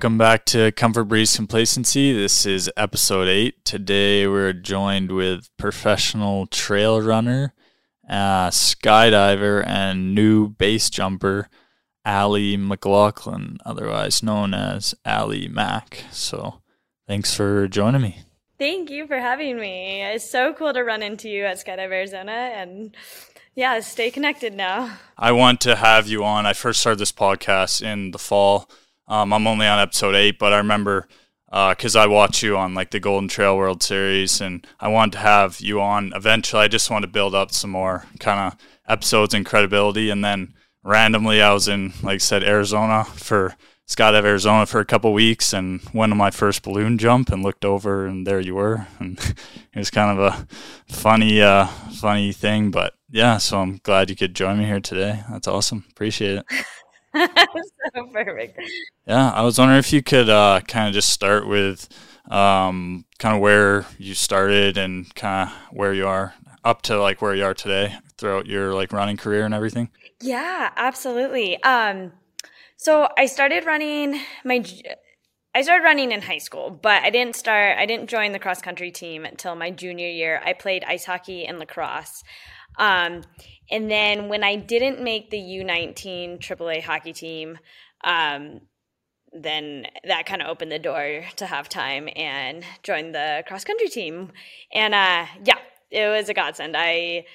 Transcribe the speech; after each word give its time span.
Welcome 0.00 0.16
back 0.16 0.46
to 0.46 0.72
Comfort 0.72 1.04
Breeds 1.04 1.36
Complacency. 1.36 2.10
This 2.10 2.46
is 2.46 2.70
episode 2.74 3.28
eight. 3.28 3.66
Today 3.66 4.26
we're 4.26 4.54
joined 4.54 5.12
with 5.12 5.50
professional 5.58 6.46
trail 6.46 7.02
runner, 7.02 7.52
uh, 8.08 8.48
skydiver, 8.48 9.62
and 9.66 10.14
new 10.14 10.48
base 10.48 10.88
jumper, 10.88 11.50
Allie 12.02 12.56
McLaughlin, 12.56 13.58
otherwise 13.66 14.22
known 14.22 14.54
as 14.54 14.94
Allie 15.04 15.48
Mac. 15.48 16.04
So 16.10 16.62
thanks 17.06 17.34
for 17.34 17.68
joining 17.68 18.00
me. 18.00 18.22
Thank 18.58 18.88
you 18.88 19.06
for 19.06 19.18
having 19.18 19.60
me. 19.60 20.00
It's 20.00 20.30
so 20.30 20.54
cool 20.54 20.72
to 20.72 20.82
run 20.82 21.02
into 21.02 21.28
you 21.28 21.44
at 21.44 21.58
Skydive 21.58 21.92
Arizona 21.92 22.32
and 22.54 22.96
yeah, 23.54 23.78
stay 23.80 24.10
connected 24.10 24.54
now. 24.54 24.96
I 25.18 25.32
want 25.32 25.60
to 25.60 25.76
have 25.76 26.08
you 26.08 26.24
on. 26.24 26.46
I 26.46 26.54
first 26.54 26.80
started 26.80 27.00
this 27.00 27.12
podcast 27.12 27.82
in 27.82 28.12
the 28.12 28.18
fall. 28.18 28.66
Um, 29.10 29.32
I'm 29.32 29.48
only 29.48 29.66
on 29.66 29.80
episode 29.80 30.14
eight, 30.14 30.38
but 30.38 30.52
I 30.52 30.58
remember 30.58 31.08
because 31.50 31.96
uh, 31.96 32.02
I 32.02 32.06
watch 32.06 32.44
you 32.44 32.56
on 32.56 32.74
like 32.74 32.92
the 32.92 33.00
Golden 33.00 33.28
Trail 33.28 33.56
World 33.56 33.82
Series, 33.82 34.40
and 34.40 34.64
I 34.78 34.86
wanted 34.86 35.12
to 35.12 35.18
have 35.18 35.60
you 35.60 35.80
on 35.80 36.12
eventually. 36.14 36.62
I 36.62 36.68
just 36.68 36.92
want 36.92 37.02
to 37.02 37.08
build 37.10 37.34
up 37.34 37.50
some 37.50 37.70
more 37.70 38.06
kind 38.20 38.52
of 38.52 38.58
episodes 38.88 39.34
and 39.34 39.44
credibility, 39.44 40.10
and 40.10 40.24
then 40.24 40.54
randomly 40.84 41.42
I 41.42 41.52
was 41.52 41.66
in, 41.66 41.92
like 42.04 42.20
said, 42.20 42.44
Arizona 42.44 43.04
for 43.04 43.56
Skydive 43.88 44.24
Arizona 44.24 44.64
for 44.66 44.78
a 44.78 44.84
couple 44.84 45.12
weeks 45.12 45.52
and 45.52 45.80
went 45.92 46.12
on 46.12 46.18
my 46.18 46.30
first 46.30 46.62
balloon 46.62 46.96
jump 46.96 47.30
and 47.30 47.42
looked 47.42 47.64
over 47.64 48.06
and 48.06 48.24
there 48.24 48.38
you 48.38 48.54
were. 48.54 48.86
And 49.00 49.18
it 49.18 49.78
was 49.78 49.90
kind 49.90 50.16
of 50.16 50.24
a 50.24 50.46
funny 50.86 51.42
uh 51.42 51.66
funny 51.66 52.32
thing 52.32 52.70
but 52.70 52.94
yeah 53.10 53.38
so 53.38 53.60
I'm 53.60 53.80
glad 53.82 54.08
you 54.08 54.14
could 54.14 54.34
join 54.34 54.58
me 54.58 54.66
here 54.66 54.78
today. 54.78 55.24
That's 55.28 55.48
awesome. 55.48 55.84
Appreciate 55.90 56.38
it 56.38 56.46
so 57.94 58.06
perfect 58.12 58.60
yeah 59.06 59.30
I 59.30 59.42
was 59.42 59.58
wondering 59.58 59.78
if 59.78 59.92
you 59.92 60.02
could 60.02 60.28
uh 60.28 60.60
kind 60.66 60.88
of 60.88 60.94
just 60.94 61.10
start 61.10 61.46
with 61.46 61.88
um 62.30 63.04
kind 63.18 63.34
of 63.34 63.40
where 63.40 63.86
you 63.98 64.14
started 64.14 64.78
and 64.78 65.12
kind 65.14 65.48
of 65.48 65.56
where 65.76 65.92
you 65.92 66.06
are 66.06 66.34
up 66.64 66.82
to 66.82 67.00
like 67.00 67.20
where 67.20 67.34
you 67.34 67.44
are 67.44 67.54
today 67.54 67.94
throughout 68.16 68.46
your 68.46 68.74
like 68.74 68.92
running 68.92 69.16
career 69.16 69.44
and 69.44 69.54
everything 69.54 69.90
yeah 70.20 70.70
absolutely 70.76 71.62
um 71.64 72.12
so 72.82 73.06
I 73.18 73.26
started 73.26 73.66
running 73.66 74.18
my 74.42 74.64
I 75.54 75.60
started 75.60 75.84
running 75.84 76.12
in 76.12 76.22
high 76.22 76.38
school, 76.38 76.70
but 76.70 77.02
I 77.02 77.10
didn't 77.10 77.36
start 77.36 77.76
I 77.76 77.84
didn't 77.84 78.08
join 78.08 78.32
the 78.32 78.38
cross 78.38 78.62
country 78.62 78.90
team 78.90 79.26
until 79.26 79.54
my 79.54 79.70
junior 79.70 80.08
year. 80.08 80.40
I 80.42 80.54
played 80.54 80.82
ice 80.84 81.04
hockey 81.04 81.44
and 81.44 81.58
lacrosse. 81.58 82.22
Um, 82.78 83.20
and 83.70 83.90
then 83.90 84.28
when 84.28 84.42
I 84.42 84.56
didn't 84.56 85.02
make 85.02 85.30
the 85.30 85.38
U19 85.38 86.38
AAA 86.38 86.82
hockey 86.82 87.12
team, 87.12 87.58
um, 88.04 88.62
then 89.32 89.86
that 90.04 90.26
kind 90.26 90.42
of 90.42 90.48
opened 90.48 90.72
the 90.72 90.78
door 90.78 91.24
to 91.36 91.46
have 91.46 91.68
time 91.68 92.08
and 92.16 92.64
join 92.82 93.12
the 93.12 93.44
cross 93.46 93.64
country 93.64 93.88
team. 93.88 94.32
And 94.72 94.94
uh, 94.94 95.26
yeah, 95.44 95.58
it 95.90 96.08
was 96.08 96.28
a 96.28 96.34
godsend. 96.34 96.74
I 96.76 97.26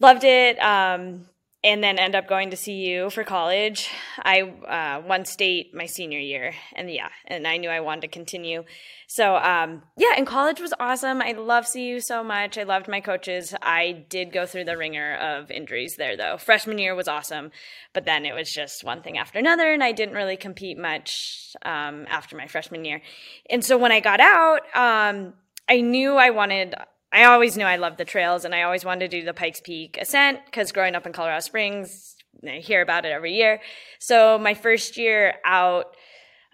loved 0.00 0.24
it. 0.24 0.58
Um, 0.62 1.26
and 1.68 1.84
then 1.84 1.98
end 1.98 2.14
up 2.14 2.26
going 2.26 2.50
to 2.50 2.56
CU 2.56 3.10
for 3.10 3.24
college. 3.24 3.90
I 4.22 4.40
uh, 4.40 5.06
won 5.06 5.26
state 5.26 5.74
my 5.74 5.84
senior 5.84 6.18
year, 6.18 6.54
and 6.74 6.90
yeah, 6.90 7.10
and 7.26 7.46
I 7.46 7.58
knew 7.58 7.68
I 7.68 7.80
wanted 7.80 8.00
to 8.02 8.08
continue. 8.08 8.64
So 9.06 9.36
um, 9.36 9.82
yeah, 9.98 10.14
and 10.16 10.26
college 10.26 10.60
was 10.60 10.72
awesome. 10.80 11.20
I 11.20 11.32
love 11.32 11.66
CU 11.70 12.00
so 12.00 12.24
much. 12.24 12.56
I 12.56 12.62
loved 12.62 12.88
my 12.88 13.00
coaches. 13.00 13.54
I 13.60 14.06
did 14.08 14.32
go 14.32 14.46
through 14.46 14.64
the 14.64 14.78
ringer 14.78 15.16
of 15.16 15.50
injuries 15.50 15.96
there, 15.96 16.16
though. 16.16 16.38
Freshman 16.38 16.78
year 16.78 16.94
was 16.94 17.06
awesome, 17.06 17.50
but 17.92 18.06
then 18.06 18.24
it 18.24 18.34
was 18.34 18.50
just 18.50 18.82
one 18.82 19.02
thing 19.02 19.18
after 19.18 19.38
another, 19.38 19.70
and 19.70 19.84
I 19.84 19.92
didn't 19.92 20.14
really 20.14 20.38
compete 20.38 20.78
much 20.78 21.54
um, 21.66 22.06
after 22.08 22.34
my 22.34 22.46
freshman 22.46 22.86
year. 22.86 23.02
And 23.50 23.62
so 23.62 23.76
when 23.76 23.92
I 23.92 24.00
got 24.00 24.20
out, 24.20 24.60
um, 24.74 25.34
I 25.68 25.82
knew 25.82 26.14
I 26.14 26.30
wanted 26.30 26.74
I 27.12 27.24
always 27.24 27.56
knew 27.56 27.64
I 27.64 27.76
loved 27.76 27.98
the 27.98 28.04
trails 28.04 28.44
and 28.44 28.54
I 28.54 28.62
always 28.62 28.84
wanted 28.84 29.10
to 29.10 29.20
do 29.20 29.24
the 29.24 29.34
Pikes 29.34 29.60
Peak 29.60 29.98
ascent 30.00 30.40
because 30.44 30.72
growing 30.72 30.94
up 30.94 31.06
in 31.06 31.12
Colorado 31.12 31.40
Springs, 31.40 32.16
I 32.46 32.58
hear 32.58 32.82
about 32.82 33.04
it 33.04 33.12
every 33.12 33.34
year. 33.34 33.60
So 33.98 34.38
my 34.38 34.54
first 34.54 34.96
year 34.96 35.34
out, 35.44 35.96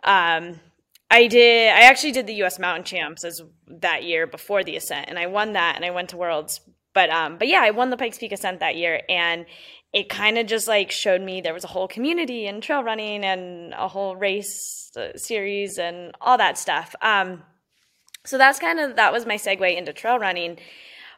um, 0.02 0.60
I 1.10 1.26
did. 1.26 1.68
I 1.68 1.82
actually 1.82 2.12
did 2.12 2.26
the 2.26 2.34
U.S. 2.34 2.58
Mountain 2.58 2.84
Champs 2.84 3.24
as 3.24 3.42
that 3.68 4.04
year 4.04 4.26
before 4.26 4.64
the 4.64 4.76
ascent, 4.76 5.06
and 5.08 5.18
I 5.18 5.26
won 5.26 5.52
that, 5.52 5.76
and 5.76 5.84
I 5.84 5.90
went 5.90 6.08
to 6.10 6.16
Worlds. 6.16 6.60
But 6.92 7.10
um, 7.10 7.38
but 7.38 7.46
yeah, 7.46 7.60
I 7.62 7.70
won 7.70 7.90
the 7.90 7.96
Pikes 7.96 8.18
Peak 8.18 8.32
ascent 8.32 8.60
that 8.60 8.76
year, 8.76 9.02
and 9.08 9.46
it 9.92 10.08
kind 10.08 10.38
of 10.38 10.46
just 10.46 10.66
like 10.66 10.90
showed 10.90 11.22
me 11.22 11.40
there 11.40 11.54
was 11.54 11.64
a 11.64 11.68
whole 11.68 11.86
community 11.86 12.46
in 12.46 12.60
trail 12.60 12.82
running 12.82 13.24
and 13.24 13.72
a 13.74 13.86
whole 13.86 14.16
race 14.16 14.90
uh, 14.96 15.16
series 15.16 15.78
and 15.78 16.14
all 16.20 16.38
that 16.38 16.58
stuff. 16.58 16.94
Um, 17.00 17.42
so 18.24 18.38
that's 18.38 18.58
kind 18.58 18.80
of 18.80 18.96
that 18.96 19.12
was 19.12 19.26
my 19.26 19.36
segue 19.36 19.76
into 19.76 19.92
trail 19.92 20.18
running. 20.18 20.58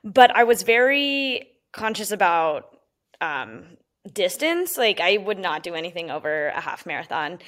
But 0.04 0.34
I 0.34 0.44
was 0.44 0.62
very 0.62 1.48
conscious 1.72 2.10
about 2.10 2.76
um, 3.20 3.76
distance. 4.12 4.76
Like 4.76 5.00
I 5.00 5.16
would 5.16 5.38
not 5.38 5.62
do 5.62 5.74
anything 5.74 6.10
over 6.10 6.48
a 6.48 6.60
half 6.60 6.86
marathon, 6.86 7.38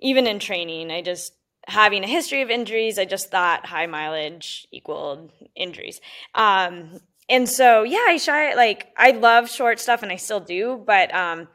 even 0.00 0.26
in 0.26 0.38
training. 0.38 0.90
I 0.90 1.02
just 1.02 1.32
having 1.66 2.02
a 2.04 2.08
history 2.08 2.42
of 2.42 2.50
injuries. 2.50 2.98
I 2.98 3.04
just 3.04 3.30
thought 3.30 3.66
high 3.66 3.86
mileage 3.86 4.66
equaled 4.72 5.32
injuries. 5.54 6.00
Um, 6.34 7.00
and 7.28 7.48
so 7.48 7.82
yeah, 7.82 8.04
I 8.08 8.16
shy 8.16 8.54
like 8.54 8.88
I 8.96 9.10
love 9.10 9.50
short 9.50 9.80
stuff, 9.80 10.02
and 10.02 10.12
I 10.12 10.16
still 10.16 10.40
do. 10.40 10.82
But 10.84 11.14
um, 11.14 11.48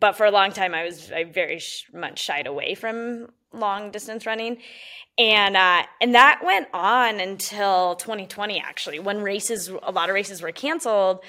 but 0.00 0.12
for 0.12 0.26
a 0.26 0.30
long 0.30 0.52
time, 0.52 0.74
I 0.74 0.84
was 0.84 1.12
I 1.12 1.24
very 1.24 1.58
sh- 1.58 1.90
much 1.92 2.20
shied 2.20 2.46
away 2.46 2.74
from 2.74 3.28
long 3.54 3.90
distance 3.90 4.26
running 4.26 4.58
and 5.18 5.56
uh, 5.56 5.82
and 6.00 6.14
that 6.14 6.40
went 6.44 6.68
on 6.72 7.20
until 7.20 7.94
2020 7.96 8.60
actually 8.60 8.98
when 8.98 9.22
races 9.22 9.70
a 9.82 9.92
lot 9.92 10.08
of 10.08 10.14
races 10.14 10.42
were 10.42 10.52
canceled 10.52 11.20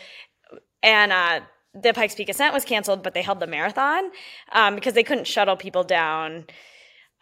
and 0.82 1.12
uh, 1.12 1.40
the 1.74 1.94
pikes 1.94 2.16
peak 2.16 2.30
ascent 2.30 2.54
was 2.54 2.66
canceled 2.66 3.04
but 3.04 3.14
they 3.14 3.22
held 3.22 3.40
the 3.40 3.48
marathon 3.48 4.12
um, 4.52 4.76
because 4.76 4.94
they 4.94 5.04
couldn't 5.04 5.28
shuttle 5.28 5.56
people 5.56 5.84
down 5.84 6.46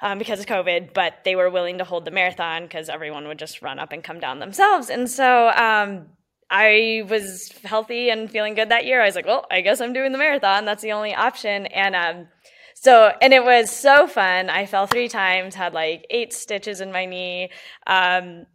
um, 0.02 0.18
because 0.18 0.40
of 0.40 0.46
covid 0.46 0.94
but 0.94 1.16
they 1.25 1.35
were 1.35 1.50
willing 1.50 1.78
to 1.78 1.84
hold 1.84 2.06
the 2.06 2.12
marathon 2.12 2.64
because 2.64 2.90
everyone 2.90 3.28
would 3.28 3.40
just 3.40 3.62
run 3.62 3.80
up 3.80 3.91
and 3.91 4.03
come 4.03 4.20
down 4.20 4.40
themselves 4.40 4.90
and 4.90 5.09
so 5.09 5.50
um, 5.50 6.08
I 6.50 7.03
was 7.09 7.52
healthy 7.64 8.09
and 8.09 8.30
feeling 8.30 8.53
good 8.53 8.70
that 8.70 8.85
year. 8.85 9.02
I 9.02 9.06
was 9.06 9.16
like, 9.16 9.25
well, 9.25 9.47
I 9.50 9.62
guess 9.62 9.81
I'm 9.81 9.91
doing 9.91 10.12
the 10.12 10.20
marathon. 10.20 10.66
That's 10.66 10.84
the 10.84 10.91
only 10.91 11.16
option. 11.16 11.66
And 11.66 11.96
um, 11.96 12.28
so, 12.75 13.11
and 13.22 13.34
it 13.34 13.44
was 13.44 13.69
so 13.69 14.07
fun. 14.07 14.50
I 14.50 14.66
fell 14.66 14.88
three 14.88 15.07
times, 15.07 15.56
had 15.56 15.73
like 15.73 16.06
eight 16.09 16.34
stitches 16.34 16.81
in 16.81 16.91
my 16.91 17.06
knee. 17.06 17.50
Um, 17.88 18.45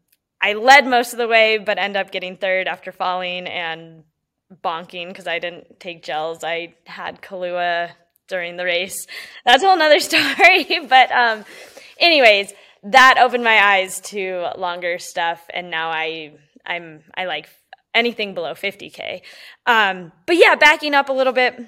I 0.40 0.52
led 0.54 0.86
most 0.86 1.12
of 1.12 1.18
the 1.18 1.28
way, 1.28 1.58
but 1.58 1.78
end 1.78 1.96
up 1.96 2.10
getting 2.10 2.36
third 2.36 2.68
after 2.68 2.92
falling 2.92 3.46
and 3.46 4.04
bonking 4.62 5.08
because 5.08 5.26
I 5.26 5.38
didn't 5.38 5.80
take 5.80 6.02
gels. 6.02 6.44
I 6.44 6.74
had 6.84 7.20
Kahlua 7.20 7.90
during 8.28 8.56
the 8.56 8.64
race. 8.64 9.06
That's 9.44 9.62
a 9.62 9.66
whole 9.66 9.76
nother 9.76 10.00
story. 10.00 10.80
but, 10.88 11.10
um, 11.10 11.44
anyways, 11.98 12.52
that 12.84 13.18
opened 13.18 13.44
my 13.44 13.58
eyes 13.58 14.00
to 14.00 14.50
longer 14.56 14.98
stuff, 14.98 15.44
and 15.52 15.70
now 15.70 15.90
I 15.90 16.32
I'm 16.64 17.02
I 17.16 17.24
like 17.26 17.48
anything 17.94 18.34
below 18.34 18.52
50k. 18.52 19.22
Um, 19.66 20.12
but 20.26 20.36
yeah, 20.36 20.54
backing 20.54 20.94
up 20.94 21.08
a 21.08 21.12
little 21.12 21.32
bit, 21.32 21.58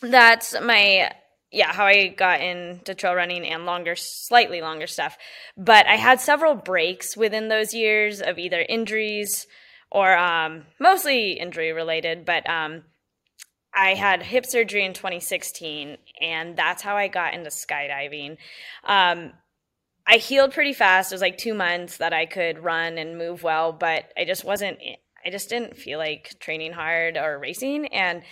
that's 0.00 0.58
my 0.60 1.12
yeah, 1.52 1.72
how 1.72 1.84
I 1.84 2.08
got 2.08 2.40
into 2.40 2.94
trail 2.94 3.14
running 3.14 3.44
and 3.46 3.66
longer, 3.66 3.94
slightly 3.94 4.62
longer 4.62 4.86
stuff. 4.86 5.18
But 5.56 5.86
I 5.86 5.96
had 5.96 6.20
several 6.20 6.54
breaks 6.54 7.16
within 7.16 7.48
those 7.48 7.74
years 7.74 8.22
of 8.22 8.38
either 8.38 8.64
injuries 8.66 9.46
or 9.90 10.16
um, 10.16 10.64
mostly 10.80 11.32
injury 11.32 11.72
related. 11.72 12.24
But 12.24 12.48
um, 12.48 12.84
I 13.74 13.94
had 13.94 14.22
hip 14.22 14.46
surgery 14.46 14.84
in 14.84 14.94
2016, 14.94 15.98
and 16.20 16.56
that's 16.56 16.82
how 16.82 16.96
I 16.96 17.08
got 17.08 17.34
into 17.34 17.50
skydiving. 17.50 18.38
Um, 18.84 19.32
I 20.06 20.16
healed 20.16 20.52
pretty 20.52 20.72
fast. 20.72 21.12
It 21.12 21.16
was 21.16 21.22
like 21.22 21.36
two 21.36 21.54
months 21.54 21.98
that 21.98 22.14
I 22.14 22.24
could 22.24 22.64
run 22.64 22.96
and 22.96 23.18
move 23.18 23.42
well, 23.42 23.72
but 23.72 24.04
I 24.16 24.24
just 24.24 24.44
wasn't, 24.44 24.78
I 25.24 25.30
just 25.30 25.50
didn't 25.50 25.76
feel 25.76 25.98
like 25.98 26.38
training 26.40 26.72
hard 26.72 27.18
or 27.18 27.38
racing. 27.38 27.86
And 27.88 28.22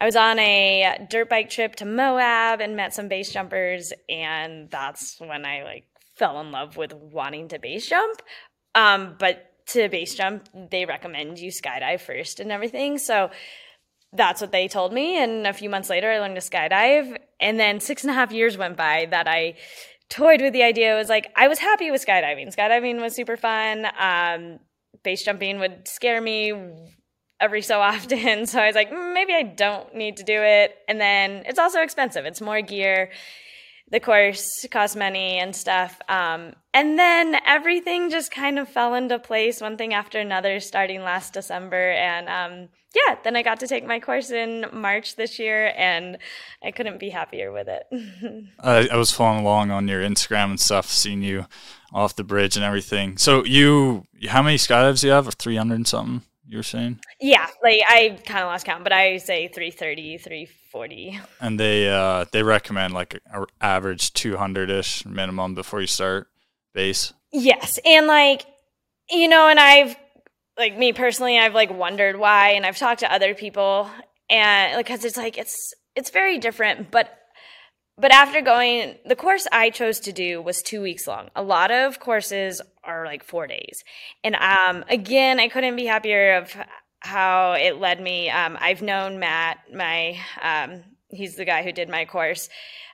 I 0.00 0.04
was 0.04 0.16
on 0.16 0.38
a 0.38 1.06
dirt 1.10 1.28
bike 1.28 1.50
trip 1.50 1.74
to 1.76 1.84
Moab 1.84 2.60
and 2.60 2.76
met 2.76 2.94
some 2.94 3.08
base 3.08 3.32
jumpers, 3.32 3.92
and 4.08 4.70
that's 4.70 5.18
when 5.18 5.44
I 5.44 5.64
like 5.64 5.84
fell 6.14 6.40
in 6.40 6.52
love 6.52 6.76
with 6.76 6.92
wanting 6.94 7.48
to 7.48 7.58
base 7.58 7.88
jump. 7.88 8.22
Um, 8.74 9.16
but 9.18 9.44
to 9.68 9.88
base 9.88 10.14
jump, 10.14 10.48
they 10.70 10.84
recommend 10.84 11.38
you 11.38 11.50
skydive 11.50 12.00
first 12.00 12.40
and 12.40 12.52
everything. 12.52 12.98
So 12.98 13.30
that's 14.12 14.40
what 14.40 14.52
they 14.52 14.68
told 14.68 14.92
me. 14.92 15.22
And 15.22 15.46
a 15.46 15.52
few 15.52 15.68
months 15.68 15.90
later, 15.90 16.10
I 16.10 16.20
learned 16.20 16.36
to 16.36 16.40
skydive. 16.40 17.16
And 17.40 17.58
then 17.58 17.80
six 17.80 18.02
and 18.02 18.10
a 18.10 18.14
half 18.14 18.32
years 18.32 18.56
went 18.56 18.76
by 18.76 19.06
that 19.10 19.28
I 19.28 19.56
toyed 20.08 20.40
with 20.40 20.52
the 20.52 20.62
idea. 20.62 20.94
It 20.94 20.98
was 20.98 21.08
like 21.08 21.30
I 21.36 21.48
was 21.48 21.58
happy 21.58 21.90
with 21.90 22.04
skydiving. 22.04 22.54
Skydiving 22.54 23.00
was 23.00 23.14
super 23.14 23.36
fun. 23.36 23.86
Um, 23.98 24.60
base 25.02 25.24
jumping 25.24 25.58
would 25.58 25.86
scare 25.86 26.20
me 26.20 26.52
every 27.40 27.62
so 27.62 27.80
often. 27.92 28.46
So 28.46 28.60
I 28.60 28.66
was 28.66 28.74
like, 28.74 28.90
mm, 28.90 29.14
maybe 29.14 29.32
I 29.34 29.42
don't 29.42 29.94
need 29.94 30.16
to 30.18 30.24
do 30.24 30.42
it. 30.42 30.76
And 30.88 31.00
then 31.00 31.44
it's 31.46 31.58
also 31.58 31.80
expensive. 31.82 32.24
It's 32.26 32.40
more 32.40 32.60
gear. 32.62 33.10
the 33.90 34.00
course 34.00 34.66
costs 34.70 34.96
money 34.96 35.38
and 35.38 35.54
stuff. 35.56 36.00
Um, 36.08 36.52
and 36.74 36.98
then 36.98 37.36
everything 37.46 38.10
just 38.10 38.30
kind 38.30 38.58
of 38.58 38.68
fell 38.68 38.94
into 38.94 39.18
place, 39.18 39.60
one 39.60 39.76
thing 39.76 39.94
after 39.94 40.18
another, 40.20 40.60
starting 40.60 41.02
last 41.02 41.32
December. 41.32 41.92
And 41.92 42.28
um, 42.28 42.68
yeah, 42.94 43.16
then 43.24 43.36
I 43.36 43.42
got 43.42 43.60
to 43.60 43.66
take 43.66 43.86
my 43.86 44.00
course 44.00 44.30
in 44.30 44.66
March 44.72 45.16
this 45.16 45.38
year, 45.38 45.72
and 45.76 46.18
I 46.62 46.70
couldn't 46.70 46.98
be 46.98 47.10
happier 47.10 47.52
with 47.52 47.68
it. 47.68 47.86
I, 48.60 48.88
I 48.92 48.96
was 48.96 49.10
following 49.10 49.40
along 49.44 49.70
on 49.70 49.88
your 49.88 50.02
Instagram 50.02 50.50
and 50.50 50.60
stuff, 50.60 50.90
seeing 50.90 51.22
you 51.22 51.46
off 51.92 52.16
the 52.16 52.24
bridge 52.24 52.56
and 52.56 52.64
everything. 52.64 53.16
So 53.16 53.44
you, 53.44 54.06
how 54.28 54.42
many 54.42 54.56
skydives 54.56 55.00
do 55.00 55.06
you 55.08 55.12
have? 55.14 55.32
Three 55.34 55.56
hundred 55.56 55.86
something? 55.86 56.27
You 56.48 56.56
were 56.56 56.62
saying? 56.62 57.00
Yeah, 57.20 57.46
like 57.62 57.82
I 57.86 58.18
kind 58.24 58.40
of 58.40 58.46
lost 58.46 58.64
count, 58.64 58.82
but 58.82 58.92
I 58.92 59.18
say 59.18 59.48
330, 59.48 60.16
340. 60.16 61.20
And 61.42 61.60
they 61.60 61.90
uh, 61.90 62.24
they 62.32 62.42
recommend 62.42 62.94
like 62.94 63.20
an 63.30 63.44
average 63.60 64.14
two 64.14 64.38
hundred 64.38 64.70
ish 64.70 65.04
minimum 65.04 65.54
before 65.54 65.82
you 65.82 65.86
start 65.86 66.28
base. 66.72 67.12
Yes, 67.32 67.78
and 67.84 68.06
like 68.06 68.46
you 69.10 69.28
know, 69.28 69.48
and 69.48 69.60
I've 69.60 69.94
like 70.56 70.76
me 70.76 70.94
personally, 70.94 71.38
I've 71.38 71.54
like 71.54 71.70
wondered 71.70 72.16
why, 72.16 72.50
and 72.50 72.64
I've 72.64 72.78
talked 72.78 73.00
to 73.00 73.12
other 73.12 73.34
people, 73.34 73.90
and 74.30 74.74
like 74.74 74.86
because 74.86 75.04
it's 75.04 75.18
like 75.18 75.36
it's 75.36 75.74
it's 75.94 76.08
very 76.08 76.38
different, 76.38 76.90
but 76.90 77.10
but 77.98 78.12
after 78.12 78.40
going 78.40 78.96
the 79.04 79.16
course 79.16 79.46
i 79.52 79.70
chose 79.70 80.00
to 80.00 80.12
do 80.12 80.40
was 80.40 80.62
two 80.62 80.80
weeks 80.80 81.06
long. 81.06 81.28
A 81.34 81.42
lot 81.42 81.70
of 81.70 82.00
courses 82.00 82.60
are 82.84 83.04
like 83.04 83.24
four 83.24 83.46
days. 83.46 83.82
And 84.24 84.34
um, 84.36 84.84
again 84.88 85.40
i 85.40 85.48
couldn't 85.48 85.76
be 85.76 85.86
happier 85.86 86.36
of 86.36 86.54
how 87.00 87.52
it 87.52 87.78
led 87.78 88.00
me. 88.00 88.30
Um, 88.30 88.56
i've 88.60 88.82
known 88.82 89.18
matt 89.18 89.58
my 89.72 90.18
um, 90.42 90.82
he's 91.10 91.36
the 91.36 91.44
guy 91.44 91.62
who 91.62 91.72
did 91.72 91.88
my 91.88 92.04
course 92.04 92.48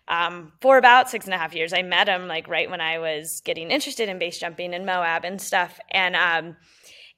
um, 0.06 0.52
for 0.60 0.76
about 0.76 1.08
six 1.08 1.24
and 1.24 1.34
a 1.34 1.38
half 1.38 1.54
years. 1.54 1.72
I 1.72 1.82
met 1.82 2.08
him 2.08 2.28
like 2.28 2.48
right 2.48 2.70
when 2.70 2.80
i 2.80 2.98
was 2.98 3.40
getting 3.44 3.70
interested 3.70 4.08
in 4.08 4.18
base 4.18 4.38
jumping 4.38 4.74
and 4.74 4.86
moab 4.86 5.24
and 5.24 5.40
stuff. 5.40 5.78
And 5.90 6.16
um, 6.16 6.56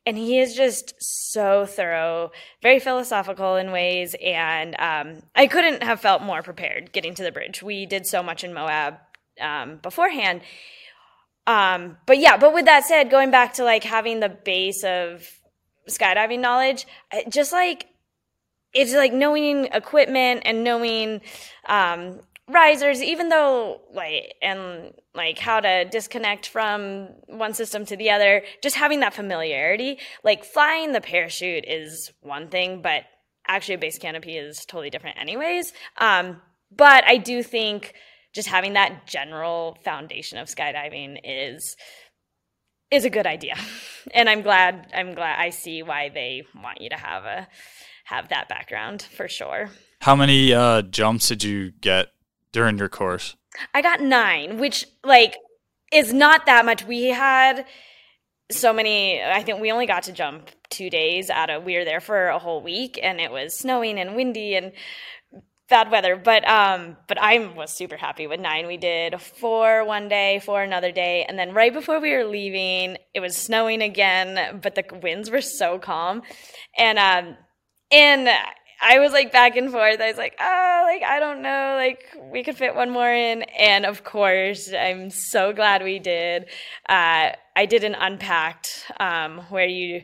and 0.07 0.17
he 0.17 0.39
is 0.39 0.55
just 0.55 0.95
so 0.99 1.67
thorough, 1.67 2.31
very 2.63 2.79
philosophical 2.79 3.57
in 3.57 3.73
ways, 3.73 4.15
and 4.23 4.77
um, 4.79 5.23
I 5.35 5.49
couldn't 5.49 5.83
have 5.83 6.01
felt 6.01 6.23
more 6.23 6.43
prepared 6.43 6.93
getting 6.93 7.15
to 7.17 7.25
the 7.25 7.33
bridge. 7.33 7.63
We 7.63 7.87
did 7.87 8.07
so 8.07 8.23
much 8.23 8.45
in 8.45 8.55
Moab 8.55 8.99
um, 9.41 9.79
beforehand, 9.83 10.43
um, 11.47 11.97
but 12.07 12.19
yeah. 12.19 12.37
But 12.37 12.55
with 12.55 12.67
that 12.67 12.85
said, 12.85 13.11
going 13.11 13.33
back 13.33 13.55
to 13.55 13.65
like 13.65 13.83
having 13.83 14.21
the 14.21 14.29
base 14.29 14.85
of 14.85 15.29
skydiving 15.89 16.41
knowledge, 16.41 16.87
just 17.29 17.53
like 17.53 17.89
it's 18.73 18.95
like 18.95 19.13
knowing 19.13 19.67
equipment 19.67 20.43
and 20.45 20.63
knowing 20.63 21.21
um, 21.69 22.21
risers 22.49 23.03
even 23.03 23.29
though 23.29 23.81
like 23.93 24.35
and 24.41 24.93
like 25.15 25.39
how 25.39 25.59
to 25.59 25.85
disconnect 25.87 26.49
from 26.49 27.09
one 27.27 27.53
system 27.53 27.85
to 27.85 27.97
the 27.97 28.09
other 28.09 28.43
just 28.63 28.77
having 28.77 29.01
that 29.01 29.13
familiarity 29.13 29.99
like 30.23 30.45
flying 30.45 30.93
the 30.93 31.01
parachute 31.01 31.65
is 31.67 32.13
one 32.21 32.49
thing 32.49 32.81
but 32.81 33.03
actually 33.49 33.75
a 33.75 33.79
base 33.79 33.99
canopy 33.99 34.37
is 34.37 34.65
totally 34.65 34.91
different 34.91 35.19
anyways. 35.19 35.73
Um, 35.99 36.41
but 36.77 37.05
i 37.07 37.17
do 37.17 37.43
think 37.43 37.95
just 38.35 38.49
having 38.49 38.75
that 38.75 39.07
general 39.07 39.79
foundation 39.85 40.39
of 40.39 40.49
skydiving 40.49 41.19
is 41.25 41.77
is 42.91 43.05
a 43.05 43.11
good 43.11 43.27
idea. 43.27 43.57
And 44.15 44.31
i'm 44.31 44.43
glad 44.43 44.93
i'm 44.95 45.15
glad 45.15 45.41
i 45.41 45.51
see 45.51 45.83
why 45.83 46.11
they 46.11 46.45
want 46.55 46.81
you 46.81 46.91
to 46.91 46.97
have 46.97 47.25
a 47.25 47.49
have 48.05 48.29
that 48.29 48.49
background 48.49 49.03
for 49.03 49.27
sure. 49.27 49.69
How 50.01 50.15
many 50.15 50.55
uh, 50.55 50.83
jumps 50.83 51.27
did 51.27 51.43
you 51.43 51.73
get 51.73 52.11
during 52.57 52.79
your 52.79 52.89
course? 52.89 53.37
I 53.75 53.83
got 53.83 54.01
nine, 54.01 54.59
which 54.59 54.87
like 55.05 55.37
is 55.93 56.13
not 56.13 56.47
that 56.47 56.65
much. 56.65 56.87
We 56.87 57.05
had 57.05 57.67
so 58.51 58.73
many. 58.73 59.23
I 59.23 59.43
think 59.43 59.61
we 59.61 59.71
only 59.71 59.87
got 59.87 60.05
to 60.05 60.13
jump 60.13 60.51
two 60.71 60.89
days 60.89 61.29
out 61.29 61.51
of. 61.51 61.65
We 61.65 61.77
were 61.77 61.85
there 61.85 62.01
for 62.01 62.29
a 62.29 62.39
whole 62.39 62.63
week, 62.63 62.99
and 63.03 63.21
it 63.21 63.31
was 63.31 63.59
snowing 63.59 63.99
and 63.99 64.17
windy 64.17 64.57
and 64.57 64.73
bad 65.69 65.91
weather. 65.91 66.17
But 66.17 66.49
um, 66.49 66.97
but 67.09 67.21
I 67.21 67.47
was 67.55 67.77
super 67.77 67.97
happy 67.97 68.27
with 68.27 68.41
nine. 68.41 68.67
We 68.67 68.79
did 68.79 69.21
four 69.21 69.85
one 69.85 70.09
day, 70.09 70.41
four 70.43 70.63
another 70.63 70.93
day, 70.93 71.27
and 71.29 71.39
then 71.39 71.53
right 71.53 71.75
before 71.75 72.01
we 72.01 72.13
were 72.13 72.25
leaving, 72.25 72.97
it 73.13 73.21
was 73.21 73.37
snowing 73.37 73.83
again, 73.83 74.61
but 74.63 74.75
the 74.75 74.85
winds 75.03 75.31
were 75.31 75.43
so 75.43 75.79
calm, 75.79 76.23
and 76.79 76.99
um, 76.99 77.37
and 77.93 78.31
I 78.81 78.99
was 78.99 79.13
like 79.13 79.33
back 79.33 79.57
and 79.57 79.71
forth. 79.71 80.01
I 80.01 80.09
was 80.09 80.17
like, 80.17 80.37
oh, 80.41 80.83
like 80.85 81.03
I 81.03 81.19
don't 81.19 81.43
know, 81.43 81.75
like 81.77 82.05
we 82.31 82.43
could 82.43 82.57
fit 82.57 82.75
one 82.75 82.91
more 82.91 83.11
in, 83.11 83.43
and 83.43 83.87
of 83.87 84.05
course, 84.05 84.73
I'm 84.73 85.11
so 85.11 85.53
glad 85.53 85.83
we 85.83 85.99
did. 85.99 86.47
Uh, 86.89 87.33
I 87.55 87.67
did 87.67 87.85
an 87.85 87.95
unpacked 87.95 88.91
um, 89.01 89.39
where 89.49 89.67
you, 89.67 90.03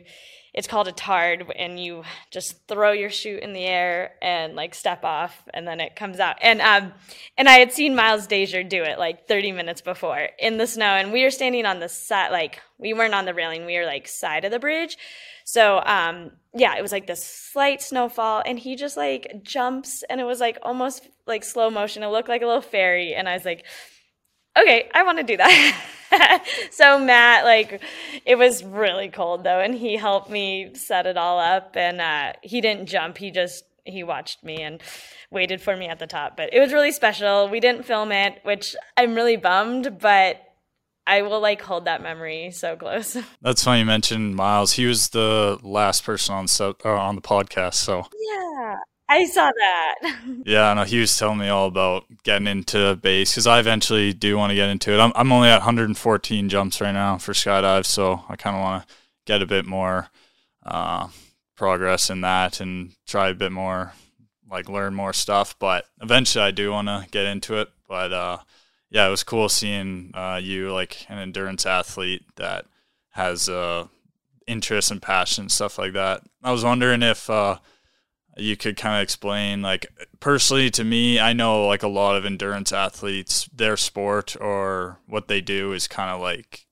it's 0.53 0.67
called 0.67 0.87
a 0.87 0.91
tard, 0.91 1.51
and 1.55 1.83
you 1.83 2.03
just 2.29 2.67
throw 2.67 2.91
your 2.91 3.09
chute 3.09 3.41
in 3.41 3.53
the 3.53 3.65
air 3.65 4.13
and 4.21 4.55
like 4.55 4.75
step 4.75 5.03
off, 5.03 5.43
and 5.53 5.67
then 5.67 5.79
it 5.79 5.95
comes 5.95 6.19
out. 6.19 6.37
And 6.41 6.61
um, 6.61 6.93
and 7.37 7.49
I 7.49 7.53
had 7.53 7.71
seen 7.71 7.95
Miles 7.95 8.27
Daisher 8.27 8.63
do 8.63 8.83
it 8.83 8.99
like 8.99 9.27
30 9.27 9.51
minutes 9.51 9.81
before 9.81 10.29
in 10.37 10.57
the 10.57 10.67
snow, 10.67 10.85
and 10.85 11.11
we 11.11 11.23
were 11.23 11.31
standing 11.31 11.65
on 11.65 11.79
the 11.79 11.89
side, 11.89 12.31
like 12.31 12.59
we 12.77 12.93
weren't 12.93 13.15
on 13.15 13.25
the 13.25 13.33
railing, 13.33 13.65
we 13.65 13.77
were 13.77 13.85
like 13.85 14.07
side 14.07 14.45
of 14.45 14.51
the 14.51 14.59
bridge. 14.59 14.97
So 15.43 15.81
um, 15.85 16.31
yeah, 16.53 16.77
it 16.77 16.81
was 16.81 16.91
like 16.91 17.07
this 17.07 17.25
slight 17.25 17.81
snowfall, 17.81 18.43
and 18.45 18.59
he 18.59 18.75
just 18.75 18.95
like 18.95 19.41
jumps, 19.41 20.03
and 20.09 20.21
it 20.21 20.25
was 20.25 20.39
like 20.39 20.59
almost 20.61 21.07
like 21.25 21.43
slow 21.43 21.71
motion. 21.71 22.03
It 22.03 22.07
looked 22.07 22.29
like 22.29 22.43
a 22.43 22.47
little 22.47 22.61
fairy, 22.61 23.15
and 23.15 23.27
I 23.27 23.33
was 23.33 23.45
like, 23.45 23.65
okay, 24.57 24.89
I 24.93 25.03
want 25.03 25.19
to 25.19 25.23
do 25.23 25.37
that. 25.37 26.45
so 26.71 26.99
Matt, 26.99 27.45
like, 27.45 27.81
it 28.25 28.35
was 28.37 28.63
really 28.63 29.09
cold 29.09 29.43
though, 29.43 29.59
and 29.59 29.73
he 29.73 29.95
helped 29.95 30.29
me 30.29 30.73
set 30.75 31.05
it 31.05 31.17
all 31.17 31.39
up, 31.39 31.75
and 31.75 32.01
uh, 32.01 32.33
he 32.41 32.61
didn't 32.61 32.87
jump. 32.87 33.17
He 33.17 33.31
just 33.31 33.65
he 33.85 34.03
watched 34.03 34.43
me 34.43 34.61
and 34.61 34.81
waited 35.29 35.61
for 35.61 35.75
me 35.75 35.87
at 35.87 35.99
the 35.99 36.07
top. 36.07 36.37
But 36.37 36.53
it 36.53 36.59
was 36.59 36.71
really 36.71 36.91
special. 36.91 37.49
We 37.49 37.59
didn't 37.59 37.85
film 37.85 38.11
it, 38.11 38.39
which 38.43 38.75
I'm 38.95 39.15
really 39.15 39.35
bummed, 39.35 39.99
but 39.99 40.41
I 41.05 41.23
will 41.23 41.41
like 41.41 41.61
hold 41.61 41.85
that 41.85 42.01
memory 42.01 42.51
so 42.51 42.75
close. 42.75 43.17
That's 43.41 43.63
funny 43.63 43.79
you 43.79 43.85
mentioned 43.85 44.35
Miles. 44.35 44.73
He 44.73 44.85
was 44.85 45.09
the 45.09 45.59
last 45.61 46.05
person 46.05 46.35
on 46.35 46.47
set, 46.47 46.75
uh, 46.85 46.89
on 46.89 47.15
the 47.15 47.21
podcast. 47.21 47.75
So 47.75 48.07
yeah, 48.31 48.77
I 49.13 49.25
saw 49.25 49.51
that. 49.55 49.95
yeah, 50.45 50.73
no, 50.73 50.83
he 50.83 50.99
was 50.99 51.15
telling 51.15 51.37
me 51.37 51.47
all 51.47 51.67
about 51.67 52.05
getting 52.23 52.47
into 52.47 52.95
base 52.95 53.31
because 53.31 53.45
I 53.45 53.59
eventually 53.59 54.11
do 54.11 54.39
want 54.39 54.49
to 54.49 54.55
get 54.55 54.69
into 54.69 54.91
it. 54.91 54.99
I'm 54.99 55.11
I'm 55.15 55.31
only 55.31 55.49
at 55.49 55.57
114 55.57 56.49
jumps 56.49 56.81
right 56.81 56.91
now 56.91 57.19
for 57.19 57.33
skydive, 57.33 57.85
so 57.85 58.23
I 58.27 58.35
kind 58.35 58.55
of 58.55 58.61
want 58.63 58.87
to 58.87 58.95
get 59.25 59.43
a 59.43 59.45
bit 59.45 59.67
more 59.67 60.09
uh, 60.65 61.09
progress 61.55 62.09
in 62.09 62.21
that 62.21 62.59
and 62.59 62.93
try 63.05 63.29
a 63.29 63.35
bit 63.35 63.51
more, 63.51 63.93
like 64.49 64.67
learn 64.67 64.95
more 64.95 65.13
stuff. 65.13 65.59
But 65.59 65.85
eventually, 66.01 66.43
I 66.43 66.49
do 66.51 66.71
want 66.71 66.87
to 66.87 67.05
get 67.11 67.27
into 67.27 67.57
it. 67.57 67.69
But 67.87 68.11
uh, 68.11 68.37
yeah, 68.89 69.05
it 69.05 69.11
was 69.11 69.23
cool 69.23 69.47
seeing 69.47 70.09
uh, 70.15 70.39
you 70.41 70.73
like 70.73 71.05
an 71.07 71.19
endurance 71.19 71.67
athlete 71.67 72.23
that 72.37 72.65
has 73.11 73.47
uh, 73.47 73.85
interest 74.47 74.89
and 74.89 75.03
passion 75.03 75.49
stuff 75.49 75.77
like 75.77 75.93
that. 75.93 76.23
I 76.41 76.51
was 76.51 76.63
wondering 76.63 77.03
if 77.03 77.29
uh, 77.29 77.59
you 78.37 78.57
could 78.57 78.77
kind 78.77 78.95
of 78.95 79.03
explain, 79.03 79.61
like 79.61 79.85
personally 80.19 80.69
to 80.71 80.83
me, 80.83 81.19
I 81.19 81.33
know 81.33 81.67
like 81.67 81.83
a 81.83 81.87
lot 81.87 82.15
of 82.15 82.25
endurance 82.25 82.71
athletes, 82.71 83.49
their 83.53 83.77
sport 83.77 84.35
or 84.39 84.99
what 85.07 85.27
they 85.27 85.41
do 85.41 85.73
is 85.73 85.87
kind 85.87 86.09
of 86.09 86.21
like 86.21 86.65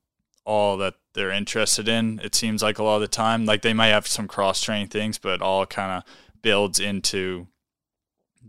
all 0.44 0.76
that 0.78 0.94
they're 1.14 1.30
interested 1.30 1.88
in. 1.88 2.20
It 2.22 2.34
seems 2.34 2.62
like 2.62 2.78
a 2.78 2.82
lot 2.82 2.96
of 2.96 3.02
the 3.02 3.08
time, 3.08 3.46
like 3.46 3.62
they 3.62 3.74
might 3.74 3.88
have 3.88 4.06
some 4.06 4.26
cross 4.26 4.60
training 4.60 4.88
things, 4.88 5.18
but 5.18 5.40
all 5.40 5.66
kind 5.66 5.92
of 5.92 6.42
builds 6.42 6.80
into 6.80 7.46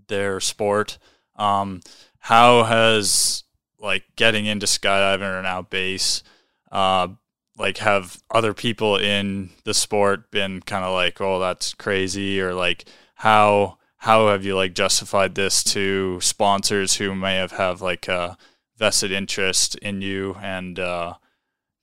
their 0.07 0.39
sport. 0.39 0.97
Um, 1.35 1.81
how 2.19 2.63
has 2.63 3.43
like 3.79 4.03
getting 4.15 4.45
into 4.45 4.65
skydiving 4.65 5.39
or 5.39 5.41
now 5.41 5.61
base, 5.61 6.23
uh, 6.71 7.09
like 7.57 7.77
have 7.77 8.23
other 8.31 8.53
people 8.53 8.97
in 8.97 9.51
the 9.65 9.73
sport 9.73 10.31
been 10.31 10.61
kind 10.61 10.83
of 10.83 10.93
like, 10.93 11.21
oh, 11.21 11.39
that's 11.39 11.73
crazy, 11.73 12.41
or 12.41 12.53
like 12.53 12.85
how 13.23 13.77
how 13.99 14.27
have 14.27 14.43
you 14.43 14.53
like 14.53 14.73
justified 14.73 15.33
this 15.33 15.63
to 15.63 16.19
sponsors 16.19 16.95
who 16.95 17.15
may 17.15 17.37
have 17.37 17.53
have 17.53 17.81
like 17.81 18.09
a 18.09 18.37
vested 18.77 19.13
interest 19.13 19.75
in 19.75 20.01
you 20.01 20.35
and 20.41 20.77
uh, 20.77 21.13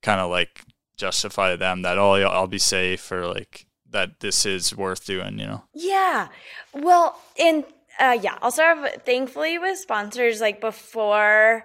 kind 0.02 0.20
of 0.20 0.30
like 0.30 0.62
justify 0.99 1.56
them 1.56 1.80
that 1.80 1.97
oh 1.97 2.12
I'll 2.12 2.47
be 2.47 2.59
safe 2.59 3.11
or 3.11 3.26
like 3.26 3.66
that 3.88 4.20
this 4.20 4.44
is 4.44 4.76
worth 4.76 5.06
doing, 5.06 5.38
you 5.38 5.47
know? 5.47 5.64
Yeah. 5.75 6.28
Well, 6.75 7.18
and 7.38 7.64
uh, 7.99 8.18
yeah, 8.20 8.37
I'll 8.42 8.50
start 8.50 8.78
off, 8.78 9.02
thankfully 9.04 9.59
with 9.59 9.78
sponsors 9.78 10.42
like 10.42 10.61
before 10.61 11.64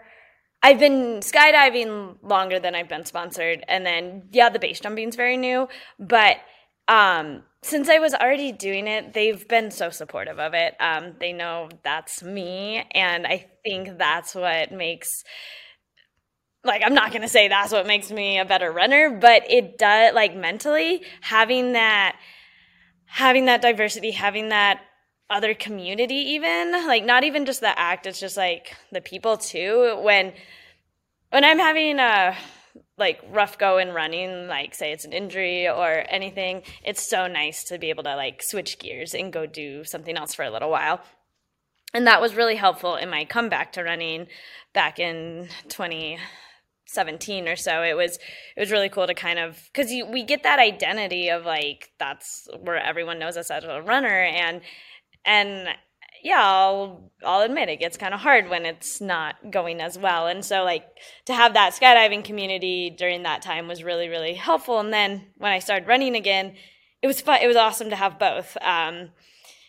I've 0.64 0.80
been 0.80 1.20
skydiving 1.20 2.18
longer 2.24 2.60
than 2.60 2.76
I've 2.76 2.90
been 2.90 3.06
sponsored. 3.06 3.64
And 3.68 3.86
then, 3.86 4.30
yeah, 4.32 4.50
the 4.50 4.58
base 4.58 4.80
jumping's 4.80 5.18
very 5.18 5.38
new, 5.38 5.68
but 6.00 6.38
um, 6.88 7.44
since 7.62 7.90
I 7.90 8.00
was 8.00 8.14
already 8.14 8.52
doing 8.52 8.88
it, 8.88 9.14
they've 9.14 9.48
been 9.48 9.72
so 9.72 9.90
supportive 9.90 10.40
of 10.40 10.54
it. 10.54 10.76
Um, 10.80 11.16
they 11.20 11.34
know 11.34 11.70
that's 11.84 12.22
me, 12.22 12.84
and 12.92 13.26
I 13.26 13.48
think 13.64 13.98
that's 13.98 14.36
what 14.36 14.72
makes 14.72 15.24
like 16.66 16.82
I'm 16.84 16.96
not 16.96 17.12
to 17.12 17.28
say 17.28 17.48
that's 17.48 17.72
what 17.72 17.88
makes 17.88 18.12
me 18.12 18.40
a 18.40 18.46
better 18.46 18.72
runner, 18.72 19.18
but 19.22 19.50
it 19.50 19.78
does 19.78 20.14
like 20.14 20.36
mentally 20.36 21.04
having 21.22 21.74
that 21.74 22.18
having 23.06 23.46
that 23.46 23.62
diversity, 23.62 24.12
having 24.12 24.50
that 24.50 24.82
other 25.30 25.54
community 25.54 26.16
even, 26.16 26.72
like 26.72 27.06
not 27.06 27.24
even 27.24 27.46
just 27.46 27.62
the 27.62 27.80
act, 27.80 28.06
it's 28.06 28.20
just 28.20 28.38
like 28.38 28.76
the 28.92 29.02
people 29.02 29.38
too 29.38 30.00
when 30.02 30.34
when 31.30 31.44
I'm 31.44 31.60
having 31.60 32.00
a 32.00 32.36
like 32.98 33.22
rough 33.30 33.58
go 33.58 33.78
in 33.78 33.90
running, 33.94 34.48
like 34.48 34.74
say 34.76 34.92
it's 34.92 35.06
an 35.06 35.14
injury 35.14 35.68
or 35.68 36.06
anything, 36.10 36.64
it's 36.84 37.08
so 37.08 37.28
nice 37.28 37.64
to 37.66 37.78
be 37.78 37.90
able 37.90 38.04
to 38.04 38.16
like 38.16 38.42
switch 38.42 38.80
gears 38.80 39.14
and 39.14 39.34
go 39.34 39.46
do 39.46 39.84
something 39.84 40.18
else 40.18 40.34
for 40.34 40.44
a 40.44 40.52
little 40.52 40.70
while. 40.70 41.02
And 41.94 42.08
that 42.08 42.22
was 42.22 42.36
really 42.36 42.56
helpful 42.56 42.96
in 42.96 43.10
my 43.10 43.26
comeback 43.26 43.72
to 43.74 43.84
running 43.84 44.28
back 44.74 45.00
in 45.00 45.48
2017 45.70 47.48
or 47.48 47.56
so. 47.56 47.84
It 47.84 47.96
was 47.96 48.18
it 48.56 48.60
was 48.60 48.72
really 48.72 48.90
cool 48.90 49.08
to 49.08 49.14
kind 49.14 49.40
of 49.40 49.70
cuz 49.74 49.88
we 49.88 50.24
get 50.24 50.44
that 50.44 50.60
identity 50.60 51.30
of 51.30 51.46
like 51.46 51.92
that's 51.98 52.48
where 52.60 52.78
everyone 52.78 53.20
knows 53.20 53.38
us 53.38 53.50
as 53.50 53.64
a 53.64 53.82
runner 53.82 54.24
and 54.24 54.62
and 55.26 55.70
yeah, 56.24 56.42
I'll 56.42 57.12
I'll 57.24 57.42
admit 57.42 57.70
it 57.70 57.80
gets 57.80 57.98
kind 57.98 58.14
of 58.14 58.20
hard 58.20 58.50
when 58.50 58.66
it's 58.66 59.02
not 59.02 59.36
going 59.52 59.82
as 59.82 59.98
well. 59.98 60.28
And 60.28 60.44
so 60.44 60.64
like 60.64 60.86
to 61.26 61.34
have 61.34 61.54
that 61.54 61.74
skydiving 61.74 62.24
community 62.24 62.90
during 62.90 63.24
that 63.24 63.42
time 63.42 63.68
was 63.68 63.84
really 63.84 64.10
really 64.10 64.34
helpful. 64.34 64.80
And 64.80 64.94
then 64.94 65.28
when 65.38 65.52
I 65.52 65.60
started 65.60 65.88
running 65.88 66.16
again, 66.16 66.56
it 67.02 67.08
was 67.08 67.22
fun. 67.22 67.42
It 67.42 67.48
was 67.48 67.56
awesome 67.56 67.90
to 67.90 67.96
have 67.96 68.20
both. 68.20 68.58
Um, 68.62 69.10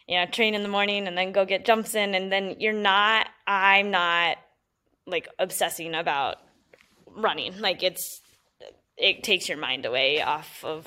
you 0.09 0.17
know, 0.17 0.27
train 0.27 0.55
in 0.55 0.63
the 0.63 0.69
morning 0.69 1.09
and 1.09 1.19
then 1.19 1.33
go 1.33 1.45
get 1.45 1.65
jumps 1.65 1.95
in, 1.95 2.15
and 2.15 2.31
then 2.31 2.57
you're 2.61 2.73
not. 2.73 3.29
I'm 3.47 3.91
not 3.91 4.39
like 5.07 5.29
obsessing 5.39 5.95
about 5.95 6.37
running. 7.17 7.59
Like 7.61 7.83
it's 7.83 8.23
it 8.97 9.23
takes 9.23 9.49
your 9.49 9.59
mind 9.59 9.85
away 9.85 10.23
off 10.23 10.65
of 10.65 10.87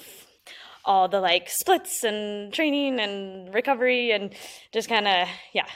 all 0.89 1.07
the 1.07 1.21
like 1.21 1.47
splits 1.51 2.03
and 2.03 2.51
training 2.51 2.99
and 2.99 3.53
recovery 3.53 4.11
and 4.11 4.33
just 4.73 4.89
kind 4.89 5.07
of 5.07 5.27
yeah 5.53 5.67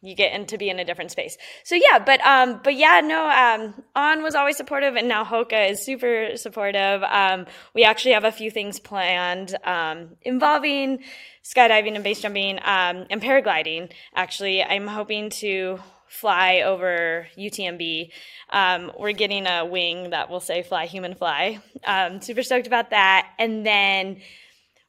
you 0.00 0.14
get 0.14 0.32
into 0.32 0.56
be 0.56 0.70
in 0.70 0.78
a 0.78 0.84
different 0.84 1.10
space 1.10 1.36
so 1.62 1.74
yeah 1.74 1.98
but 1.98 2.26
um 2.26 2.58
but 2.64 2.74
yeah 2.74 3.00
no 3.04 3.28
um 3.28 3.84
on 3.94 4.22
was 4.22 4.34
always 4.34 4.56
supportive 4.56 4.96
and 4.96 5.08
now 5.08 5.24
hoka 5.24 5.70
is 5.70 5.84
super 5.84 6.30
supportive 6.36 7.02
um 7.02 7.44
we 7.74 7.84
actually 7.84 8.12
have 8.12 8.24
a 8.24 8.32
few 8.32 8.50
things 8.50 8.80
planned 8.80 9.54
um 9.64 10.16
involving 10.22 11.00
skydiving 11.44 11.94
and 11.94 12.02
base 12.02 12.22
jumping 12.22 12.58
um 12.64 13.04
and 13.10 13.20
paragliding 13.20 13.92
actually 14.14 14.62
i'm 14.62 14.86
hoping 14.86 15.28
to 15.28 15.78
fly 16.08 16.62
over 16.64 17.26
UTMB. 17.36 18.10
Um, 18.50 18.92
we're 18.96 19.12
getting 19.12 19.46
a 19.46 19.64
wing 19.64 20.10
that 20.10 20.30
will 20.30 20.40
say 20.40 20.62
fly 20.62 20.86
human 20.86 21.14
fly. 21.14 21.58
Um, 21.84 22.20
super 22.20 22.42
stoked 22.42 22.66
about 22.68 22.90
that. 22.90 23.28
And 23.38 23.66
then 23.66 24.20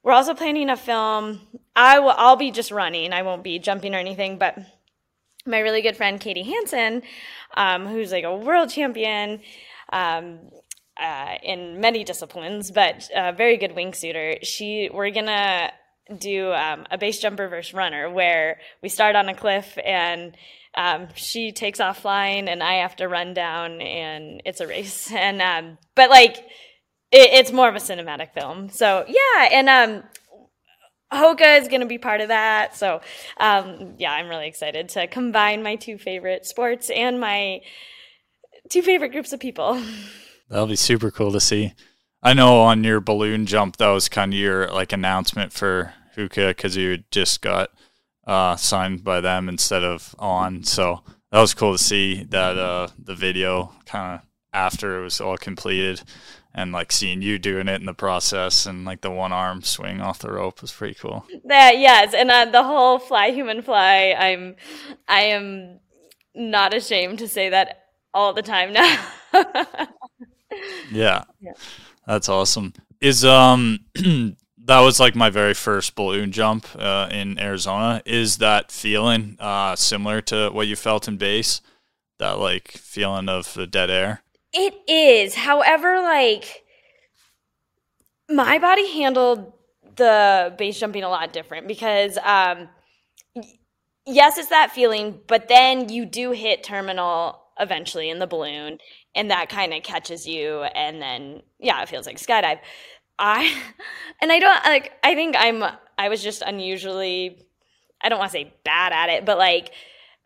we're 0.07 0.13
also 0.13 0.33
planning 0.33 0.69
a 0.69 0.77
film. 0.77 1.41
I 1.75 1.99
will 1.99 2.13
I'll 2.15 2.37
be 2.37 2.49
just 2.49 2.71
running. 2.71 3.11
I 3.11 3.23
won't 3.23 3.43
be 3.43 3.59
jumping 3.59 3.93
or 3.93 3.97
anything, 3.97 4.37
but 4.37 4.57
my 5.45 5.59
really 5.59 5.81
good 5.81 5.97
friend 5.97 6.17
Katie 6.17 6.43
Hansen, 6.43 7.03
um, 7.57 7.85
who's 7.85 8.13
like 8.13 8.23
a 8.23 8.33
world 8.33 8.69
champion 8.69 9.41
um, 9.91 10.39
uh, 10.97 11.35
in 11.43 11.81
many 11.81 12.05
disciplines, 12.05 12.71
but 12.71 13.09
a 13.13 13.33
very 13.33 13.57
good 13.57 13.71
wingsuiter. 13.71 14.37
She 14.43 14.89
we're 14.93 15.11
gonna 15.11 15.73
do 16.17 16.53
um, 16.53 16.85
a 16.89 16.97
base 16.97 17.19
jumper 17.19 17.49
versus 17.49 17.73
runner 17.73 18.09
where 18.09 18.61
we 18.81 18.87
start 18.87 19.17
on 19.17 19.27
a 19.27 19.35
cliff 19.35 19.77
and 19.85 20.37
um, 20.75 21.09
she 21.15 21.51
takes 21.51 21.81
off 21.81 22.03
flying 22.03 22.47
and 22.47 22.63
I 22.63 22.75
have 22.75 22.95
to 22.97 23.09
run 23.09 23.33
down 23.33 23.81
and 23.81 24.41
it's 24.45 24.61
a 24.61 24.67
race. 24.67 25.11
And 25.17 25.41
um, 25.41 25.77
but 25.95 26.09
like 26.09 26.37
it, 27.11 27.29
it's 27.33 27.51
more 27.51 27.69
of 27.69 27.75
a 27.75 27.79
cinematic 27.79 28.33
film. 28.33 28.69
So 28.69 29.05
yeah, 29.07 29.49
and 29.51 29.69
um, 29.69 30.03
Hoka 31.11 31.59
is 31.59 31.67
going 31.67 31.81
to 31.81 31.87
be 31.87 31.97
part 31.97 32.21
of 32.21 32.29
that. 32.29 32.75
So 32.75 33.01
um, 33.37 33.93
yeah, 33.97 34.11
I'm 34.11 34.27
really 34.27 34.47
excited 34.47 34.89
to 34.89 35.07
combine 35.07 35.63
my 35.63 35.75
two 35.75 35.97
favorite 35.97 36.45
sports 36.45 36.89
and 36.89 37.19
my 37.19 37.61
two 38.69 38.81
favorite 38.81 39.09
groups 39.11 39.33
of 39.33 39.39
people. 39.39 39.81
That'll 40.49 40.67
be 40.67 40.75
super 40.75 41.11
cool 41.11 41.31
to 41.31 41.39
see. 41.39 41.73
I 42.23 42.33
know 42.33 42.61
on 42.61 42.83
your 42.83 42.99
balloon 42.99 43.45
jump, 43.45 43.77
that 43.77 43.89
was 43.89 44.09
kind 44.09 44.33
of 44.33 44.39
your 44.39 44.67
like 44.69 44.91
announcement 44.91 45.53
for 45.53 45.93
Hoka 46.15 46.49
because 46.49 46.75
you 46.75 47.03
just 47.11 47.41
got 47.41 47.69
uh, 48.25 48.55
signed 48.55 49.03
by 49.03 49.21
them 49.21 49.47
instead 49.47 49.83
of 49.83 50.15
on. 50.19 50.63
So 50.63 51.03
that 51.31 51.39
was 51.39 51.53
cool 51.53 51.73
to 51.73 51.83
see 51.83 52.23
that 52.23 52.57
uh, 52.57 52.87
the 52.97 53.15
video 53.15 53.73
kind 53.85 54.15
of 54.15 54.27
after 54.53 54.99
it 54.99 55.03
was 55.03 55.21
all 55.21 55.37
completed 55.37 56.01
and 56.53 56.71
like 56.71 56.91
seeing 56.91 57.21
you 57.21 57.37
doing 57.37 57.67
it 57.67 57.79
in 57.79 57.85
the 57.85 57.93
process 57.93 58.65
and 58.65 58.85
like 58.85 59.01
the 59.01 59.11
one 59.11 59.31
arm 59.31 59.61
swing 59.61 60.01
off 60.01 60.19
the 60.19 60.31
rope 60.31 60.61
was 60.61 60.71
pretty 60.71 60.95
cool. 60.95 61.25
That 61.45 61.77
yes, 61.77 62.13
and 62.13 62.31
uh, 62.31 62.45
the 62.45 62.63
whole 62.63 62.99
fly 62.99 63.29
human 63.29 63.61
fly. 63.61 64.15
I'm 64.17 64.55
I 65.07 65.21
am 65.21 65.79
not 66.33 66.73
ashamed 66.73 67.19
to 67.19 67.27
say 67.27 67.49
that 67.49 67.85
all 68.13 68.33
the 68.33 68.41
time 68.41 68.73
now. 68.73 69.05
yeah. 70.91 71.23
yeah. 71.39 71.53
That's 72.07 72.29
awesome. 72.29 72.73
Is 72.99 73.23
um 73.23 73.79
that 74.67 74.81
was 74.81 74.99
like 74.99 75.15
my 75.15 75.29
very 75.29 75.53
first 75.53 75.95
balloon 75.95 76.31
jump 76.31 76.67
uh, 76.77 77.07
in 77.11 77.39
Arizona. 77.39 78.01
Is 78.05 78.37
that 78.37 78.71
feeling 78.71 79.37
uh, 79.39 79.75
similar 79.75 80.21
to 80.21 80.49
what 80.49 80.67
you 80.67 80.75
felt 80.75 81.07
in 81.07 81.17
base? 81.17 81.61
That 82.19 82.39
like 82.39 82.71
feeling 82.71 83.29
of 83.29 83.53
the 83.53 83.65
dead 83.65 83.89
air? 83.89 84.23
It 84.59 84.89
is. 84.89 85.35
However, 85.35 86.01
like 86.01 86.63
my 88.27 88.57
body 88.57 88.91
handled 88.91 89.53
the 89.97 90.53
base 90.57 90.79
jumping 90.79 91.03
a 91.03 91.09
lot 91.09 91.31
different 91.31 91.67
because 91.67 92.17
um 92.23 92.67
yes, 94.07 94.37
it's 94.39 94.49
that 94.49 94.71
feeling, 94.71 95.19
but 95.27 95.47
then 95.47 95.89
you 95.89 96.05
do 96.05 96.31
hit 96.31 96.63
terminal 96.63 97.43
eventually 97.59 98.09
in 98.09 98.17
the 98.17 98.25
balloon 98.25 98.79
and 99.13 99.29
that 99.29 99.49
kind 99.49 99.73
of 99.73 99.83
catches 99.83 100.27
you 100.27 100.63
and 100.63 100.99
then 101.01 101.43
yeah, 101.59 101.83
it 101.83 101.89
feels 101.89 102.07
like 102.07 102.17
skydive. 102.17 102.59
I 103.19 103.55
and 104.23 104.31
I 104.31 104.39
don't 104.39 104.63
like 104.65 104.93
I 105.03 105.13
think 105.13 105.35
I'm 105.37 105.63
I 105.99 106.09
was 106.09 106.23
just 106.23 106.41
unusually 106.41 107.43
I 108.01 108.09
don't 108.09 108.17
want 108.17 108.31
to 108.31 108.37
say 108.39 108.55
bad 108.63 108.91
at 108.91 109.09
it, 109.09 109.23
but 109.23 109.37
like 109.37 109.71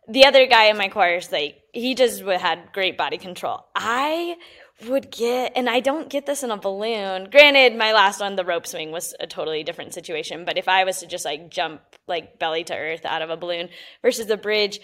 the 0.08 0.26
other 0.26 0.46
guy 0.46 0.64
in 0.66 0.76
my 0.76 0.88
course, 0.88 1.30
like 1.30 1.62
he 1.72 1.94
just 1.94 2.22
had 2.22 2.72
great 2.72 2.98
body 2.98 3.18
control. 3.18 3.64
I 3.74 4.36
would 4.86 5.10
get, 5.10 5.52
and 5.54 5.70
I 5.70 5.80
don't 5.80 6.08
get 6.08 6.26
this 6.26 6.42
in 6.42 6.50
a 6.50 6.56
balloon. 6.56 7.28
Granted, 7.30 7.76
my 7.76 7.92
last 7.92 8.20
one, 8.20 8.36
the 8.36 8.44
rope 8.44 8.66
swing, 8.66 8.90
was 8.90 9.14
a 9.20 9.26
totally 9.26 9.62
different 9.62 9.94
situation. 9.94 10.44
But 10.44 10.58
if 10.58 10.68
I 10.68 10.84
was 10.84 10.98
to 10.98 11.06
just 11.06 11.24
like 11.24 11.50
jump 11.50 11.82
like 12.08 12.38
belly 12.38 12.64
to 12.64 12.74
earth 12.74 13.04
out 13.04 13.22
of 13.22 13.30
a 13.30 13.36
balloon 13.36 13.68
versus 14.02 14.26
the 14.26 14.36
bridge, 14.36 14.80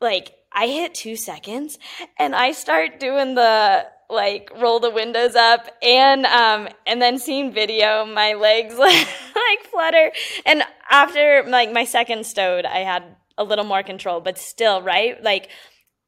like 0.00 0.32
I 0.52 0.66
hit 0.66 0.94
two 0.94 1.16
seconds 1.16 1.78
and 2.18 2.34
I 2.34 2.52
start 2.52 3.00
doing 3.00 3.34
the 3.34 3.86
like 4.10 4.50
roll 4.56 4.80
the 4.80 4.90
windows 4.90 5.34
up 5.34 5.68
and 5.82 6.24
um 6.24 6.66
and 6.86 7.00
then 7.02 7.18
seeing 7.18 7.52
video 7.52 8.06
my 8.06 8.32
legs 8.32 8.74
like, 8.78 9.06
like 9.34 9.66
flutter 9.70 10.10
and 10.46 10.62
after 10.88 11.44
like 11.46 11.70
my 11.70 11.84
second 11.84 12.24
stowed 12.24 12.64
i 12.64 12.78
had 12.78 13.04
a 13.38 13.44
little 13.44 13.64
more 13.64 13.82
control, 13.82 14.20
but 14.20 14.36
still, 14.38 14.82
right? 14.82 15.22
Like, 15.22 15.48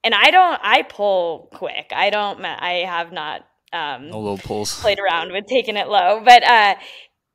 and 0.05 0.15
I 0.15 0.31
don't, 0.31 0.61
I 0.63 0.83
pull 0.83 1.49
quick. 1.55 1.93
I 1.95 2.11
don't, 2.11 2.45
I 2.45 2.85
have 2.87 3.13
not, 3.13 3.47
um, 3.73 4.09
no 4.11 4.21
low 4.21 4.37
pulls 4.37 4.81
played 4.81 4.99
around 4.99 5.33
with 5.33 5.47
taking 5.47 5.77
it 5.77 5.89
low, 5.89 6.21
but, 6.25 6.43
uh, 6.43 6.75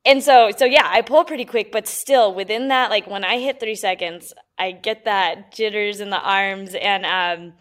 and 0.04 0.22
so, 0.22 0.50
so 0.56 0.64
yeah, 0.64 0.86
I 0.88 1.02
pull 1.02 1.24
pretty 1.24 1.44
quick, 1.44 1.72
but 1.72 1.88
still 1.88 2.32
within 2.32 2.68
that, 2.68 2.90
like 2.90 3.08
when 3.08 3.24
I 3.24 3.38
hit 3.38 3.58
three 3.58 3.74
seconds, 3.74 4.32
I 4.58 4.70
get 4.70 5.04
that 5.04 5.52
jitters 5.52 6.00
in 6.00 6.10
the 6.10 6.20
arms 6.20 6.74
and, 6.74 7.04
um, 7.04 7.54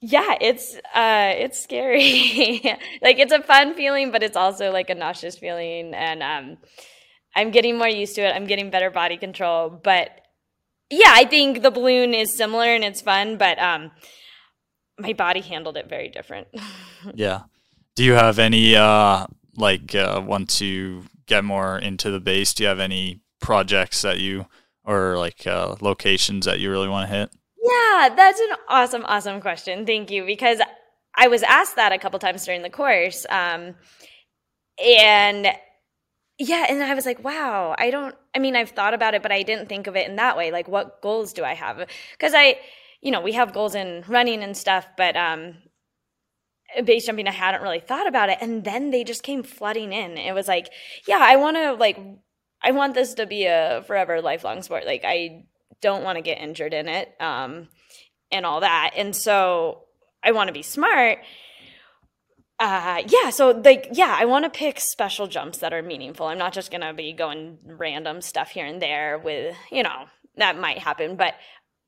yeah, 0.00 0.36
it's 0.40 0.76
uh 0.94 1.32
it's 1.34 1.60
scary. 1.60 2.60
like 3.02 3.18
it's 3.18 3.32
a 3.32 3.42
fun 3.42 3.74
feeling, 3.74 4.12
but 4.12 4.22
it's 4.22 4.36
also 4.36 4.70
like 4.70 4.90
a 4.90 4.94
nauseous 4.94 5.36
feeling 5.36 5.92
and 5.92 6.22
um 6.22 6.58
I'm 7.34 7.50
getting 7.50 7.78
more 7.78 7.88
used 7.88 8.14
to 8.16 8.22
it. 8.22 8.32
I'm 8.32 8.46
getting 8.46 8.70
better 8.70 8.90
body 8.90 9.16
control, 9.16 9.70
but 9.70 10.10
yeah, 10.90 11.12
I 11.12 11.24
think 11.24 11.62
the 11.62 11.70
balloon 11.70 12.14
is 12.14 12.36
similar 12.36 12.66
and 12.66 12.84
it's 12.84 13.00
fun, 13.00 13.36
but 13.36 13.58
um, 13.58 13.90
my 14.98 15.12
body 15.12 15.40
handled 15.40 15.76
it 15.76 15.88
very 15.88 16.08
different. 16.08 16.48
yeah. 17.14 17.42
Do 17.94 18.04
you 18.04 18.12
have 18.12 18.38
any 18.38 18.76
uh 18.76 19.26
like 19.56 19.94
uh, 19.94 20.22
once 20.24 20.60
you 20.60 21.04
get 21.26 21.44
more 21.44 21.78
into 21.78 22.10
the 22.10 22.20
base? 22.20 22.54
Do 22.54 22.62
you 22.62 22.68
have 22.68 22.80
any 22.80 23.20
projects 23.40 24.02
that 24.02 24.18
you 24.18 24.46
or 24.84 25.18
like 25.18 25.46
uh, 25.46 25.76
locations 25.80 26.46
that 26.46 26.60
you 26.60 26.70
really 26.70 26.88
want 26.88 27.08
to 27.08 27.14
hit? 27.14 27.30
Yeah, 27.62 28.08
that's 28.14 28.40
an 28.40 28.56
awesome, 28.68 29.04
awesome 29.04 29.40
question. 29.40 29.84
Thank 29.84 30.10
you 30.10 30.24
because 30.24 30.60
I 31.14 31.28
was 31.28 31.42
asked 31.42 31.76
that 31.76 31.92
a 31.92 31.98
couple 31.98 32.18
times 32.18 32.44
during 32.44 32.62
the 32.62 32.70
course, 32.70 33.26
um, 33.28 33.74
and 34.82 35.48
yeah, 36.38 36.66
and 36.68 36.82
I 36.82 36.94
was 36.94 37.04
like, 37.04 37.22
wow, 37.24 37.74
I 37.78 37.90
don't, 37.90 38.14
I 38.34 38.38
mean, 38.38 38.54
I've 38.54 38.70
thought 38.70 38.94
about 38.94 39.14
it, 39.14 39.22
but 39.22 39.32
I 39.32 39.42
didn't 39.42 39.68
think 39.68 39.88
of 39.88 39.96
it 39.96 40.08
in 40.08 40.16
that 40.16 40.36
way. 40.36 40.52
Like, 40.52 40.68
what 40.68 41.02
goals 41.02 41.32
do 41.32 41.44
I 41.44 41.54
have? 41.54 41.84
Because 42.12 42.32
I, 42.34 42.60
you 43.00 43.10
know, 43.10 43.20
we 43.20 43.32
have 43.32 43.52
goals 43.52 43.74
in 43.74 44.04
running 44.06 44.42
and 44.44 44.56
stuff, 44.56 44.86
but 44.96 45.16
um, 45.16 45.56
base 46.84 47.06
jumping, 47.06 47.26
I 47.26 47.32
hadn't 47.32 47.62
really 47.62 47.80
thought 47.80 48.06
about 48.06 48.28
it. 48.28 48.38
And 48.40 48.64
then 48.64 48.90
they 48.90 49.02
just 49.02 49.24
came 49.24 49.42
flooding 49.42 49.92
in. 49.92 50.16
It 50.16 50.32
was 50.32 50.46
like, 50.46 50.68
yeah, 51.08 51.18
I 51.20 51.36
want 51.36 51.56
to, 51.56 51.72
like, 51.72 51.98
I 52.62 52.70
want 52.70 52.94
this 52.94 53.14
to 53.14 53.26
be 53.26 53.46
a 53.46 53.82
forever 53.86 54.22
lifelong 54.22 54.62
sport. 54.62 54.86
Like, 54.86 55.02
I 55.04 55.44
don't 55.80 56.04
want 56.04 56.16
to 56.16 56.22
get 56.22 56.40
injured 56.40 56.72
in 56.72 56.88
it 56.88 57.14
um, 57.20 57.68
and 58.30 58.46
all 58.46 58.60
that. 58.60 58.92
And 58.96 59.14
so 59.14 59.82
I 60.22 60.30
want 60.30 60.48
to 60.48 60.54
be 60.54 60.62
smart 60.62 61.18
uh 62.60 63.02
yeah 63.06 63.30
so 63.30 63.50
like 63.64 63.88
yeah 63.92 64.16
i 64.18 64.24
want 64.24 64.44
to 64.44 64.50
pick 64.50 64.80
special 64.80 65.26
jumps 65.26 65.58
that 65.58 65.72
are 65.72 65.82
meaningful. 65.82 66.26
I'm 66.26 66.38
not 66.38 66.52
just 66.52 66.70
gonna 66.70 66.92
be 66.92 67.12
going 67.12 67.58
random 67.64 68.20
stuff 68.20 68.50
here 68.50 68.66
and 68.66 68.82
there 68.82 69.18
with 69.18 69.56
you 69.70 69.82
know 69.82 70.06
that 70.36 70.58
might 70.58 70.78
happen 70.78 71.16
but 71.16 71.34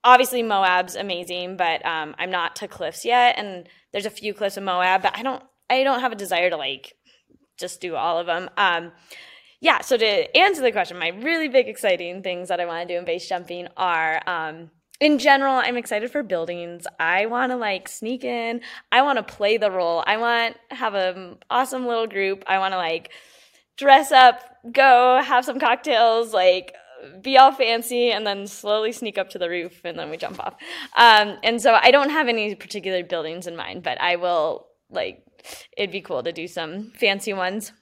obviously 0.05 0.43
moab's 0.43 0.95
amazing 0.95 1.57
but 1.57 1.85
um 1.85 2.15
i'm 2.19 2.31
not 2.31 2.57
to 2.57 2.69
cliffs 2.69 3.05
yet 3.05 3.37
and 3.37 3.69
there's 3.93 4.07
a 4.07 4.11
few 4.11 4.33
cliffs 4.33 4.57
in 4.57 4.65
moab 4.65 5.03
but 5.03 5.17
i 5.17 5.23
don't 5.23 5.43
i 5.69 5.83
don't 5.83 6.01
have 6.01 6.13
a 6.13 6.17
desire 6.17 6.51
to 6.51 6.57
like 6.57 6.95
just 7.59 7.81
do 7.81 7.97
all 7.97 8.19
of 8.19 8.27
them 8.27 8.49
um 8.57 8.93
yeah 9.61 9.81
so 9.81 9.97
to 9.97 10.37
answer 10.37 10.63
the 10.63 10.73
question 10.73 10.99
my 10.99 11.09
really 11.09 11.49
big 11.49 11.69
exciting 11.69 12.23
things 12.23 12.49
that 12.49 12.61
i 12.61 12.65
want 12.65 12.87
to 12.87 12.95
do 12.95 12.99
in 12.99 13.05
base 13.05 13.29
jumping 13.29 13.69
are 13.77 14.23
um 14.27 14.71
in 15.01 15.19
general, 15.19 15.55
I'm 15.55 15.79
excited 15.79 16.11
for 16.13 16.23
buildings. 16.23 16.87
I 16.99 17.27
want 17.27 17.53
to 17.53 17.57
like 17.57 17.89
sneak 17.89 18.23
in. 18.23 18.61
I 18.93 19.01
want 19.03 19.17
to 19.17 19.23
play 19.23 19.57
the 19.57 19.71
role. 19.71 20.05
I 20.07 20.19
want 20.19 20.57
have 20.71 20.95
an 20.95 21.39
awesome 21.49 21.87
little 21.87 22.07
group. 22.07 22.45
I 22.47 22.59
want 22.59 22.73
to 22.73 22.77
like 22.77 23.11
dress 23.79 24.13
up, 24.13 24.43
go 24.71 25.23
have 25.25 25.47
some 25.47 25.59
cocktails, 25.59 26.35
like 26.35 26.75
be 27.23 27.39
all 27.39 27.51
fancy, 27.51 28.11
and 28.11 28.27
then 28.27 28.47
slowly 28.47 28.93
sneak 28.93 29.17
up 29.17 29.31
to 29.31 29.39
the 29.39 29.49
roof, 29.49 29.81
and 29.85 29.99
then 29.99 30.11
we 30.11 30.19
jump 30.19 30.39
off. 30.39 30.55
Um, 30.97 31.39
and 31.43 31.63
so 31.63 31.73
I 31.81 31.91
don't 31.91 32.11
have 32.11 32.29
any 32.29 32.55
particular 32.55 33.03
buildings 33.03 33.47
in 33.47 33.57
mind, 33.57 33.83
but 33.83 33.99
I 34.01 34.17
will 34.17 34.67
like. 34.91 35.25
It'd 35.75 35.91
be 35.91 36.03
cool 36.03 36.23
to 36.23 36.33
do 36.33 36.47
some 36.47 36.93
fancy 37.01 37.33
ones. 37.33 37.73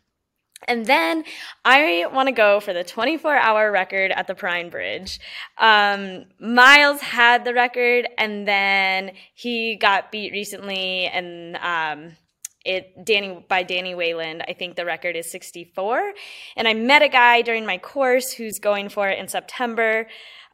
And 0.66 0.84
then 0.84 1.24
I 1.64 2.06
want 2.12 2.26
to 2.26 2.32
go 2.32 2.60
for 2.60 2.72
the 2.72 2.84
24 2.84 3.36
hour 3.36 3.70
record 3.70 4.10
at 4.10 4.26
the 4.26 4.34
Perrine 4.34 4.70
Bridge. 4.70 5.20
Um, 5.56 6.24
Miles 6.40 7.00
had 7.00 7.44
the 7.44 7.54
record 7.54 8.08
and 8.18 8.46
then 8.46 9.12
he 9.34 9.76
got 9.76 10.10
beat 10.10 10.32
recently 10.32 11.06
and, 11.06 11.56
um, 11.56 12.16
it 12.64 13.04
Danny 13.04 13.44
by 13.48 13.62
Danny 13.62 13.94
Wayland. 13.94 14.44
I 14.46 14.52
think 14.52 14.76
the 14.76 14.84
record 14.84 15.16
is 15.16 15.30
64. 15.30 16.12
And 16.56 16.68
I 16.68 16.74
met 16.74 17.02
a 17.02 17.08
guy 17.08 17.42
during 17.42 17.64
my 17.64 17.78
course 17.78 18.32
who's 18.32 18.58
going 18.58 18.90
for 18.90 19.08
it 19.08 19.18
in 19.18 19.28
September. 19.28 20.06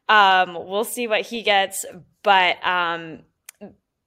Um, 0.08 0.54
we'll 0.54 0.84
see 0.84 1.06
what 1.06 1.23
he 1.23 1.42
gets, 1.42 1.84
but 2.23 2.64
um, 2.64 3.20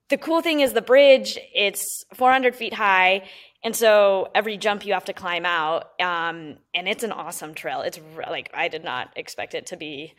the 0.09 0.17
cool 0.17 0.41
thing 0.41 0.61
is 0.61 0.73
the 0.73 0.81
bridge. 0.81 1.37
It's 1.53 2.05
400 2.13 2.55
feet 2.55 2.73
high. 2.73 3.27
And 3.63 3.75
so 3.75 4.29
every 4.35 4.57
jump 4.57 4.85
you 4.85 4.93
have 4.93 5.05
to 5.05 5.13
climb 5.13 5.45
out, 5.45 5.91
um, 5.99 6.57
and 6.73 6.87
it's 6.87 7.03
an 7.03 7.11
awesome 7.11 7.53
trail. 7.53 7.81
It's 7.81 7.99
like 8.29 8.51
I 8.53 8.67
did 8.67 8.83
not 8.83 9.09
expect 9.15 9.55
it 9.55 9.65
to 9.67 9.77
be 9.77 10.13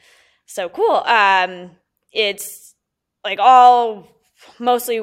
so 0.44 0.68
cool. 0.68 1.02
Um, 1.06 1.70
it's 2.12 2.74
like 3.24 3.38
all 3.38 4.08
mostly 4.58 5.00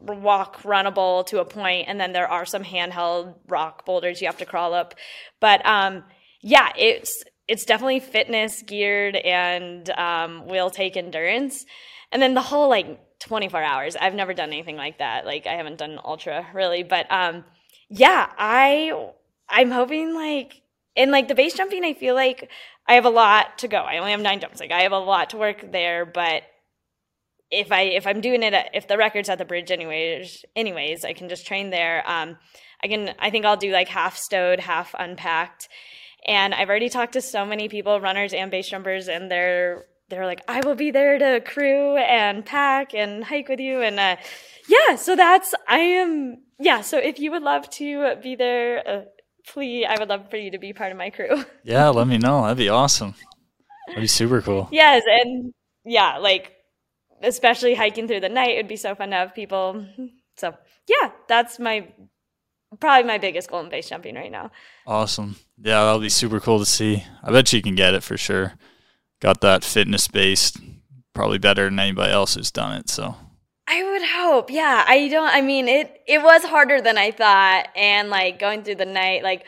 walk 0.00 0.62
runnable 0.62 1.26
to 1.26 1.40
a 1.40 1.44
point, 1.44 1.88
and 1.88 2.00
then 2.00 2.12
there 2.12 2.28
are 2.28 2.46
some 2.46 2.62
handheld 2.62 3.34
rock 3.48 3.84
boulders 3.84 4.20
you 4.20 4.28
have 4.28 4.38
to 4.38 4.46
crawl 4.46 4.72
up. 4.72 4.94
But 5.40 5.66
um, 5.66 6.04
yeah, 6.42 6.70
it's 6.76 7.24
it's 7.48 7.64
definitely 7.64 8.00
fitness 8.00 8.62
geared 8.62 9.16
and 9.16 9.88
um, 9.90 10.46
will 10.46 10.70
take 10.70 10.96
endurance. 10.96 11.64
And 12.12 12.22
then 12.22 12.34
the 12.34 12.42
whole 12.42 12.68
like 12.68 13.00
24 13.20 13.62
hours. 13.62 13.96
I've 13.96 14.14
never 14.14 14.34
done 14.34 14.50
anything 14.50 14.76
like 14.76 14.98
that. 14.98 15.24
Like 15.24 15.46
I 15.46 15.54
haven't 15.54 15.78
done 15.78 15.98
ultra 16.04 16.46
really, 16.54 16.82
but 16.82 17.10
um 17.10 17.44
yeah, 17.88 18.30
I 18.38 19.10
I'm 19.48 19.70
hoping 19.70 20.14
like 20.14 20.62
in 20.94 21.10
like 21.10 21.28
the 21.28 21.34
base 21.34 21.54
jumping 21.54 21.84
I 21.84 21.94
feel 21.94 22.14
like 22.14 22.50
I 22.86 22.94
have 22.94 23.04
a 23.04 23.10
lot 23.10 23.58
to 23.58 23.68
go. 23.68 23.78
I 23.78 23.98
only 23.98 24.12
have 24.12 24.20
9 24.20 24.40
jumps. 24.40 24.60
Like 24.60 24.70
I 24.70 24.82
have 24.82 24.92
a 24.92 24.98
lot 24.98 25.30
to 25.30 25.36
work 25.36 25.72
there, 25.72 26.04
but 26.04 26.42
if 27.50 27.72
I 27.72 27.82
if 27.82 28.06
I'm 28.06 28.20
doing 28.20 28.42
it 28.42 28.54
at, 28.54 28.70
if 28.74 28.88
the 28.88 28.98
record's 28.98 29.28
at 29.28 29.38
the 29.38 29.44
bridge 29.44 29.70
anyways 29.70 30.44
anyways, 30.54 31.04
I 31.04 31.12
can 31.12 31.28
just 31.28 31.46
train 31.46 31.70
there. 31.70 32.02
Um 32.06 32.36
I 32.82 32.88
can 32.88 33.14
I 33.18 33.30
think 33.30 33.44
I'll 33.44 33.56
do 33.56 33.72
like 33.72 33.88
half 33.88 34.16
stowed, 34.16 34.60
half 34.60 34.94
unpacked. 34.98 35.68
And 36.26 36.52
I've 36.54 36.68
already 36.68 36.88
talked 36.88 37.12
to 37.12 37.20
so 37.20 37.46
many 37.46 37.68
people, 37.68 38.00
runners 38.00 38.32
and 38.32 38.50
base 38.50 38.68
jumpers, 38.68 39.08
and 39.08 39.30
they're 40.08 40.26
like, 40.26 40.42
I 40.48 40.60
will 40.64 40.74
be 40.74 40.90
there 40.90 41.18
to 41.18 41.40
crew 41.40 41.96
and 41.96 42.44
pack 42.44 42.94
and 42.94 43.24
hike 43.24 43.48
with 43.48 43.60
you. 43.60 43.82
And 43.82 43.98
uh, 43.98 44.16
yeah, 44.68 44.96
so 44.96 45.16
that's, 45.16 45.54
I 45.68 45.78
am, 45.78 46.38
yeah, 46.58 46.80
so 46.80 46.98
if 46.98 47.18
you 47.18 47.30
would 47.32 47.42
love 47.42 47.68
to 47.70 48.16
be 48.22 48.36
there, 48.36 48.88
uh, 48.88 49.00
please, 49.46 49.86
I 49.88 49.98
would 49.98 50.08
love 50.08 50.30
for 50.30 50.36
you 50.36 50.52
to 50.52 50.58
be 50.58 50.72
part 50.72 50.92
of 50.92 50.98
my 50.98 51.10
crew. 51.10 51.44
Yeah, 51.64 51.88
let 51.88 52.06
me 52.06 52.18
know. 52.18 52.42
That'd 52.42 52.58
be 52.58 52.68
awesome. 52.68 53.14
That'd 53.88 54.02
be 54.02 54.06
super 54.06 54.40
cool. 54.40 54.68
Yes. 54.70 55.02
And 55.06 55.52
yeah, 55.84 56.18
like, 56.18 56.52
especially 57.22 57.74
hiking 57.74 58.06
through 58.06 58.20
the 58.20 58.28
night, 58.28 58.50
it 58.50 58.58
would 58.58 58.68
be 58.68 58.76
so 58.76 58.94
fun 58.94 59.10
to 59.10 59.16
have 59.16 59.34
people. 59.34 59.84
So 60.36 60.54
yeah, 60.86 61.10
that's 61.28 61.58
my 61.58 61.88
probably 62.78 63.08
my 63.08 63.18
biggest 63.18 63.48
goal 63.48 63.60
in 63.60 63.70
base 63.70 63.88
jumping 63.88 64.14
right 64.14 64.30
now. 64.30 64.50
Awesome. 64.86 65.36
Yeah, 65.58 65.82
that'll 65.84 66.00
be 66.00 66.08
super 66.08 66.40
cool 66.40 66.58
to 66.58 66.66
see. 66.66 67.04
I 67.22 67.32
bet 67.32 67.52
you 67.52 67.62
can 67.62 67.74
get 67.74 67.94
it 67.94 68.02
for 68.02 68.16
sure 68.16 68.52
got 69.20 69.40
that 69.40 69.64
fitness 69.64 70.08
based 70.08 70.58
probably 71.14 71.38
better 71.38 71.64
than 71.64 71.78
anybody 71.78 72.12
else 72.12 72.34
who's 72.34 72.50
done 72.50 72.76
it. 72.78 72.90
So 72.90 73.16
I 73.68 73.82
would 73.82 74.02
hope. 74.02 74.50
Yeah. 74.50 74.84
I 74.86 75.08
don't 75.08 75.28
I 75.28 75.40
mean 75.40 75.68
it 75.68 76.02
it 76.06 76.22
was 76.22 76.44
harder 76.44 76.80
than 76.80 76.98
I 76.98 77.10
thought 77.10 77.68
and 77.74 78.10
like 78.10 78.38
going 78.38 78.62
through 78.62 78.76
the 78.76 78.84
night 78.84 79.22
like 79.22 79.44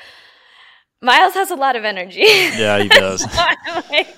Miles 1.00 1.34
has 1.34 1.52
a 1.52 1.54
lot 1.54 1.76
of 1.76 1.84
energy. 1.84 2.20
Yeah, 2.22 2.82
he 2.82 2.88
does. 2.88 3.20
so 3.32 3.42
like, 3.90 4.08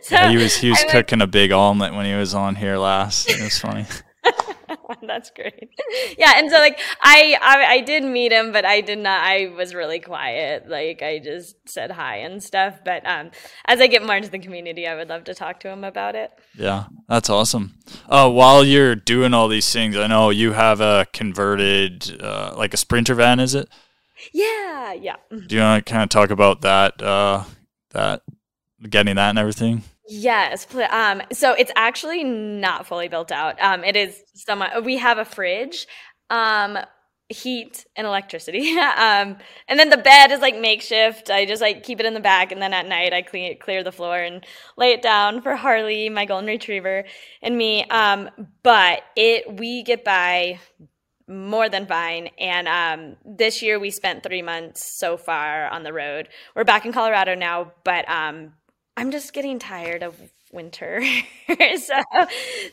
so 0.00 0.14
yeah, 0.14 0.30
he 0.30 0.36
was 0.38 0.56
he 0.56 0.70
was 0.70 0.80
I 0.80 0.90
cooking 0.90 1.18
like, 1.18 1.28
a 1.28 1.30
big 1.30 1.52
omelet 1.52 1.92
when 1.92 2.06
he 2.06 2.14
was 2.14 2.32
on 2.32 2.54
here 2.54 2.78
last. 2.78 3.28
It 3.28 3.42
was 3.42 3.58
funny. 3.58 3.84
That's 5.02 5.30
great. 5.30 5.70
Yeah, 6.18 6.34
and 6.36 6.50
so 6.50 6.58
like 6.58 6.78
I, 7.00 7.36
I 7.40 7.64
I 7.74 7.80
did 7.80 8.04
meet 8.04 8.32
him, 8.32 8.52
but 8.52 8.64
I 8.64 8.80
did 8.80 8.98
not. 8.98 9.22
I 9.22 9.48
was 9.48 9.74
really 9.74 10.00
quiet. 10.00 10.68
Like 10.68 11.02
I 11.02 11.18
just 11.18 11.56
said 11.68 11.90
hi 11.90 12.16
and 12.16 12.42
stuff. 12.42 12.80
But 12.84 13.06
um, 13.06 13.30
as 13.66 13.80
I 13.80 13.86
get 13.86 14.04
more 14.04 14.16
into 14.16 14.30
the 14.30 14.38
community, 14.38 14.86
I 14.86 14.94
would 14.94 15.08
love 15.08 15.24
to 15.24 15.34
talk 15.34 15.60
to 15.60 15.68
him 15.68 15.84
about 15.84 16.14
it. 16.14 16.30
Yeah, 16.56 16.84
that's 17.08 17.30
awesome. 17.30 17.78
Uh, 18.08 18.30
while 18.30 18.64
you're 18.64 18.94
doing 18.94 19.34
all 19.34 19.48
these 19.48 19.72
things, 19.72 19.96
I 19.96 20.06
know 20.06 20.30
you 20.30 20.52
have 20.52 20.80
a 20.80 21.06
converted, 21.12 22.20
uh, 22.22 22.54
like 22.56 22.74
a 22.74 22.76
sprinter 22.76 23.14
van, 23.14 23.40
is 23.40 23.54
it? 23.54 23.68
Yeah, 24.32 24.92
yeah. 24.92 25.16
Do 25.30 25.56
you 25.56 25.62
want 25.62 25.86
to 25.86 25.90
kind 25.90 26.02
of 26.02 26.10
talk 26.10 26.30
about 26.30 26.60
that? 26.60 27.00
Uh, 27.00 27.44
that 27.90 28.22
getting 28.88 29.16
that 29.16 29.30
and 29.30 29.38
everything. 29.38 29.82
Yes. 30.12 30.66
Um, 30.90 31.22
so 31.32 31.52
it's 31.52 31.70
actually 31.76 32.24
not 32.24 32.84
fully 32.86 33.06
built 33.06 33.30
out. 33.30 33.60
Um, 33.62 33.84
it 33.84 33.94
is 33.94 34.20
somewhat, 34.34 34.84
we 34.84 34.96
have 34.96 35.18
a 35.18 35.24
fridge, 35.24 35.86
um, 36.30 36.78
heat 37.28 37.86
and 37.94 38.08
electricity. 38.08 38.76
um, 38.78 39.36
and 39.68 39.78
then 39.78 39.88
the 39.88 39.96
bed 39.96 40.32
is 40.32 40.40
like 40.40 40.58
makeshift. 40.58 41.30
I 41.30 41.46
just 41.46 41.62
like 41.62 41.84
keep 41.84 42.00
it 42.00 42.06
in 42.06 42.14
the 42.14 42.20
back. 42.20 42.50
And 42.50 42.60
then 42.60 42.74
at 42.74 42.88
night 42.88 43.12
I 43.12 43.22
clean 43.22 43.52
it, 43.52 43.60
clear 43.60 43.84
the 43.84 43.92
floor 43.92 44.18
and 44.18 44.44
lay 44.76 44.90
it 44.90 45.00
down 45.00 45.42
for 45.42 45.54
Harley, 45.54 46.08
my 46.08 46.24
golden 46.24 46.48
retriever 46.48 47.04
and 47.40 47.56
me. 47.56 47.84
Um, 47.84 48.30
but 48.64 49.02
it, 49.14 49.60
we 49.60 49.84
get 49.84 50.04
by 50.04 50.58
more 51.28 51.68
than 51.68 51.86
fine. 51.86 52.30
And 52.36 52.66
um, 52.66 53.16
this 53.24 53.62
year 53.62 53.78
we 53.78 53.92
spent 53.92 54.24
three 54.24 54.42
months 54.42 54.84
so 54.84 55.16
far 55.16 55.68
on 55.68 55.84
the 55.84 55.92
road. 55.92 56.28
We're 56.56 56.64
back 56.64 56.84
in 56.84 56.92
Colorado 56.92 57.36
now, 57.36 57.70
but 57.84 58.08
um, 58.10 58.54
I'm 59.00 59.10
just 59.10 59.32
getting 59.32 59.58
tired 59.58 60.02
of 60.02 60.14
winter. 60.52 61.02
so 61.48 61.94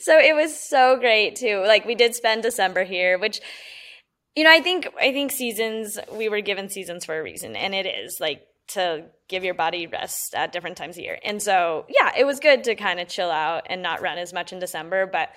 so 0.01 0.19
it 0.19 0.35
was 0.35 0.59
so 0.59 0.97
great 0.97 1.37
too. 1.37 1.63
Like 1.65 1.85
we 1.85 1.95
did 1.95 2.15
spend 2.15 2.43
December 2.43 2.83
here, 2.83 3.17
which 3.17 3.39
you 4.35 4.43
know, 4.43 4.51
I 4.51 4.59
think 4.59 4.89
I 4.99 5.13
think 5.13 5.31
seasons 5.31 5.97
we 6.11 6.27
were 6.27 6.41
given 6.41 6.67
seasons 6.67 7.05
for 7.05 7.17
a 7.17 7.23
reason 7.23 7.55
and 7.55 7.73
it 7.73 7.85
is 7.85 8.19
like 8.19 8.45
to 8.69 9.05
give 9.29 9.45
your 9.45 9.53
body 9.53 9.87
rest 9.87 10.35
at 10.35 10.51
different 10.51 10.75
times 10.75 10.97
of 10.97 11.03
year. 11.03 11.17
And 11.23 11.41
so, 11.41 11.85
yeah, 11.87 12.11
it 12.17 12.25
was 12.25 12.41
good 12.41 12.65
to 12.65 12.75
kind 12.75 12.99
of 12.99 13.07
chill 13.07 13.31
out 13.31 13.67
and 13.69 13.81
not 13.81 14.01
run 14.01 14.17
as 14.17 14.33
much 14.33 14.51
in 14.51 14.59
December, 14.59 15.05
but 15.05 15.29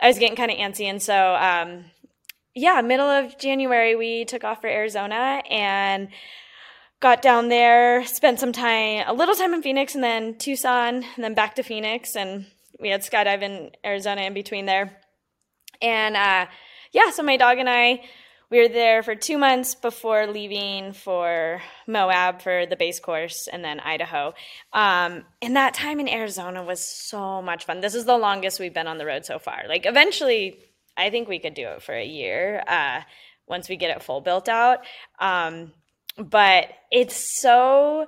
I 0.00 0.08
was 0.08 0.18
getting 0.18 0.36
kind 0.36 0.50
of 0.50 0.56
antsy 0.56 0.86
and 0.86 1.02
so 1.02 1.34
um 1.34 1.84
yeah, 2.54 2.80
middle 2.80 3.06
of 3.06 3.36
January 3.38 3.96
we 3.96 4.24
took 4.24 4.44
off 4.44 4.62
for 4.62 4.68
Arizona 4.68 5.42
and 5.50 6.08
got 7.02 7.20
down 7.20 7.48
there, 7.48 8.06
spent 8.06 8.40
some 8.40 8.52
time, 8.52 9.04
a 9.06 9.12
little 9.12 9.34
time 9.34 9.52
in 9.52 9.60
Phoenix, 9.60 9.94
and 9.94 10.02
then 10.02 10.38
Tucson, 10.38 11.04
and 11.04 11.24
then 11.24 11.34
back 11.34 11.56
to 11.56 11.62
Phoenix, 11.62 12.16
and 12.16 12.46
we 12.80 12.88
had 12.88 13.02
skydive 13.02 13.42
in 13.42 13.72
Arizona 13.84 14.22
in 14.22 14.32
between 14.32 14.64
there. 14.64 14.98
And 15.82 16.16
uh, 16.16 16.46
yeah, 16.92 17.10
so 17.10 17.22
my 17.22 17.36
dog 17.36 17.58
and 17.58 17.68
I 17.68 18.02
we 18.52 18.58
were 18.60 18.68
there 18.68 19.02
for 19.02 19.14
two 19.14 19.38
months 19.38 19.74
before 19.74 20.26
leaving 20.26 20.92
for 20.92 21.62
Moab 21.86 22.42
for 22.42 22.66
the 22.66 22.76
base 22.76 23.00
course 23.00 23.48
and 23.50 23.64
then 23.64 23.80
Idaho. 23.80 24.34
Um, 24.74 25.24
and 25.40 25.56
that 25.56 25.72
time 25.72 25.98
in 26.00 26.06
Arizona 26.06 26.62
was 26.62 26.84
so 26.84 27.40
much 27.40 27.64
fun. 27.64 27.80
This 27.80 27.94
is 27.94 28.04
the 28.04 28.18
longest 28.18 28.60
we've 28.60 28.74
been 28.74 28.88
on 28.88 28.98
the 28.98 29.06
road 29.06 29.24
so 29.24 29.38
far. 29.38 29.62
Like, 29.66 29.86
eventually, 29.86 30.58
I 30.98 31.08
think 31.08 31.28
we 31.28 31.38
could 31.38 31.54
do 31.54 31.66
it 31.68 31.82
for 31.82 31.94
a 31.94 32.04
year 32.04 32.62
uh, 32.66 33.00
once 33.46 33.70
we 33.70 33.76
get 33.76 33.96
it 33.96 34.02
full 34.02 34.20
built 34.20 34.50
out. 34.50 34.80
Um, 35.18 35.72
but 36.16 36.68
it's 36.90 37.40
so 37.40 38.06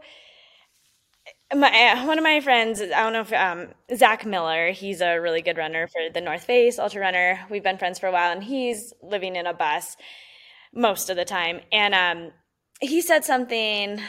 my 1.55 2.05
one 2.07 2.19
of 2.19 2.25
my 2.25 2.41
friends, 2.41 2.81
I 2.81 2.87
don't 2.87 3.13
know 3.13 3.21
if 3.21 3.33
um, 3.33 3.69
Zach 3.95 4.25
Miller, 4.25 4.71
he's 4.71 5.01
a 5.01 5.19
really 5.19 5.43
good 5.43 5.57
runner 5.57 5.87
for 5.87 6.01
the 6.13 6.21
North 6.21 6.45
Face 6.45 6.79
Ultra 6.79 7.01
Runner. 7.01 7.41
We've 7.51 7.63
been 7.63 7.79
friends 7.79 7.99
for 7.99 8.07
a 8.07 8.13
while, 8.13 8.33
and 8.33 8.43
he's 8.43 8.93
living 9.03 9.37
in 9.37 9.47
a 9.47 9.55
bus 9.55 9.97
most 10.75 11.11
of 11.11 11.17
the 11.17 11.25
time. 11.25 11.61
And 11.71 11.95
um, 11.95 12.33
he 12.81 13.01
said 13.01 13.25
something 13.25 14.01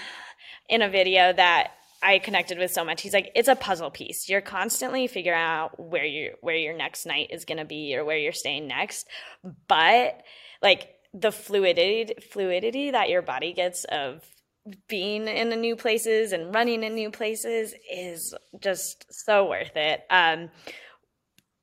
in 0.70 0.82
a 0.82 0.90
video 0.90 1.32
that 1.34 1.72
I 2.02 2.20
connected 2.20 2.58
with 2.58 2.72
so 2.72 2.84
much. 2.84 3.02
He's 3.02 3.14
like, 3.14 3.32
it's 3.36 3.48
a 3.48 3.56
puzzle 3.56 3.92
piece. 3.92 4.30
You're 4.30 4.42
constantly 4.42 5.08
figuring 5.08 5.40
out 5.40 5.80
where 5.80 6.06
you 6.06 6.34
where 6.42 6.56
your 6.56 6.76
next 6.76 7.06
night 7.06 7.30
is 7.32 7.46
going 7.46 7.58
to 7.58 7.66
be 7.66 7.96
or 7.96 8.06
where 8.06 8.18
you're 8.18 8.32
staying 8.32 8.68
next, 8.68 9.08
but 9.68 10.22
like 10.62 10.95
the 11.18 11.32
fluidity 11.32 12.14
fluidity 12.32 12.92
that 12.92 13.10
your 13.10 13.22
body 13.22 13.54
gets 13.54 13.86
of 13.86 14.22
being 14.88 15.28
in 15.28 15.50
the 15.50 15.56
new 15.56 15.76
places 15.76 16.32
and 16.32 16.54
running 16.54 16.84
in 16.84 16.96
new 16.96 17.12
places 17.12 17.74
is 17.92 18.34
just 18.60 19.06
so 19.10 19.48
worth 19.48 19.76
it. 19.76 20.02
Um, 20.10 20.50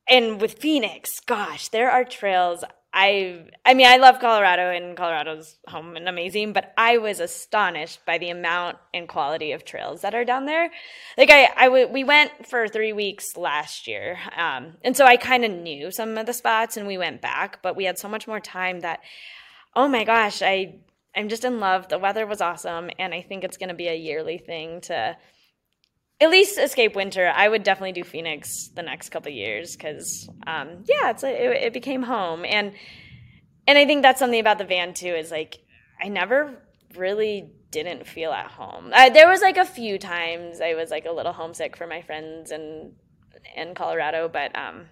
and 0.09 0.41
with 0.41 0.59
Phoenix, 0.59 1.21
gosh, 1.21 1.69
there 1.69 1.91
are 1.91 2.05
trails. 2.05 2.65
I 2.95 3.47
I 3.65 3.75
mean, 3.75 3.87
I 3.87 3.97
love 3.97 4.21
Colorado 4.21 4.71
and 4.71 4.97
Colorado's 4.97 5.57
home 5.67 5.97
and 5.97 6.09
amazing, 6.09 6.53
but 6.53 6.73
I 6.77 6.99
was 6.99 7.21
astonished 7.21 8.05
by 8.07 8.19
the 8.19 8.31
amount 8.31 8.77
and 8.93 9.09
quality 9.09 9.53
of 9.53 9.65
trails 9.65 10.03
that 10.03 10.15
are 10.15 10.25
down 10.25 10.47
there. 10.47 10.71
Like 11.17 11.31
I, 11.31 11.49
I 11.57 11.65
w- 11.65 11.89
we 11.89 12.05
went 12.05 12.47
for 12.47 12.69
three 12.69 12.93
weeks 12.93 13.37
last 13.37 13.87
year, 13.87 14.19
um, 14.37 14.75
and 14.83 14.97
so 14.97 15.07
I 15.07 15.17
kind 15.17 15.45
of 15.45 15.51
knew 15.51 15.91
some 15.91 16.19
of 16.19 16.27
the 16.27 16.35
spots, 16.35 16.77
and 16.77 16.87
we 16.87 16.99
went 16.99 17.23
back, 17.23 17.63
but 17.63 17.77
we 17.77 17.85
had 17.85 17.99
so 17.99 18.09
much 18.09 18.29
more 18.29 18.41
time 18.41 18.81
that, 18.81 19.01
oh 19.75 19.89
my 19.89 20.05
gosh, 20.05 20.43
I 20.43 20.81
I'm 21.15 21.29
just 21.29 21.45
in 21.45 21.61
love. 21.61 21.89
The 21.89 21.99
weather 21.99 22.27
was 22.27 22.41
awesome, 22.41 22.91
and 22.99 23.13
I 23.13 23.23
think 23.23 23.45
it's 23.45 23.57
going 23.57 23.69
to 23.69 23.75
be 23.75 23.89
a 23.89 23.95
yearly 23.95 24.39
thing 24.39 24.81
to 24.83 25.17
at 26.21 26.31
least 26.31 26.59
escape 26.59 26.95
winter. 26.95 27.31
I 27.35 27.49
would 27.49 27.65
definitely 27.65 27.93
do 27.93 28.05
Phoenix 28.05 28.69
the 28.69 28.83
next 28.83 29.11
couple 29.11 29.31
years 29.33 29.77
because, 29.77 30.29
um, 30.47 30.85
yeah, 30.85 31.11
it's 31.11 31.23
a, 31.25 31.29
it, 31.29 31.63
it 31.65 31.73
became 31.73 32.03
home, 32.03 32.45
and 32.45 32.73
and 33.67 33.79
I 33.79 33.87
think 33.87 34.03
that's 34.03 34.19
something 34.19 34.41
about 34.41 34.59
the 34.59 34.65
van 34.65 34.95
too. 34.95 35.15
Is 35.15 35.31
like 35.31 35.59
I 36.03 36.09
never 36.09 36.63
really 36.97 37.51
didn't 37.71 38.07
feel 38.07 38.33
at 38.33 38.51
home. 38.51 38.91
I, 38.95 39.09
there 39.09 39.29
was 39.29 39.41
like 39.41 39.57
a 39.57 39.65
few 39.65 39.99
times 39.99 40.61
I 40.61 40.75
was 40.75 40.91
like 40.91 41.07
a 41.07 41.13
little 41.13 41.33
homesick 41.33 41.77
for 41.77 41.87
my 41.87 42.03
friends 42.03 42.51
in 42.51 42.93
in 43.57 43.75
Colorado, 43.75 44.29
but 44.29 44.57
um, 44.57 44.87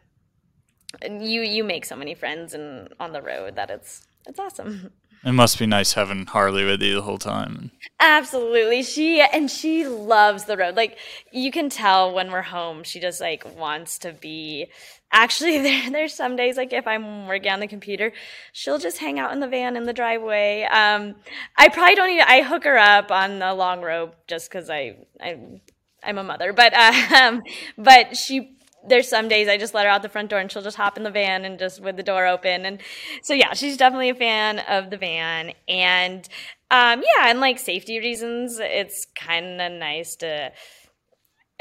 you 1.03 1.43
you 1.43 1.65
make 1.65 1.87
so 1.87 1.97
many 1.97 2.15
friends 2.15 2.53
and 2.53 2.89
on 2.99 3.13
the 3.13 3.23
road 3.23 3.57
that 3.57 3.71
it's 3.71 4.07
it's 4.27 4.39
awesome. 4.39 4.93
It 5.23 5.33
must 5.33 5.59
be 5.59 5.67
nice 5.67 5.93
having 5.93 6.25
Harley 6.25 6.65
with 6.65 6.81
you 6.81 6.95
the 6.95 7.03
whole 7.03 7.19
time. 7.19 7.73
Absolutely. 7.99 8.83
She 8.83 9.21
and 9.21 9.51
she 9.51 9.87
loves 9.87 10.45
the 10.45 10.57
road. 10.57 10.77
Like 10.77 10.97
you 11.31 11.51
can 11.51 11.69
tell 11.69 12.15
when 12.15 12.31
we're 12.31 12.41
home, 12.41 12.85
she 12.85 13.01
just 13.01 13.21
like 13.21 13.45
wants 13.59 13.99
to 13.99 14.13
be 14.15 14.69
actually 15.13 15.59
there 15.63 15.91
there's 15.91 16.15
some 16.15 16.37
days 16.37 16.57
like 16.57 16.73
if 16.73 16.87
I'm 16.87 17.27
working 17.27 17.53
on 17.53 17.61
the 17.61 17.67
computer, 17.67 18.13
she'll 18.53 18.79
just 18.79 18.97
hang 18.99 19.19
out 19.19 19.33
in 19.33 19.41
the 19.41 19.49
van 19.49 19.77
in 19.77 19.85
the 19.85 19.93
driveway. 19.93 20.63
Um 20.63 21.17
I 21.57 21.69
probably 21.69 21.97
don't 21.97 22.11
even 22.11 22.25
I 22.27 22.43
hook 22.43 22.65
her 22.65 22.79
up 22.79 23.11
on 23.11 23.41
the 23.41 23.53
long 23.53 23.83
rope 23.83 24.15
just 24.27 24.51
cuz 24.51 24.71
I 24.71 24.97
I 25.21 25.61
I'm 26.03 26.19
a 26.19 26.25
mother, 26.25 26.53
but 26.53 26.73
uh, 26.75 27.15
um, 27.23 27.43
but 27.77 28.17
she 28.17 28.57
there's 28.87 29.09
some 29.09 29.29
days 29.29 29.49
I 29.49 29.57
just 29.57 29.75
let 29.75 29.85
her 29.85 29.91
out 29.91 30.03
the 30.03 30.09
front 30.09 30.31
door 30.31 30.39
and 30.39 30.51
she'll 30.51 30.63
just 30.63 30.77
hop 30.77 30.97
in 30.97 31.03
the 31.03 31.11
van 31.11 31.45
and 31.45 31.59
just 31.59 31.81
with 31.81 31.97
the 31.97 32.03
door 32.03 32.27
open. 32.27 32.65
And 32.65 32.81
so, 33.23 33.35
yeah, 33.35 33.55
she's 33.55 33.77
definitely 33.77 34.11
a 34.11 34.15
fan 34.15 34.61
of 34.61 34.91
the 34.91 34.97
van. 34.97 35.53
And 35.69 36.29
um, 36.71 37.03
yeah, 37.03 37.29
and 37.29 37.41
like 37.41 37.59
safety 37.59 37.99
reasons, 37.99 38.59
it's 38.61 39.07
kind 39.17 39.61
of 39.61 39.73
nice 39.73 40.17
to. 40.17 40.53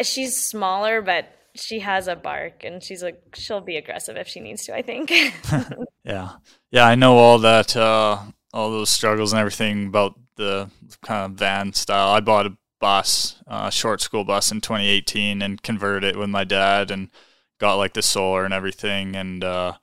She's 0.02 0.38
smaller, 0.38 1.02
but 1.02 1.30
she 1.56 1.80
has 1.80 2.08
a 2.08 2.16
bark 2.16 2.64
and 2.64 2.82
she's 2.82 3.04
like, 3.04 3.22
she'll 3.36 3.62
be 3.62 3.76
aggressive 3.76 4.16
if 4.16 4.28
she 4.28 4.40
needs 4.40 4.66
to, 4.66 4.76
I 4.76 4.82
think. 4.82 5.12
yeah. 6.04 6.30
Yeah, 6.72 6.86
I 6.86 6.96
know 6.96 7.18
all 7.18 7.40
that, 7.40 7.76
uh, 7.76 8.20
all 8.54 8.72
those 8.72 8.90
struggles 8.90 9.34
and 9.34 9.40
everything 9.40 9.88
about 9.88 10.18
the 10.36 10.70
kind 11.04 11.32
of 11.32 11.38
van 11.38 11.74
style. 11.74 12.10
I 12.10 12.22
bought 12.22 12.46
a 12.46 12.58
bus, 12.80 13.36
uh, 13.48 13.70
short 13.70 14.02
school 14.02 14.24
bus 14.24 14.52
in 14.52 14.62
2018, 14.62 15.42
and 15.42 15.62
converted 15.62 16.16
it 16.16 16.18
with 16.18 16.30
my 16.30 16.44
dad 16.44 16.92
and 16.92 17.10
got 17.60 17.76
like 17.76 17.94
the 17.94 18.02
solar 18.02 18.46
and 18.46 18.54
everything. 18.54 19.16
And 19.16 19.44
uh, 19.44 19.74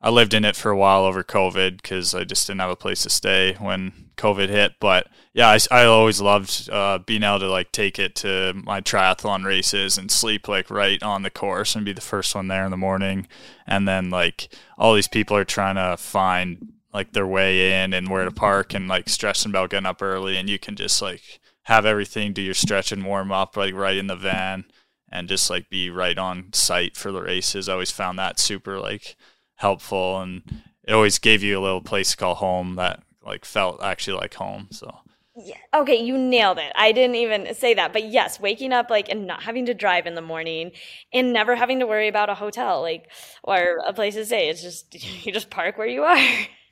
I 0.00 0.10
lived 0.10 0.34
in 0.34 0.44
it 0.44 0.56
for 0.56 0.70
a 0.70 0.76
while 0.76 1.04
over 1.04 1.24
COVID 1.24 1.82
because 1.82 2.14
I 2.14 2.24
just 2.24 2.46
didn't 2.46 2.60
have 2.60 2.70
a 2.70 2.76
place 2.76 3.02
to 3.02 3.10
stay 3.10 3.54
when 3.54 4.10
COVID 4.16 4.48
hit. 4.48 4.74
But 4.78 5.08
yeah, 5.32 5.48
I, 5.48 5.58
I 5.70 5.84
always 5.84 6.20
loved 6.20 6.68
uh, 6.70 6.98
being 6.98 7.22
able 7.22 7.40
to 7.40 7.50
like 7.50 7.72
take 7.72 7.98
it 7.98 8.14
to 8.16 8.52
my 8.54 8.80
triathlon 8.80 9.44
races 9.44 9.98
and 9.98 10.10
sleep 10.10 10.46
like 10.46 10.70
right 10.70 11.02
on 11.02 11.22
the 11.22 11.30
course 11.30 11.74
and 11.74 11.84
be 11.84 11.92
the 11.92 12.00
first 12.00 12.34
one 12.34 12.48
there 12.48 12.64
in 12.64 12.70
the 12.70 12.76
morning. 12.76 13.26
And 13.66 13.88
then 13.88 14.10
like 14.10 14.48
all 14.78 14.94
these 14.94 15.08
people 15.08 15.36
are 15.36 15.44
trying 15.44 15.76
to 15.76 15.96
find 15.96 16.74
like 16.92 17.12
their 17.12 17.26
way 17.26 17.82
in 17.82 17.92
and 17.92 18.08
where 18.08 18.24
to 18.24 18.30
park 18.30 18.72
and 18.72 18.86
like 18.86 19.08
stressing 19.08 19.50
about 19.50 19.70
getting 19.70 19.86
up 19.86 20.00
early 20.00 20.36
and 20.36 20.48
you 20.48 20.58
can 20.58 20.76
just 20.76 21.02
like 21.02 21.40
have 21.64 21.86
everything, 21.86 22.32
do 22.32 22.42
your 22.42 22.54
stretch 22.54 22.92
and 22.92 23.04
warm 23.04 23.32
up 23.32 23.56
like 23.56 23.74
right 23.74 23.96
in 23.96 24.06
the 24.06 24.16
van 24.16 24.64
and 25.10 25.28
just 25.28 25.48
like 25.50 25.70
be 25.70 25.90
right 25.90 26.18
on 26.18 26.52
site 26.52 26.96
for 26.96 27.12
the 27.12 27.22
races. 27.22 27.68
I 27.68 27.72
always 27.72 27.90
found 27.90 28.18
that 28.18 28.38
super 28.38 28.78
like 28.78 29.16
helpful 29.56 30.20
and 30.20 30.42
it 30.86 30.92
always 30.92 31.18
gave 31.18 31.42
you 31.42 31.58
a 31.58 31.62
little 31.62 31.80
place 31.80 32.10
to 32.10 32.16
call 32.16 32.34
home 32.34 32.74
that 32.76 33.02
like 33.24 33.44
felt 33.44 33.82
actually 33.82 34.18
like 34.18 34.34
home. 34.34 34.68
So 34.70 34.94
yeah. 35.36 35.56
Okay, 35.74 35.96
you 35.96 36.16
nailed 36.16 36.58
it. 36.58 36.72
I 36.76 36.92
didn't 36.92 37.16
even 37.16 37.54
say 37.54 37.74
that, 37.74 37.92
but 37.92 38.04
yes, 38.04 38.38
waking 38.38 38.72
up 38.72 38.88
like 38.88 39.08
and 39.08 39.26
not 39.26 39.42
having 39.42 39.66
to 39.66 39.74
drive 39.74 40.06
in 40.06 40.14
the 40.14 40.22
morning 40.22 40.70
and 41.12 41.32
never 41.32 41.56
having 41.56 41.80
to 41.80 41.86
worry 41.86 42.08
about 42.08 42.30
a 42.30 42.34
hotel 42.34 42.82
like 42.82 43.10
or 43.42 43.78
a 43.86 43.92
place 43.92 44.14
to 44.14 44.24
stay. 44.24 44.48
It's 44.48 44.62
just 44.62 44.94
you 45.26 45.32
just 45.32 45.50
park 45.50 45.78
where 45.78 45.88
you 45.88 46.02
are. 46.02 46.18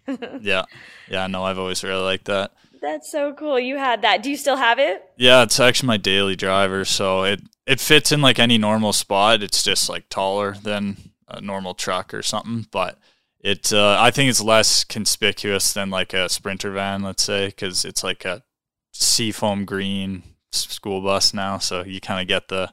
yeah. 0.40 0.64
Yeah, 1.08 1.26
no, 1.26 1.44
I've 1.44 1.58
always 1.58 1.82
really 1.82 2.02
liked 2.02 2.26
that. 2.26 2.52
That's 2.82 3.10
so 3.10 3.32
cool. 3.32 3.60
You 3.60 3.76
had 3.78 4.02
that. 4.02 4.24
Do 4.24 4.30
you 4.30 4.36
still 4.36 4.56
have 4.56 4.80
it? 4.80 5.04
Yeah, 5.16 5.44
it's 5.44 5.60
actually 5.60 5.86
my 5.86 5.98
daily 5.98 6.34
driver, 6.34 6.84
so 6.84 7.22
it 7.22 7.40
it 7.64 7.78
fits 7.78 8.10
in 8.10 8.20
like 8.20 8.40
any 8.40 8.58
normal 8.58 8.92
spot. 8.92 9.42
It's 9.42 9.62
just 9.62 9.88
like 9.88 10.08
taller 10.08 10.54
than 10.54 10.96
a 11.28 11.40
normal 11.40 11.74
truck 11.74 12.12
or 12.12 12.22
something, 12.22 12.66
but 12.72 12.98
it 13.38 13.72
uh, 13.72 13.96
I 14.00 14.10
think 14.10 14.30
it's 14.30 14.42
less 14.42 14.82
conspicuous 14.82 15.72
than 15.72 15.90
like 15.90 16.12
a 16.12 16.28
sprinter 16.28 16.72
van, 16.72 17.02
let's 17.02 17.22
say, 17.22 17.46
because 17.46 17.84
it's 17.84 18.02
like 18.02 18.24
a 18.24 18.42
seafoam 18.92 19.64
green 19.64 20.24
school 20.50 21.00
bus 21.00 21.32
now, 21.32 21.58
so 21.58 21.84
you 21.84 22.00
kind 22.00 22.20
of 22.20 22.26
get 22.26 22.48
the 22.48 22.72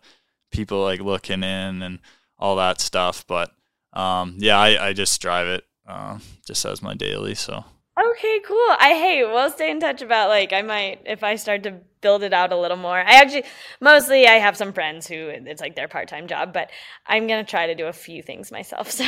people 0.51 0.81
like 0.81 1.01
looking 1.01 1.43
in 1.43 1.83
and 1.83 1.99
all 2.39 2.55
that 2.55 2.81
stuff. 2.81 3.25
But 3.27 3.51
um, 3.93 4.37
yeah, 4.39 4.57
I, 4.57 4.87
I 4.87 4.93
just 4.93 5.21
drive 5.21 5.47
it 5.47 5.65
uh, 5.87 6.17
just 6.47 6.65
as 6.65 6.81
my 6.81 6.95
daily, 6.95 7.35
so 7.35 7.63
Okay, 7.99 8.39
cool. 8.45 8.75
I 8.79 8.93
hey, 8.93 9.23
we'll 9.25 9.49
stay 9.51 9.69
in 9.71 9.79
touch 9.79 10.01
about 10.01 10.29
like 10.29 10.53
I 10.53 10.61
might 10.61 11.01
if 11.05 11.23
I 11.23 11.35
start 11.35 11.63
to 11.63 11.79
build 12.01 12.23
it 12.23 12.31
out 12.31 12.53
a 12.53 12.57
little 12.57 12.77
more. 12.77 12.97
I 12.97 13.15
actually 13.15 13.43
mostly 13.81 14.25
I 14.25 14.35
have 14.35 14.55
some 14.55 14.71
friends 14.71 15.05
who 15.05 15.27
it's 15.27 15.59
like 15.59 15.75
their 15.75 15.89
part-time 15.89 16.27
job, 16.27 16.53
but 16.53 16.69
I'm 17.05 17.27
going 17.27 17.43
to 17.43 17.49
try 17.49 17.67
to 17.67 17.75
do 17.75 17.87
a 17.87 17.93
few 17.93 18.21
things 18.23 18.51
myself. 18.51 18.91
So 18.99 19.03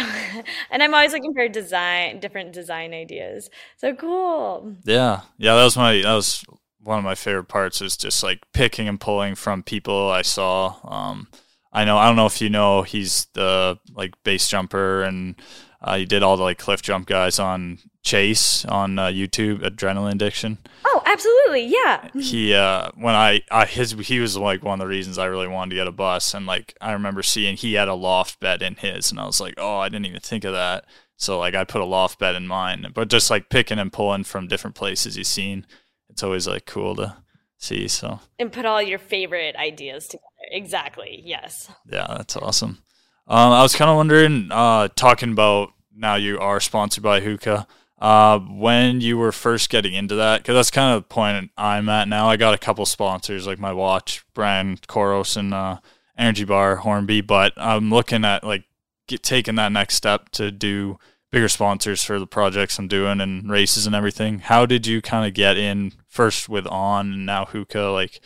and 0.70 0.84
I'm 0.84 0.94
always 0.94 1.14
looking 1.14 1.34
for 1.34 1.48
design 1.48 2.20
different 2.20 2.52
design 2.52 2.94
ideas. 2.94 3.50
So 3.78 3.94
cool. 3.96 4.76
Yeah. 4.84 5.22
Yeah, 5.38 5.56
that 5.56 5.64
was 5.64 5.78
my 5.78 6.02
that 6.02 6.14
was 6.14 6.44
one 6.82 6.98
of 6.98 7.06
my 7.06 7.16
favorite 7.16 7.48
parts 7.48 7.82
is 7.82 7.96
just 7.96 8.24
like 8.24 8.40
picking 8.54 8.90
and 8.90 9.00
pulling 9.00 9.36
from 9.36 9.64
people 9.64 10.10
I 10.10 10.24
saw 10.24 10.76
um 10.84 11.28
I 11.72 11.86
know 11.86 11.98
I 11.98 12.08
don't 12.08 12.18
know 12.18 12.26
if 12.26 12.42
you 12.42 12.50
know 12.50 12.82
he's 12.82 13.28
the 13.34 13.80
like 13.96 14.22
base 14.24 14.50
jumper 14.50 15.04
and 15.04 15.36
uh, 15.82 15.98
he 15.98 16.06
did 16.06 16.22
all 16.22 16.38
the 16.38 16.44
like 16.44 16.60
cliff 16.60 16.82
jump 16.82 17.08
guys 17.08 17.39
on 17.39 17.80
Chase 18.04 18.65
on 18.65 19.00
uh, 19.00 19.08
YouTube, 19.08 19.62
Adrenaline 19.63 20.13
Addiction. 20.13 20.60
Oh, 20.86 21.02
absolutely, 21.06 21.65
yeah. 21.65 22.08
He 22.13 22.54
uh, 22.54 22.91
when 22.96 23.15
I, 23.15 23.41
I 23.50 23.65
his 23.65 23.91
he 23.91 24.20
was 24.20 24.38
like 24.38 24.63
one 24.63 24.80
of 24.80 24.86
the 24.86 24.89
reasons 24.89 25.17
I 25.17 25.26
really 25.26 25.48
wanted 25.48 25.72
to 25.72 25.76
get 25.76 25.88
a 25.88 25.91
bus, 25.91 26.34
and 26.34 26.46
like 26.46 26.76
I 26.82 26.91
remember 26.94 27.24
seeing 27.24 27.58
he 27.58 27.74
had 27.74 27.88
a 27.88 27.96
loft 27.96 28.39
bed 28.39 28.62
in 28.62 28.76
his, 28.76 29.12
and 29.12 29.20
I 29.20 29.26
was 29.26 29.39
like, 29.39 29.56
oh, 29.58 29.78
I 29.78 29.89
didn't 29.89 30.06
even 30.06 30.20
think 30.20 30.44
of 30.44 30.54
that. 30.54 30.86
So 31.17 31.39
like 31.39 31.56
I 31.56 31.63
put 31.63 31.82
a 31.82 31.86
loft 31.86 32.20
bed 32.20 32.36
in 32.36 32.48
mine, 32.48 32.88
but 32.94 33.08
just 33.10 33.30
like 33.30 33.50
picking 33.50 33.80
and 33.80 33.94
pulling 33.94 34.24
from 34.24 34.48
different 34.48 34.76
places 34.76 35.17
you've 35.17 35.28
seen, 35.28 35.65
it's 36.10 36.24
always 36.24 36.48
like 36.48 36.65
cool 36.65 36.96
to 36.96 37.17
see. 37.58 37.88
So 37.88 38.20
and 38.39 38.52
put 38.52 38.65
all 38.65 38.82
your 38.82 39.00
favorite 39.00 39.56
ideas 39.56 40.08
together. 40.08 40.26
Exactly. 40.52 41.22
Yes. 41.24 41.72
Yeah, 41.89 42.08
that's 42.17 42.36
awesome. 42.36 42.84
Um, 43.32 43.54
I 43.54 43.62
was 43.62 43.74
kind 43.74 43.89
of 43.89 43.96
wondering, 43.96 44.50
uh, 44.52 44.89
talking 44.94 45.32
about 45.32 45.72
now 45.96 46.15
you 46.15 46.38
are 46.39 46.60
sponsored 46.60 47.02
by 47.02 47.22
Hoka. 47.22 47.65
Uh, 47.98 48.39
when 48.39 49.00
you 49.00 49.17
were 49.17 49.32
first 49.32 49.70
getting 49.70 49.94
into 49.94 50.15
that, 50.15 50.41
because 50.41 50.56
that's 50.56 50.70
kind 50.70 50.94
of 50.94 51.04
the 51.04 51.08
point 51.08 51.50
I'm 51.58 51.88
at 51.88 52.10
now. 52.10 52.28
I 52.28 52.36
got 52.36 52.54
a 52.54 52.58
couple 52.58 52.86
sponsors 52.86 53.48
like 53.48 53.58
my 53.58 53.72
watch 53.72 54.26
brand, 54.34 54.86
Coros, 54.86 55.38
and 55.38 55.54
uh, 55.54 55.78
Energy 56.17 56.44
Bar, 56.44 56.78
Hornby. 56.78 57.22
But 57.22 57.54
I'm 57.56 57.89
looking 57.89 58.26
at 58.26 58.44
like 58.44 58.65
get, 59.08 59.24
taking 59.24 59.56
that 59.56 59.72
next 59.72 59.96
step 59.96 60.28
to 60.32 60.52
do 60.52 61.00
bigger 61.32 61.48
sponsors 61.48 62.04
for 62.04 62.20
the 62.20 62.28
projects 62.28 62.78
I'm 62.78 62.89
doing 62.89 63.22
and 63.22 63.50
races 63.50 63.86
and 63.86 63.96
everything. 63.96 64.39
How 64.39 64.65
did 64.65 64.86
you 64.86 65.02
kind 65.02 65.26
of 65.26 65.34
get 65.34 65.56
in 65.56 65.94
first 66.10 66.50
with 66.50 66.67
On 66.67 67.13
and 67.13 67.26
now 67.26 67.46
Hoka? 67.46 67.94
Like 67.94 68.20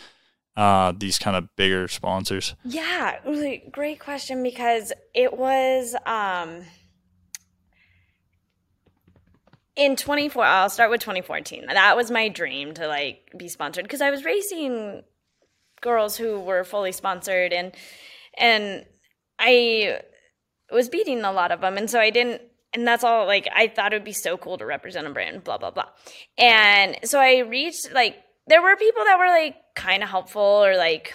uh, 0.55 0.93
these 0.97 1.17
kind 1.19 1.35
of 1.35 1.55
bigger 1.55 1.87
sponsors? 1.87 2.55
Yeah, 2.63 3.19
really 3.25 3.63
great 3.71 3.99
question 3.99 4.41
because 4.43 4.93
it 5.13 5.37
was 5.37 5.95
um, 6.05 6.61
in 9.75 9.95
24. 9.95 10.43
I'll 10.43 10.69
start 10.69 10.89
with 10.89 11.01
2014. 11.01 11.65
That 11.67 11.97
was 11.97 12.11
my 12.11 12.29
dream 12.29 12.73
to 12.75 12.87
like 12.87 13.31
be 13.37 13.47
sponsored 13.47 13.83
because 13.83 14.01
I 14.01 14.11
was 14.11 14.23
racing 14.23 15.03
girls 15.81 16.17
who 16.17 16.39
were 16.39 16.63
fully 16.63 16.91
sponsored 16.91 17.53
and 17.53 17.71
and 18.37 18.85
I 19.39 19.99
was 20.71 20.89
beating 20.89 21.23
a 21.23 21.31
lot 21.31 21.51
of 21.51 21.61
them, 21.61 21.77
and 21.77 21.89
so 21.89 21.99
I 21.99 22.09
didn't. 22.09 22.41
And 22.73 22.85
that's 22.85 23.03
all. 23.03 23.25
Like 23.25 23.47
I 23.53 23.67
thought 23.67 23.93
it 23.93 23.97
would 23.97 24.03
be 24.03 24.13
so 24.13 24.37
cool 24.37 24.57
to 24.57 24.65
represent 24.65 25.07
a 25.07 25.09
brand. 25.09 25.43
Blah 25.43 25.57
blah 25.57 25.71
blah. 25.71 25.89
And 26.37 26.97
so 27.03 27.19
I 27.19 27.39
reached 27.39 27.93
like 27.93 28.17
there 28.47 28.61
were 28.61 28.75
people 28.75 29.03
that 29.05 29.17
were 29.17 29.27
like 29.27 29.55
kind 29.75 30.03
of 30.03 30.09
helpful 30.09 30.41
or 30.41 30.75
like 30.75 31.13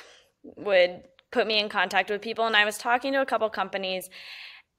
would 0.57 1.03
put 1.31 1.47
me 1.47 1.59
in 1.59 1.69
contact 1.69 2.11
with 2.11 2.23
people. 2.23 2.47
And 2.47 2.57
I 2.57 2.65
was 2.65 2.79
talking 2.79 3.13
to 3.13 3.21
a 3.21 3.27
couple 3.27 3.49
companies 3.51 4.09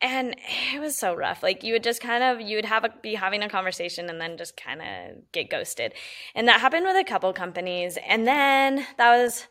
and 0.01 0.35
it 0.73 0.79
was 0.79 0.97
so 0.97 1.13
rough. 1.13 1.43
Like 1.43 1.63
you 1.63 1.73
would 1.73 1.83
just 1.83 2.01
kind 2.01 2.23
of 2.23 2.41
you 2.41 2.57
would 2.57 2.65
have 2.65 2.83
a, 2.83 2.89
be 3.01 3.15
having 3.15 3.43
a 3.43 3.49
conversation 3.49 4.09
and 4.09 4.19
then 4.19 4.37
just 4.37 4.57
kind 4.57 4.81
of 4.81 5.31
get 5.31 5.49
ghosted. 5.49 5.93
And 6.35 6.47
that 6.47 6.59
happened 6.59 6.85
with 6.85 6.97
a 6.97 7.03
couple 7.03 7.31
companies. 7.33 7.97
And 8.07 8.27
then 8.27 8.85
that 8.97 9.17
was 9.17 9.47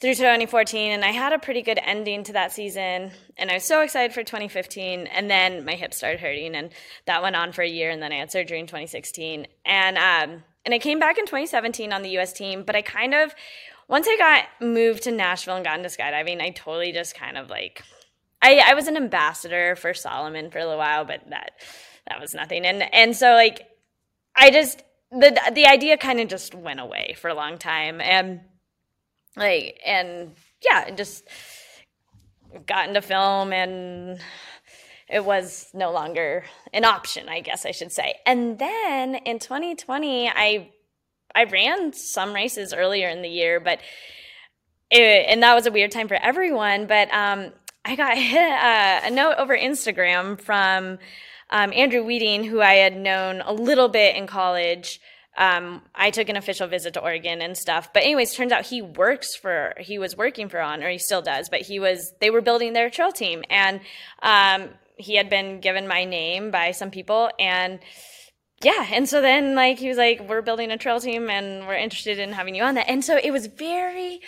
through 0.00 0.14
2014 0.16 0.90
and 0.90 1.04
I 1.04 1.12
had 1.12 1.32
a 1.32 1.38
pretty 1.38 1.62
good 1.62 1.78
ending 1.80 2.24
to 2.24 2.32
that 2.32 2.50
season. 2.50 3.12
And 3.36 3.50
I 3.50 3.54
was 3.54 3.64
so 3.64 3.82
excited 3.82 4.12
for 4.12 4.24
2015 4.24 5.06
and 5.06 5.30
then 5.30 5.64
my 5.64 5.74
hip 5.74 5.94
started 5.94 6.20
hurting 6.20 6.56
and 6.56 6.72
that 7.06 7.22
went 7.22 7.36
on 7.36 7.52
for 7.52 7.62
a 7.62 7.68
year 7.68 7.90
and 7.90 8.02
then 8.02 8.12
I 8.12 8.16
had 8.16 8.32
surgery 8.32 8.58
in 8.58 8.66
2016 8.66 9.46
and 9.64 9.98
um 9.98 10.42
and 10.64 10.74
I 10.74 10.78
came 10.78 10.98
back 10.98 11.18
in 11.18 11.26
2017 11.26 11.92
on 11.92 12.02
the 12.02 12.18
US 12.18 12.32
team 12.32 12.64
but 12.64 12.76
I 12.76 12.82
kind 12.82 13.14
of 13.14 13.34
once 13.88 14.06
I 14.08 14.16
got 14.16 14.44
moved 14.66 15.04
to 15.04 15.12
Nashville 15.12 15.56
and 15.56 15.64
got 15.64 15.76
into 15.76 15.88
skydiving 15.88 16.40
I 16.40 16.50
totally 16.50 16.92
just 16.92 17.14
kind 17.14 17.36
of 17.36 17.50
like 17.50 17.82
I 18.40 18.62
I 18.64 18.74
was 18.74 18.88
an 18.88 18.96
ambassador 18.96 19.76
for 19.76 19.94
Salomon 19.94 20.50
for 20.50 20.58
a 20.58 20.64
little 20.64 20.78
while 20.78 21.04
but 21.04 21.20
that 21.30 21.52
that 22.08 22.20
was 22.20 22.34
nothing. 22.34 22.64
And 22.64 22.82
and 22.94 23.16
so 23.16 23.32
like 23.32 23.68
I 24.34 24.50
just 24.50 24.82
the 25.10 25.38
the 25.54 25.66
idea 25.66 25.96
kind 25.96 26.20
of 26.20 26.28
just 26.28 26.54
went 26.54 26.80
away 26.80 27.16
for 27.20 27.28
a 27.28 27.34
long 27.34 27.58
time. 27.58 28.00
And 28.00 28.40
like 29.36 29.80
and 29.84 30.34
yeah 30.64 30.86
and 30.86 30.96
just 30.96 31.24
got 32.66 32.88
into 32.88 33.02
film 33.02 33.52
and 33.52 34.20
it 35.12 35.24
was 35.24 35.68
no 35.74 35.92
longer 35.92 36.44
an 36.72 36.84
option 36.84 37.28
i 37.28 37.40
guess 37.40 37.66
i 37.66 37.70
should 37.70 37.92
say 37.92 38.14
and 38.26 38.58
then 38.58 39.14
in 39.14 39.38
2020 39.38 40.28
i 40.28 40.68
i 41.34 41.44
ran 41.44 41.92
some 41.92 42.32
races 42.32 42.72
earlier 42.72 43.08
in 43.08 43.22
the 43.22 43.28
year 43.28 43.60
but 43.60 43.78
it, 44.90 45.26
and 45.28 45.42
that 45.42 45.54
was 45.54 45.66
a 45.66 45.70
weird 45.70 45.90
time 45.90 46.08
for 46.08 46.14
everyone 46.14 46.86
but 46.86 47.12
um, 47.12 47.52
i 47.84 47.94
got 47.94 48.16
a, 48.16 49.06
a 49.06 49.10
note 49.10 49.36
over 49.38 49.56
instagram 49.56 50.40
from 50.40 50.98
um, 51.50 51.72
andrew 51.74 52.02
Wheating, 52.02 52.44
who 52.44 52.60
i 52.60 52.74
had 52.74 52.96
known 52.96 53.42
a 53.42 53.52
little 53.52 53.88
bit 53.88 54.16
in 54.16 54.26
college 54.26 55.00
um, 55.36 55.80
I 55.94 56.10
took 56.10 56.28
an 56.28 56.36
official 56.36 56.68
visit 56.68 56.92
to 56.94 57.00
Oregon 57.00 57.40
and 57.40 57.56
stuff. 57.56 57.90
But 57.94 58.02
anyways, 58.02 58.34
turns 58.34 58.52
out 58.52 58.66
he 58.66 58.82
works 58.82 59.34
for 59.34 59.72
he 59.78 59.98
was 59.98 60.14
working 60.14 60.50
for 60.50 60.60
On, 60.60 60.82
or 60.82 60.90
he 60.90 60.98
still 60.98 61.22
does. 61.22 61.48
But 61.48 61.62
he 61.62 61.80
was 61.80 62.12
they 62.20 62.28
were 62.28 62.42
building 62.42 62.74
their 62.74 62.90
trail 62.90 63.12
team, 63.12 63.42
and 63.48 63.80
um, 64.22 64.68
he 64.96 65.16
had 65.16 65.30
been 65.30 65.60
given 65.60 65.88
my 65.88 66.04
name 66.04 66.50
by 66.50 66.72
some 66.72 66.90
people, 66.90 67.30
and 67.38 67.80
yeah, 68.62 68.86
and 68.92 69.08
so 69.08 69.20
then 69.20 69.54
like 69.54 69.78
he 69.78 69.88
was 69.88 69.98
like, 69.98 70.28
we're 70.28 70.42
building 70.42 70.70
a 70.70 70.78
trail 70.78 71.00
team, 71.00 71.28
and 71.30 71.66
we're 71.66 71.74
interested 71.74 72.18
in 72.18 72.32
having 72.32 72.54
you 72.54 72.62
on 72.62 72.74
that. 72.74 72.88
And 72.88 73.04
so 73.04 73.18
it 73.22 73.30
was 73.30 73.46
very, 73.46 74.20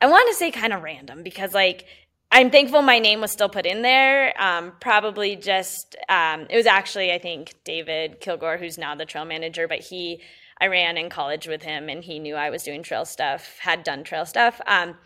I 0.00 0.06
want 0.06 0.28
to 0.28 0.34
say 0.34 0.50
kind 0.50 0.72
of 0.72 0.82
random 0.82 1.22
because 1.22 1.54
like 1.54 1.86
I'm 2.30 2.50
thankful 2.50 2.80
my 2.82 2.98
name 2.98 3.20
was 3.20 3.30
still 3.30 3.48
put 3.48 3.66
in 3.66 3.82
there. 3.82 4.32
Um, 4.40 4.72
probably 4.80 5.36
just 5.36 5.96
um, 6.08 6.46
it 6.48 6.56
was 6.56 6.66
actually 6.66 7.12
I 7.12 7.18
think 7.18 7.54
David 7.64 8.20
Kilgore, 8.20 8.56
who's 8.56 8.78
now 8.78 8.94
the 8.94 9.04
trail 9.04 9.24
manager, 9.24 9.68
but 9.68 9.80
he 9.80 10.20
I 10.62 10.68
ran 10.68 10.96
in 10.96 11.10
college 11.10 11.48
with 11.48 11.62
him 11.62 11.88
and 11.88 12.04
he 12.04 12.20
knew 12.20 12.36
I 12.36 12.50
was 12.50 12.62
doing 12.62 12.84
trail 12.84 13.04
stuff, 13.04 13.58
had 13.58 13.82
done 13.82 14.04
trail 14.04 14.24
stuff. 14.24 14.60
Um, 14.66 14.96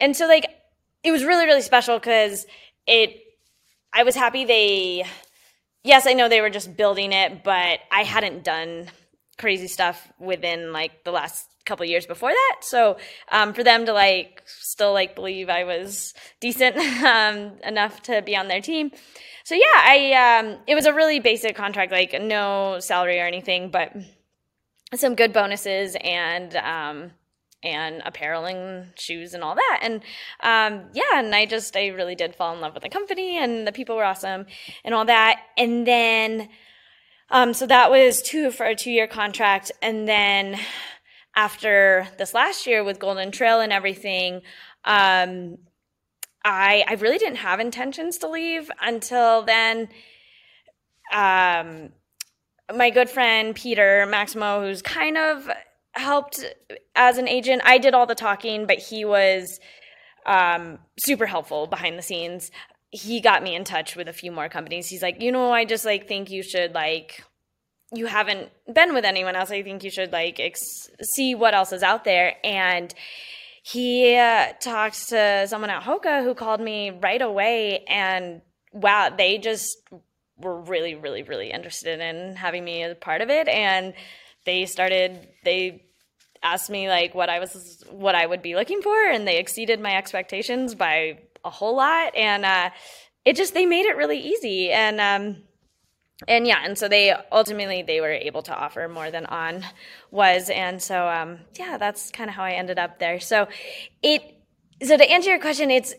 and 0.00 0.16
so 0.16 0.26
like 0.26 0.46
it 1.04 1.12
was 1.12 1.24
really, 1.24 1.44
really 1.44 1.62
special 1.62 1.98
because 1.98 2.46
it, 2.86 3.21
I 3.92 4.02
was 4.04 4.14
happy 4.14 4.44
they, 4.44 5.04
yes, 5.84 6.06
I 6.06 6.14
know 6.14 6.28
they 6.28 6.40
were 6.40 6.50
just 6.50 6.76
building 6.76 7.12
it, 7.12 7.44
but 7.44 7.80
I 7.90 8.04
hadn't 8.04 8.44
done 8.44 8.88
crazy 9.38 9.68
stuff 9.68 10.10
within 10.18 10.72
like 10.72 11.04
the 11.04 11.10
last 11.10 11.48
couple 11.64 11.86
years 11.86 12.06
before 12.06 12.30
that. 12.30 12.56
So 12.62 12.96
um, 13.30 13.52
for 13.52 13.62
them 13.62 13.86
to 13.86 13.92
like 13.92 14.42
still 14.46 14.92
like 14.92 15.14
believe 15.14 15.48
I 15.48 15.64
was 15.64 16.14
decent 16.40 16.76
um, 17.04 17.58
enough 17.64 18.02
to 18.02 18.22
be 18.22 18.36
on 18.36 18.48
their 18.48 18.60
team. 18.60 18.90
So 19.44 19.54
yeah, 19.54 19.62
I 19.74 20.40
um, 20.40 20.58
it 20.66 20.74
was 20.74 20.86
a 20.86 20.92
really 20.92 21.20
basic 21.20 21.56
contract, 21.56 21.92
like 21.92 22.20
no 22.20 22.78
salary 22.80 23.20
or 23.20 23.26
anything, 23.26 23.70
but 23.70 23.92
some 24.94 25.14
good 25.14 25.32
bonuses 25.32 25.96
and 26.02 26.54
um, 26.56 27.10
and 27.62 28.02
apparel 28.04 28.44
and 28.44 28.92
shoes 28.98 29.34
and 29.34 29.42
all 29.42 29.54
that. 29.54 29.80
And 29.82 29.94
um, 30.42 30.90
yeah, 30.94 31.16
and 31.18 31.34
I 31.34 31.46
just 31.46 31.76
I 31.76 31.88
really 31.88 32.14
did 32.14 32.34
fall 32.34 32.54
in 32.54 32.60
love 32.60 32.74
with 32.74 32.82
the 32.82 32.88
company 32.88 33.38
and 33.38 33.66
the 33.66 33.72
people 33.72 33.96
were 33.96 34.04
awesome 34.04 34.46
and 34.84 34.94
all 34.94 35.04
that. 35.04 35.40
And 35.56 35.86
then 35.86 36.48
um, 37.30 37.54
so 37.54 37.66
that 37.66 37.90
was 37.90 38.20
two 38.20 38.50
for 38.50 38.66
a 38.66 38.74
two 38.74 38.90
year 38.90 39.06
contract. 39.06 39.72
And 39.80 40.06
then 40.06 40.58
after 41.34 42.06
this 42.18 42.34
last 42.34 42.66
year 42.66 42.84
with 42.84 42.98
Golden 42.98 43.30
Trail 43.30 43.60
and 43.60 43.72
everything, 43.72 44.42
um, 44.84 45.56
I 46.44 46.84
I 46.86 46.94
really 47.00 47.18
didn't 47.18 47.36
have 47.36 47.58
intentions 47.58 48.18
to 48.18 48.28
leave 48.28 48.70
until 48.80 49.42
then. 49.42 49.88
Um, 51.12 51.90
my 52.74 52.90
good 52.90 53.08
friend 53.08 53.54
Peter 53.54 54.06
Maksimow, 54.08 54.62
who's 54.66 54.82
kind 54.82 55.16
of 55.16 55.48
helped 55.92 56.44
as 56.94 57.18
an 57.18 57.28
agent. 57.28 57.62
I 57.64 57.78
did 57.78 57.94
all 57.94 58.06
the 58.06 58.14
talking, 58.14 58.66
but 58.66 58.78
he 58.78 59.04
was 59.04 59.60
um, 60.26 60.78
super 60.98 61.26
helpful 61.26 61.66
behind 61.66 61.98
the 61.98 62.02
scenes. 62.02 62.50
He 62.90 63.20
got 63.20 63.42
me 63.42 63.54
in 63.54 63.64
touch 63.64 63.96
with 63.96 64.08
a 64.08 64.12
few 64.12 64.32
more 64.32 64.48
companies. 64.48 64.88
He's 64.88 65.02
like, 65.02 65.22
you 65.22 65.32
know, 65.32 65.52
I 65.52 65.64
just 65.64 65.84
like 65.84 66.08
think 66.08 66.30
you 66.30 66.42
should 66.42 66.74
like 66.74 67.24
you 67.94 68.06
haven't 68.06 68.50
been 68.72 68.94
with 68.94 69.04
anyone 69.04 69.36
else. 69.36 69.50
I 69.50 69.62
think 69.62 69.84
you 69.84 69.90
should 69.90 70.12
like 70.12 70.40
ex- 70.40 70.90
see 71.14 71.34
what 71.34 71.54
else 71.54 71.72
is 71.72 71.82
out 71.82 72.04
there. 72.04 72.34
And 72.42 72.92
he 73.62 74.16
uh, 74.16 74.52
to 74.60 75.46
someone 75.46 75.70
at 75.70 75.82
Hoka 75.82 76.24
who 76.24 76.34
called 76.34 76.60
me 76.60 76.90
right 76.90 77.22
away, 77.22 77.84
and 77.86 78.40
wow, 78.72 79.10
they 79.16 79.38
just 79.38 79.76
were 80.36 80.60
really, 80.60 80.94
really, 80.94 81.22
really 81.22 81.50
interested 81.50 82.00
in 82.00 82.34
having 82.34 82.64
me 82.64 82.82
as 82.82 82.96
part 82.96 83.20
of 83.20 83.30
it. 83.30 83.46
And 83.46 83.94
they 84.44 84.66
started, 84.66 85.28
they 85.44 85.84
asked 86.42 86.70
me 86.70 86.88
like 86.88 87.14
what 87.14 87.28
I 87.28 87.38
was, 87.38 87.84
what 87.90 88.14
I 88.14 88.26
would 88.26 88.42
be 88.42 88.54
looking 88.54 88.82
for, 88.82 89.10
and 89.10 89.26
they 89.26 89.38
exceeded 89.38 89.80
my 89.80 89.96
expectations 89.96 90.74
by 90.74 91.18
a 91.44 91.50
whole 91.50 91.76
lot. 91.76 92.14
And 92.16 92.44
uh, 92.44 92.70
it 93.24 93.36
just, 93.36 93.54
they 93.54 93.66
made 93.66 93.86
it 93.86 93.96
really 93.96 94.18
easy. 94.18 94.70
And, 94.70 95.00
um, 95.00 95.42
and 96.28 96.46
yeah, 96.46 96.60
and 96.62 96.76
so 96.78 96.88
they 96.88 97.14
ultimately 97.30 97.82
they 97.82 98.00
were 98.00 98.12
able 98.12 98.42
to 98.42 98.54
offer 98.54 98.88
more 98.88 99.10
than 99.10 99.26
on 99.26 99.64
was, 100.10 100.50
and 100.50 100.80
so 100.80 101.08
um, 101.08 101.40
yeah, 101.58 101.78
that's 101.78 102.10
kind 102.10 102.30
of 102.30 102.36
how 102.36 102.44
I 102.44 102.52
ended 102.52 102.78
up 102.78 102.98
there. 102.98 103.20
So 103.20 103.48
it 104.02 104.22
so 104.82 104.96
to 104.96 105.10
answer 105.10 105.30
your 105.30 105.40
question, 105.40 105.70
it's 105.70 105.94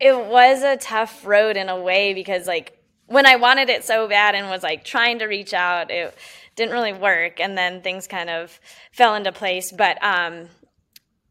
it 0.00 0.16
was 0.16 0.62
a 0.62 0.76
tough 0.76 1.26
road 1.26 1.56
in 1.56 1.68
a 1.68 1.80
way 1.80 2.14
because 2.14 2.46
like 2.46 2.77
when 3.08 3.26
I 3.26 3.36
wanted 3.36 3.70
it 3.70 3.84
so 3.84 4.06
bad 4.06 4.34
and 4.34 4.48
was 4.48 4.62
like 4.62 4.84
trying 4.84 5.18
to 5.18 5.26
reach 5.26 5.52
out, 5.54 5.90
it 5.90 6.14
didn't 6.56 6.72
really 6.72 6.92
work. 6.92 7.40
And 7.40 7.56
then 7.56 7.82
things 7.82 8.06
kind 8.06 8.30
of 8.30 8.60
fell 8.92 9.14
into 9.14 9.32
place. 9.32 9.72
But, 9.72 10.02
um, 10.04 10.48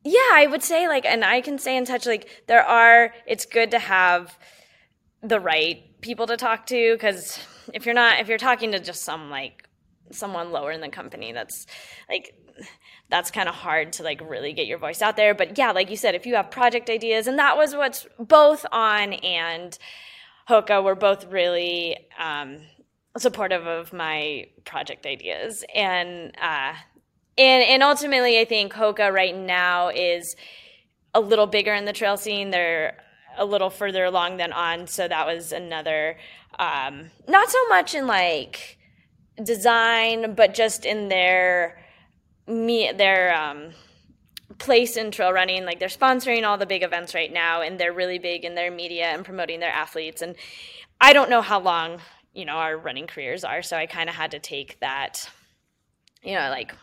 yeah, 0.03 0.29
I 0.33 0.47
would 0.49 0.63
say 0.63 0.87
like, 0.87 1.05
and 1.05 1.23
I 1.23 1.41
can 1.41 1.59
stay 1.59 1.77
in 1.77 1.85
touch. 1.85 2.05
Like 2.05 2.43
there 2.47 2.63
are, 2.63 3.13
it's 3.25 3.45
good 3.45 3.71
to 3.71 3.79
have 3.79 4.37
the 5.21 5.39
right 5.39 5.83
people 6.01 6.27
to 6.27 6.37
talk 6.37 6.65
to 6.67 6.93
because 6.93 7.39
if 7.73 7.85
you're 7.85 7.95
not, 7.95 8.19
if 8.19 8.27
you're 8.27 8.37
talking 8.37 8.71
to 8.71 8.79
just 8.79 9.03
some 9.03 9.29
like 9.29 9.69
someone 10.11 10.51
lower 10.51 10.71
in 10.71 10.81
the 10.81 10.89
company, 10.89 11.31
that's 11.31 11.67
like, 12.09 12.33
that's 13.09 13.29
kind 13.29 13.47
of 13.47 13.55
hard 13.55 13.93
to 13.93 14.03
like 14.03 14.19
really 14.27 14.51
get 14.51 14.65
your 14.65 14.79
voice 14.79 15.01
out 15.01 15.15
there. 15.15 15.35
But 15.35 15.57
yeah, 15.57 15.71
like 15.71 15.91
you 15.91 15.97
said, 15.97 16.15
if 16.15 16.25
you 16.25 16.35
have 16.35 16.49
project 16.49 16.89
ideas, 16.89 17.27
and 17.27 17.37
that 17.37 17.55
was 17.55 17.75
what's 17.75 18.07
both 18.19 18.65
on 18.71 19.13
and 19.13 19.77
Hoka 20.49 20.83
were 20.83 20.95
both 20.95 21.25
really 21.25 21.97
um, 22.17 22.59
supportive 23.17 23.65
of 23.67 23.91
my 23.91 24.47
project 24.65 25.05
ideas 25.05 25.63
and 25.73 26.33
uh, 26.41 26.73
and 27.37 27.63
and 27.63 27.83
ultimately 27.83 28.39
I 28.39 28.45
think 28.45 28.73
Hoka 28.73 29.11
right 29.11 29.35
now 29.35 29.89
is 29.89 30.35
a 31.13 31.19
little 31.19 31.47
bigger 31.47 31.73
in 31.73 31.85
the 31.85 31.93
trail 31.93 32.17
scene. 32.17 32.51
They're 32.51 32.97
a 33.37 33.45
little 33.45 33.69
further 33.69 34.05
along 34.05 34.37
than 34.37 34.53
on, 34.53 34.87
so 34.87 35.07
that 35.07 35.25
was 35.25 35.51
another 35.51 36.17
um, 36.59 37.11
not 37.27 37.49
so 37.49 37.67
much 37.67 37.93
in 37.93 38.07
like 38.07 38.77
design, 39.43 40.33
but 40.33 40.53
just 40.53 40.85
in 40.85 41.09
their 41.09 41.79
me 42.47 42.91
their 42.93 43.35
um, 43.35 43.71
place 44.57 44.97
in 44.97 45.11
trail 45.11 45.31
running. 45.31 45.65
Like 45.65 45.79
they're 45.79 45.87
sponsoring 45.87 46.45
all 46.45 46.57
the 46.57 46.65
big 46.65 46.83
events 46.83 47.13
right 47.13 47.31
now, 47.31 47.61
and 47.61 47.79
they're 47.79 47.93
really 47.93 48.19
big 48.19 48.45
in 48.45 48.55
their 48.55 48.71
media 48.71 49.05
and 49.05 49.25
promoting 49.25 49.59
their 49.59 49.71
athletes. 49.71 50.21
And 50.21 50.35
I 50.99 51.13
don't 51.13 51.29
know 51.29 51.41
how 51.41 51.59
long 51.59 51.99
you 52.33 52.45
know 52.45 52.53
our 52.53 52.77
running 52.77 53.07
careers 53.07 53.43
are, 53.43 53.61
so 53.61 53.77
I 53.77 53.85
kind 53.85 54.09
of 54.09 54.15
had 54.15 54.31
to 54.31 54.39
take 54.39 54.79
that, 54.79 55.29
you 56.23 56.33
know, 56.33 56.49
like 56.49 56.73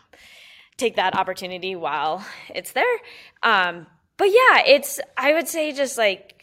take 0.77 0.95
that 0.97 1.15
opportunity 1.15 1.75
while 1.75 2.25
it's 2.49 2.73
there. 2.73 2.97
Um, 3.43 3.87
but 4.17 4.25
yeah, 4.25 4.63
it's 4.65 4.99
I 5.17 5.33
would 5.33 5.47
say 5.47 5.71
just 5.71 5.97
like 5.97 6.35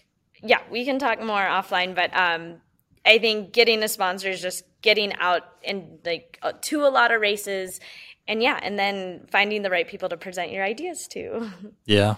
yeah, 0.43 0.61
we 0.71 0.85
can 0.85 0.99
talk 0.99 1.21
more 1.21 1.41
offline, 1.41 1.95
but 1.95 2.15
um, 2.17 2.62
I 3.05 3.19
think 3.19 3.53
getting 3.53 3.83
a 3.83 3.89
sponsor 3.89 4.29
is 4.29 4.41
just 4.41 4.65
getting 4.83 5.15
out 5.15 5.43
and 5.65 5.99
like 6.05 6.39
uh, 6.43 6.53
to 6.63 6.85
a 6.85 6.89
lot 6.89 7.13
of 7.13 7.21
races 7.21 7.81
and 8.29 8.43
yeah, 8.43 8.59
and 8.63 8.79
then 8.79 9.27
finding 9.31 9.63
the 9.63 9.71
right 9.71 9.87
people 9.87 10.09
to 10.09 10.17
present 10.17 10.53
your 10.53 10.65
ideas 10.65 11.09
to. 11.09 11.51
Yeah. 11.85 12.17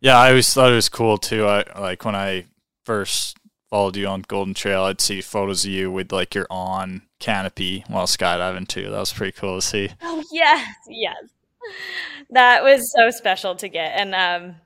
Yeah, 0.00 0.18
I 0.18 0.28
always 0.28 0.52
thought 0.52 0.70
it 0.70 0.74
was 0.74 0.90
cool 0.90 1.16
too. 1.16 1.46
I 1.46 1.64
like 1.80 2.04
when 2.04 2.14
I 2.14 2.44
first 2.84 3.38
followed 3.70 3.96
you 3.96 4.06
on 4.06 4.22
Golden 4.28 4.52
Trail, 4.52 4.82
I'd 4.82 5.00
see 5.00 5.22
photos 5.22 5.64
of 5.64 5.70
you 5.70 5.90
with 5.90 6.12
like 6.12 6.34
your 6.34 6.46
on 6.50 7.02
canopy 7.18 7.82
while 7.88 8.06
skydiving 8.06 8.68
too. 8.68 8.90
That 8.90 8.98
was 8.98 9.12
pretty 9.12 9.32
cool 9.32 9.56
to 9.56 9.66
see. 9.66 9.90
Oh 10.02 10.22
yes, 10.30 10.68
yes. 10.88 11.16
That 12.30 12.62
was 12.62 12.92
so 12.92 13.10
special 13.10 13.56
to 13.56 13.68
get. 13.68 13.98
And 13.98 14.14
um 14.14 14.56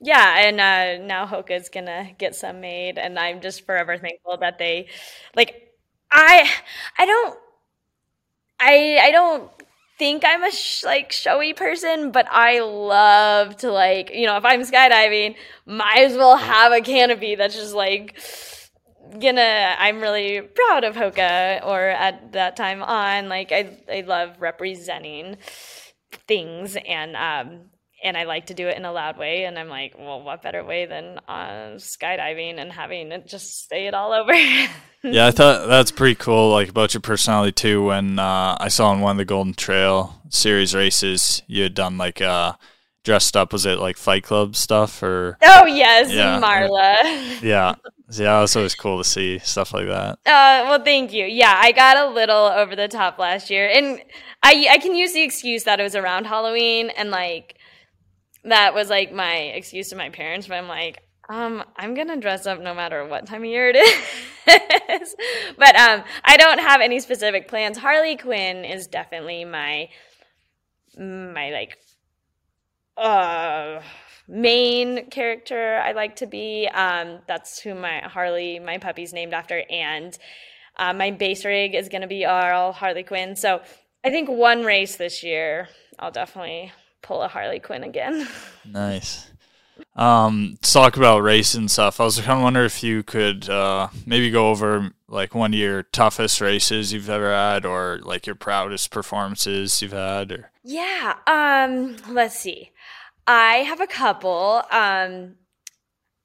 yeah, 0.00 0.46
and 0.46 0.60
uh 0.60 1.04
now 1.06 1.26
Hoka's 1.26 1.68
gonna 1.68 2.10
get 2.18 2.34
some 2.34 2.60
made 2.60 2.98
and 2.98 3.18
I'm 3.18 3.40
just 3.40 3.66
forever 3.66 3.98
thankful 3.98 4.38
that 4.38 4.58
they 4.58 4.88
like 5.36 5.70
I 6.10 6.50
I 6.98 7.06
don't 7.06 7.38
I 8.58 8.98
I 9.02 9.10
don't 9.10 9.50
think 9.98 10.24
I'm 10.24 10.42
a 10.44 10.50
sh- 10.50 10.84
like 10.84 11.12
showy 11.12 11.52
person, 11.54 12.10
but 12.10 12.26
I 12.30 12.60
love 12.60 13.56
to 13.58 13.70
like, 13.70 14.10
you 14.14 14.26
know, 14.26 14.36
if 14.36 14.44
I'm 14.44 14.62
skydiving, 14.62 15.36
might 15.66 15.98
as 16.04 16.16
well 16.16 16.36
have 16.36 16.72
a 16.72 16.80
canopy 16.80 17.34
that's 17.34 17.54
just 17.54 17.74
like 17.74 18.18
gonna 19.18 19.74
I'm 19.78 20.00
really 20.00 20.40
proud 20.40 20.84
of 20.84 20.94
Hoka 20.94 21.64
or 21.66 21.80
at 21.88 22.32
that 22.32 22.56
time 22.56 22.82
on 22.82 23.28
like 23.28 23.50
I 23.52 23.76
I 23.90 24.02
love 24.02 24.36
representing 24.40 25.36
things 26.28 26.76
and 26.86 27.16
um 27.16 27.70
and 28.02 28.16
I 28.16 28.24
like 28.24 28.46
to 28.46 28.54
do 28.54 28.68
it 28.68 28.76
in 28.76 28.84
a 28.84 28.92
loud 28.92 29.18
way. 29.18 29.44
And 29.44 29.58
I'm 29.58 29.68
like, 29.68 29.94
well, 29.98 30.22
what 30.22 30.42
better 30.42 30.64
way 30.64 30.86
than 30.86 31.18
uh, 31.28 31.76
skydiving 31.76 32.58
and 32.58 32.72
having 32.72 33.12
it 33.12 33.26
just 33.26 33.68
say 33.68 33.86
it 33.86 33.94
all 33.94 34.12
over? 34.12 34.32
yeah, 35.02 35.26
I 35.26 35.30
thought 35.30 35.68
that's 35.68 35.90
pretty 35.90 36.14
cool. 36.14 36.50
Like 36.50 36.68
about 36.68 36.94
your 36.94 37.00
personality 37.00 37.52
too. 37.52 37.84
When 37.84 38.18
uh, 38.18 38.56
I 38.58 38.68
saw 38.68 38.92
in 38.92 39.00
one 39.00 39.12
of 39.12 39.18
the 39.18 39.24
Golden 39.24 39.54
Trail 39.54 40.20
series 40.28 40.74
races, 40.74 41.42
you 41.46 41.62
had 41.62 41.74
done 41.74 41.98
like 41.98 42.20
uh, 42.20 42.54
dressed 43.04 43.36
up. 43.36 43.52
Was 43.52 43.66
it 43.66 43.78
like 43.78 43.96
Fight 43.96 44.24
Club 44.24 44.56
stuff 44.56 45.02
or? 45.02 45.36
Oh 45.42 45.66
yes, 45.66 46.12
yeah. 46.12 46.40
Marla. 46.40 47.40
yeah. 47.42 47.74
Yeah, 48.12 48.38
it 48.38 48.40
was 48.40 48.56
always 48.56 48.74
cool 48.74 48.98
to 48.98 49.04
see 49.04 49.38
stuff 49.38 49.72
like 49.72 49.86
that. 49.86 50.18
Uh, 50.26 50.66
well, 50.66 50.82
thank 50.82 51.12
you. 51.12 51.26
Yeah, 51.26 51.54
I 51.56 51.70
got 51.70 51.96
a 51.96 52.10
little 52.10 52.46
over 52.46 52.74
the 52.74 52.88
top 52.88 53.20
last 53.20 53.50
year, 53.50 53.68
and 53.68 54.02
I 54.42 54.66
I 54.68 54.78
can 54.78 54.96
use 54.96 55.12
the 55.12 55.22
excuse 55.22 55.62
that 55.64 55.78
it 55.78 55.84
was 55.84 55.94
around 55.94 56.26
Halloween, 56.26 56.90
and 56.90 57.12
like 57.12 57.59
that 58.44 58.74
was 58.74 58.88
like 58.88 59.12
my 59.12 59.34
excuse 59.34 59.90
to 59.90 59.96
my 59.96 60.10
parents, 60.10 60.46
but 60.46 60.54
I'm 60.56 60.68
like, 60.68 61.02
um, 61.28 61.62
I'm 61.76 61.94
gonna 61.94 62.16
dress 62.16 62.46
up 62.46 62.60
no 62.60 62.74
matter 62.74 63.06
what 63.06 63.26
time 63.26 63.42
of 63.42 63.46
year 63.48 63.70
it 63.72 63.76
is. 65.00 65.14
but 65.56 65.76
um, 65.76 66.02
I 66.24 66.36
don't 66.36 66.58
have 66.58 66.80
any 66.80 66.98
specific 67.00 67.48
plans. 67.48 67.78
Harley 67.78 68.16
Quinn 68.16 68.64
is 68.64 68.86
definitely 68.86 69.44
my 69.44 69.88
my 70.98 71.50
like 71.50 71.78
uh 72.96 73.80
main 74.26 75.08
character 75.10 75.76
I 75.76 75.92
like 75.92 76.16
to 76.16 76.26
be. 76.26 76.68
Um, 76.72 77.20
that's 77.26 77.60
who 77.60 77.74
my 77.74 78.00
Harley, 78.00 78.58
my 78.58 78.78
puppy's 78.78 79.12
named 79.12 79.34
after, 79.34 79.62
and 79.70 80.16
uh, 80.76 80.92
my 80.92 81.10
base 81.10 81.44
rig 81.44 81.74
is 81.74 81.88
gonna 81.88 82.08
be 82.08 82.24
all 82.24 82.72
Harley 82.72 83.04
Quinn. 83.04 83.36
So 83.36 83.60
I 84.04 84.10
think 84.10 84.28
one 84.28 84.64
race 84.64 84.96
this 84.96 85.22
year, 85.22 85.68
I'll 85.98 86.10
definitely 86.10 86.72
pull 87.02 87.22
a 87.22 87.28
Harley 87.28 87.60
Quinn 87.60 87.84
again. 87.84 88.26
Nice. 88.64 89.26
Um, 89.96 90.58
talk 90.62 90.96
about 90.96 91.22
race 91.22 91.54
and 91.54 91.70
stuff. 91.70 92.00
I 92.00 92.04
was 92.04 92.20
kind 92.20 92.38
of 92.38 92.42
wondering 92.42 92.66
if 92.66 92.82
you 92.82 93.02
could 93.02 93.48
uh, 93.48 93.88
maybe 94.06 94.30
go 94.30 94.50
over 94.50 94.92
like 95.08 95.34
one 95.34 95.52
of 95.54 95.58
your 95.58 95.82
toughest 95.82 96.40
races 96.40 96.92
you've 96.92 97.10
ever 97.10 97.32
had, 97.32 97.64
or 97.64 98.00
like 98.02 98.26
your 98.26 98.36
proudest 98.36 98.90
performances 98.90 99.80
you've 99.80 99.92
had. 99.92 100.30
Or 100.30 100.50
yeah. 100.62 101.16
Um, 101.26 101.96
let's 102.08 102.38
see. 102.38 102.70
I 103.26 103.58
have 103.58 103.80
a 103.80 103.86
couple. 103.86 104.62
Um, 104.70 105.36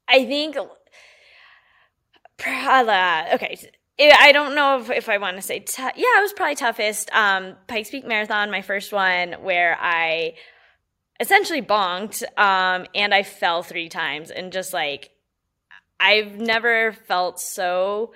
I 0.08 0.24
think. 0.24 0.56
Uh, 2.46 3.24
okay, 3.34 3.58
I 3.98 4.30
don't 4.32 4.54
know 4.54 4.80
if, 4.80 4.90
if 4.90 5.08
I 5.08 5.18
want 5.18 5.36
to 5.36 5.42
say, 5.42 5.60
t- 5.60 5.82
yeah, 5.82 6.18
it 6.18 6.22
was 6.22 6.32
probably 6.34 6.54
toughest. 6.54 7.10
Um, 7.14 7.56
Pikes 7.66 7.90
Peak 7.90 8.06
Marathon, 8.06 8.50
my 8.50 8.60
first 8.62 8.92
one, 8.92 9.32
where 9.40 9.76
I 9.80 10.34
essentially 11.20 11.62
bonked 11.62 12.22
um, 12.38 12.86
and 12.94 13.14
I 13.14 13.22
fell 13.22 13.62
three 13.62 13.88
times 13.88 14.30
and 14.30 14.52
just 14.52 14.72
like 14.72 15.10
I've 15.98 16.36
never 16.38 16.92
felt 16.92 17.40
so 17.40 18.12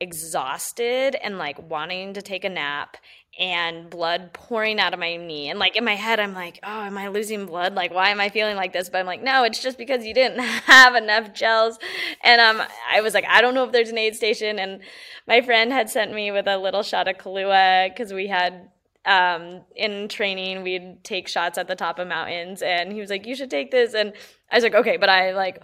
exhausted 0.00 1.14
and 1.14 1.38
like 1.38 1.70
wanting 1.70 2.14
to 2.14 2.22
take 2.22 2.44
a 2.44 2.48
nap 2.48 2.96
and 3.38 3.88
blood 3.88 4.32
pouring 4.34 4.78
out 4.78 4.92
of 4.92 5.00
my 5.00 5.16
knee. 5.16 5.48
And 5.48 5.58
like 5.58 5.76
in 5.76 5.84
my 5.84 5.94
head, 5.94 6.20
I'm 6.20 6.34
like, 6.34 6.58
oh, 6.62 6.82
am 6.82 6.98
I 6.98 7.08
losing 7.08 7.46
blood? 7.46 7.74
Like, 7.74 7.94
why 7.94 8.10
am 8.10 8.20
I 8.20 8.28
feeling 8.28 8.56
like 8.56 8.72
this? 8.72 8.90
But 8.90 8.98
I'm 8.98 9.06
like, 9.06 9.22
no, 9.22 9.44
it's 9.44 9.62
just 9.62 9.78
because 9.78 10.04
you 10.04 10.12
didn't 10.12 10.38
have 10.66 10.94
enough 10.94 11.32
gels. 11.32 11.78
And 12.22 12.40
um, 12.40 12.66
I 12.90 13.00
was 13.00 13.14
like, 13.14 13.24
I 13.26 13.40
don't 13.40 13.54
know 13.54 13.64
if 13.64 13.72
there's 13.72 13.88
an 13.88 13.96
aid 13.96 14.16
station. 14.16 14.58
And 14.58 14.80
my 15.26 15.40
friend 15.40 15.72
had 15.72 15.88
sent 15.88 16.12
me 16.12 16.30
with 16.30 16.46
a 16.46 16.58
little 16.58 16.82
shot 16.82 17.08
of 17.08 17.16
Kahlua 17.16 17.88
because 17.88 18.12
we 18.12 18.26
had 18.26 18.68
um, 19.04 19.62
in 19.74 20.08
training, 20.08 20.62
we'd 20.62 21.02
take 21.04 21.28
shots 21.28 21.58
at 21.58 21.68
the 21.68 21.74
top 21.74 21.98
of 21.98 22.08
mountains, 22.08 22.62
and 22.62 22.92
he 22.92 23.00
was 23.00 23.10
like, 23.10 23.26
"You 23.26 23.34
should 23.34 23.50
take 23.50 23.70
this," 23.70 23.94
and 23.94 24.12
I 24.50 24.56
was 24.56 24.64
like, 24.64 24.74
"Okay," 24.74 24.96
but 24.96 25.08
I 25.08 25.32
like. 25.32 25.62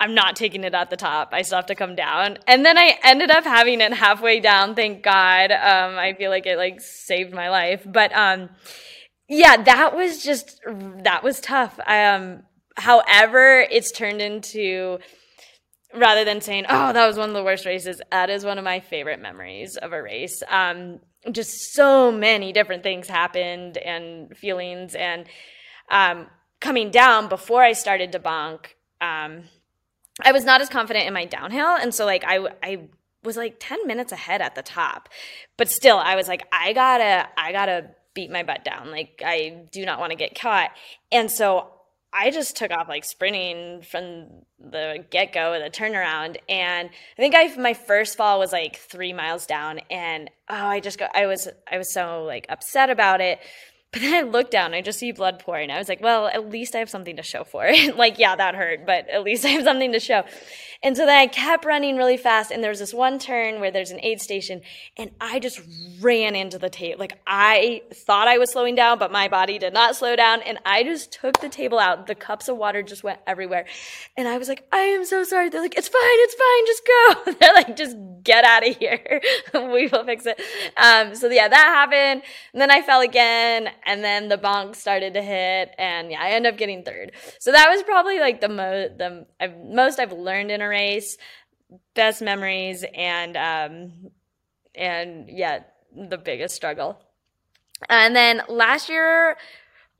I'm 0.00 0.16
not 0.16 0.34
taking 0.34 0.64
it 0.64 0.74
at 0.74 0.90
the 0.90 0.96
top. 0.96 1.28
I 1.30 1.42
still 1.42 1.58
have 1.58 1.66
to 1.66 1.76
come 1.76 1.94
down. 1.94 2.38
And 2.48 2.66
then 2.66 2.76
I 2.76 2.98
ended 3.04 3.30
up 3.30 3.44
having 3.44 3.80
it 3.80 3.92
halfway 3.92 4.40
down. 4.40 4.74
Thank 4.74 5.04
God. 5.04 5.52
Um, 5.52 5.96
I 5.96 6.14
feel 6.18 6.28
like 6.28 6.44
it 6.44 6.56
like 6.56 6.80
saved 6.80 7.32
my 7.32 7.50
life. 7.50 7.86
But 7.86 8.12
um, 8.12 8.50
yeah, 9.28 9.62
that 9.62 9.94
was 9.94 10.24
just 10.24 10.60
that 11.04 11.22
was 11.22 11.40
tough. 11.40 11.78
Um, 11.86 12.42
however, 12.76 13.64
it's 13.70 13.92
turned 13.92 14.20
into 14.20 14.98
rather 15.94 16.24
than 16.24 16.40
saying, 16.40 16.66
"Oh, 16.68 16.92
that 16.92 17.06
was 17.06 17.16
one 17.16 17.28
of 17.28 17.34
the 17.34 17.44
worst 17.44 17.64
races," 17.64 18.02
that 18.10 18.28
is 18.28 18.44
one 18.44 18.58
of 18.58 18.64
my 18.64 18.80
favorite 18.80 19.20
memories 19.20 19.76
of 19.76 19.92
a 19.92 20.02
race. 20.02 20.42
Um, 20.48 21.00
just 21.30 21.72
so 21.74 22.10
many 22.10 22.52
different 22.52 22.82
things 22.82 23.06
happened 23.08 23.76
and 23.78 24.36
feelings 24.36 24.94
and 24.94 25.26
um, 25.88 26.26
coming 26.60 26.90
down 26.90 27.28
before 27.28 27.62
I 27.62 27.72
started 27.72 28.12
to. 28.12 28.28
Um, 29.00 29.44
I 30.20 30.32
was 30.32 30.44
not 30.44 30.60
as 30.60 30.68
confident 30.68 31.06
in 31.06 31.14
my 31.14 31.24
downhill, 31.24 31.76
and 31.76 31.94
so 31.94 32.04
like 32.04 32.24
I 32.26 32.48
I 32.62 32.88
was 33.22 33.36
like 33.36 33.56
ten 33.58 33.86
minutes 33.86 34.12
ahead 34.12 34.40
at 34.40 34.54
the 34.54 34.62
top, 34.62 35.08
but 35.56 35.68
still 35.68 35.98
I 35.98 36.16
was 36.16 36.28
like 36.28 36.46
I 36.52 36.72
gotta 36.72 37.28
I 37.36 37.52
gotta 37.52 37.90
beat 38.14 38.30
my 38.30 38.42
butt 38.42 38.64
down. 38.64 38.90
Like 38.90 39.22
I 39.24 39.64
do 39.70 39.84
not 39.84 40.00
want 40.00 40.10
to 40.10 40.16
get 40.16 40.38
caught, 40.38 40.70
and 41.10 41.30
so 41.30 41.72
I 42.14 42.30
just 42.30 42.56
took 42.56 42.70
off 42.70 42.88
like 42.88 43.04
sprinting 43.04 43.82
from 43.82 44.26
the 44.60 45.04
get 45.10 45.32
go, 45.32 45.58
the 45.58 45.70
turnaround, 45.70 46.36
and 46.48 46.90
I 46.90 47.20
think 47.20 47.34
I 47.34 47.54
my 47.56 47.72
first 47.74 48.16
fall 48.16 48.38
was 48.38 48.52
like 48.52 48.76
three 48.76 49.12
miles 49.12 49.46
down, 49.46 49.80
and 49.90 50.30
oh, 50.50 50.54
I 50.54 50.80
just 50.80 50.98
got 50.98 51.10
I 51.16 51.26
was 51.26 51.48
I 51.70 51.78
was 51.78 51.92
so 51.92 52.24
like 52.24 52.46
upset 52.50 52.90
about 52.90 53.20
it, 53.20 53.38
But 53.92 54.00
then 54.00 54.14
I 54.14 54.26
look 54.26 54.50
down, 54.50 54.72
I 54.72 54.80
just 54.80 54.98
see 54.98 55.12
blood 55.12 55.38
pouring. 55.38 55.70
I 55.70 55.76
was 55.76 55.86
like, 55.86 56.00
well, 56.00 56.26
at 56.26 56.48
least 56.48 56.74
I 56.74 56.78
have 56.78 56.88
something 56.88 57.16
to 57.16 57.22
show 57.22 57.44
for 57.44 57.66
it. 57.66 57.94
like, 57.96 58.18
yeah, 58.18 58.34
that 58.34 58.54
hurt, 58.54 58.86
but 58.86 59.08
at 59.10 59.22
least 59.22 59.44
I 59.44 59.48
have 59.48 59.64
something 59.64 59.92
to 59.92 60.00
show. 60.00 60.24
And 60.84 60.96
so 60.96 61.06
then 61.06 61.16
I 61.16 61.26
kept 61.28 61.64
running 61.64 61.96
really 61.96 62.16
fast. 62.16 62.50
And 62.50 62.62
there 62.62 62.70
was 62.70 62.80
this 62.80 62.92
one 62.92 63.18
turn 63.18 63.60
where 63.60 63.70
there's 63.70 63.92
an 63.92 64.00
aid 64.02 64.20
station 64.20 64.62
and 64.96 65.12
I 65.20 65.38
just 65.38 65.60
ran 66.00 66.34
into 66.34 66.58
the 66.58 66.70
table. 66.70 66.98
Like 66.98 67.20
I 67.26 67.82
thought 67.92 68.26
I 68.26 68.38
was 68.38 68.50
slowing 68.50 68.74
down, 68.74 68.98
but 68.98 69.12
my 69.12 69.28
body 69.28 69.58
did 69.58 69.72
not 69.72 69.94
slow 69.94 70.16
down. 70.16 70.40
And 70.42 70.58
I 70.66 70.82
just 70.82 71.12
took 71.12 71.38
the 71.40 71.48
table 71.48 71.78
out. 71.78 72.06
The 72.08 72.14
cups 72.16 72.48
of 72.48 72.56
water 72.56 72.82
just 72.82 73.04
went 73.04 73.20
everywhere. 73.26 73.66
And 74.16 74.26
I 74.26 74.38
was 74.38 74.48
like, 74.48 74.66
I 74.72 74.78
am 74.78 75.04
so 75.04 75.22
sorry. 75.22 75.50
They're 75.50 75.62
like, 75.62 75.76
it's 75.76 75.88
fine. 75.88 76.00
It's 76.02 76.34
fine. 76.34 76.66
Just 76.66 76.86
go. 76.86 77.32
They're 77.40 77.54
like, 77.54 77.76
just 77.76 77.96
get 78.24 78.44
out 78.44 78.66
of 78.66 78.76
here. 78.76 79.20
we 79.54 79.86
will 79.86 80.04
fix 80.04 80.26
it. 80.26 80.40
Um, 80.76 81.14
so 81.14 81.28
yeah, 81.28 81.46
that 81.46 81.56
happened. 81.56 82.22
And 82.52 82.60
then 82.60 82.70
I 82.70 82.82
fell 82.82 83.02
again. 83.02 83.68
And 83.84 84.02
then 84.02 84.28
the 84.28 84.38
bonk 84.38 84.76
started 84.76 85.14
to 85.14 85.22
hit. 85.22 85.74
And 85.78 86.10
yeah, 86.10 86.20
I 86.20 86.30
end 86.30 86.46
up 86.46 86.56
getting 86.56 86.82
third. 86.82 87.12
So 87.38 87.52
that 87.52 87.68
was 87.68 87.82
probably 87.82 88.20
like 88.20 88.40
the 88.40 88.48
most, 88.48 88.98
the 88.98 89.26
I've, 89.40 89.56
most 89.58 89.98
I've 89.98 90.12
learned 90.12 90.50
in 90.50 90.60
a 90.60 90.68
race, 90.68 91.16
best 91.94 92.22
memories, 92.22 92.84
and 92.94 93.36
um, 93.36 93.92
and 94.74 95.28
yeah, 95.28 95.64
the 95.94 96.18
biggest 96.18 96.54
struggle. 96.54 97.00
And 97.88 98.14
then 98.14 98.42
last 98.48 98.88
year, 98.88 99.36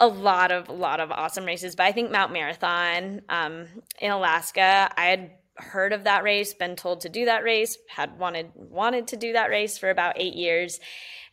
a 0.01 0.07
lot 0.07 0.53
of 0.53 0.69
a 0.69 0.73
lot 0.73 1.01
of 1.01 1.11
awesome 1.11 1.45
races, 1.45 1.77
but 1.77 1.85
I 1.85 1.93
think 1.93 2.11
Mount 2.11 2.33
Marathon 2.33 3.23
um, 3.29 3.67
in 4.01 4.11
Alaska, 4.11 4.91
I 4.97 5.07
had 5.07 5.31
heard 5.57 5.93
of 5.93 6.05
that 6.05 6.25
race, 6.25 6.55
been 6.55 6.77
told 6.77 7.03
to 7.03 7.09
do 7.09 7.27
that 7.27 7.45
race, 7.45 7.79
had 7.89 8.19
wanted 8.19 8.51
wanted 8.55 9.09
to 9.09 9.17
do 9.17 9.33
that 9.35 9.51
race 9.51 9.79
for 9.79 9.91
about 9.91 10.15
eight 10.19 10.35
years, 10.35 10.81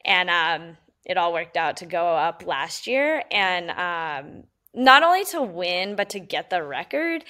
and 0.06 0.30
um, 0.30 0.78
it 1.06 1.18
all 1.18 1.34
worked 1.34 1.58
out 1.58 1.78
to 1.78 1.86
go 1.86 2.06
up 2.06 2.44
last 2.46 2.88
year, 2.88 3.24
and 3.32 3.70
um, 3.72 4.44
not 4.74 5.04
only 5.04 5.26
to 5.26 5.42
win 5.42 5.96
but 5.96 6.10
to 6.12 6.20
get 6.20 6.50
the 6.50 6.64
record 6.64 7.24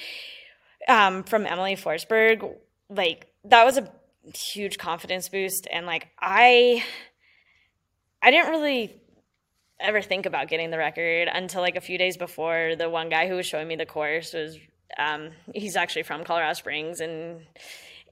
um, 0.88 1.24
from 1.24 1.46
Emelie 1.46 1.76
Forsberg, 1.76 2.56
like 2.90 3.28
that 3.46 3.66
was 3.66 3.78
a 3.78 3.92
huge 4.36 4.78
confidence 4.78 5.30
boost, 5.30 5.68
and 5.72 5.86
like 5.86 6.08
I, 6.20 6.84
I 8.22 8.32
didn't 8.32 8.52
really 8.52 8.96
ever 9.80 10.02
think 10.02 10.26
about 10.26 10.50
getting 10.50 10.72
the 10.72 10.78
record 10.78 11.30
until 11.32 11.62
like 11.62 11.78
a 11.78 11.82
few 11.82 11.98
days 11.98 12.18
before. 12.18 12.76
The 12.78 12.90
one 12.90 13.10
guy 13.10 13.28
who 13.28 13.36
was 13.36 13.46
showing 13.46 13.68
me 13.68 13.76
the 13.78 13.86
course 13.86 14.34
was, 14.34 14.58
um, 14.98 15.30
he's 15.54 15.78
actually 15.78 16.04
from 16.04 16.24
Colorado 16.24 16.54
Springs, 16.54 17.00
and 17.00 17.42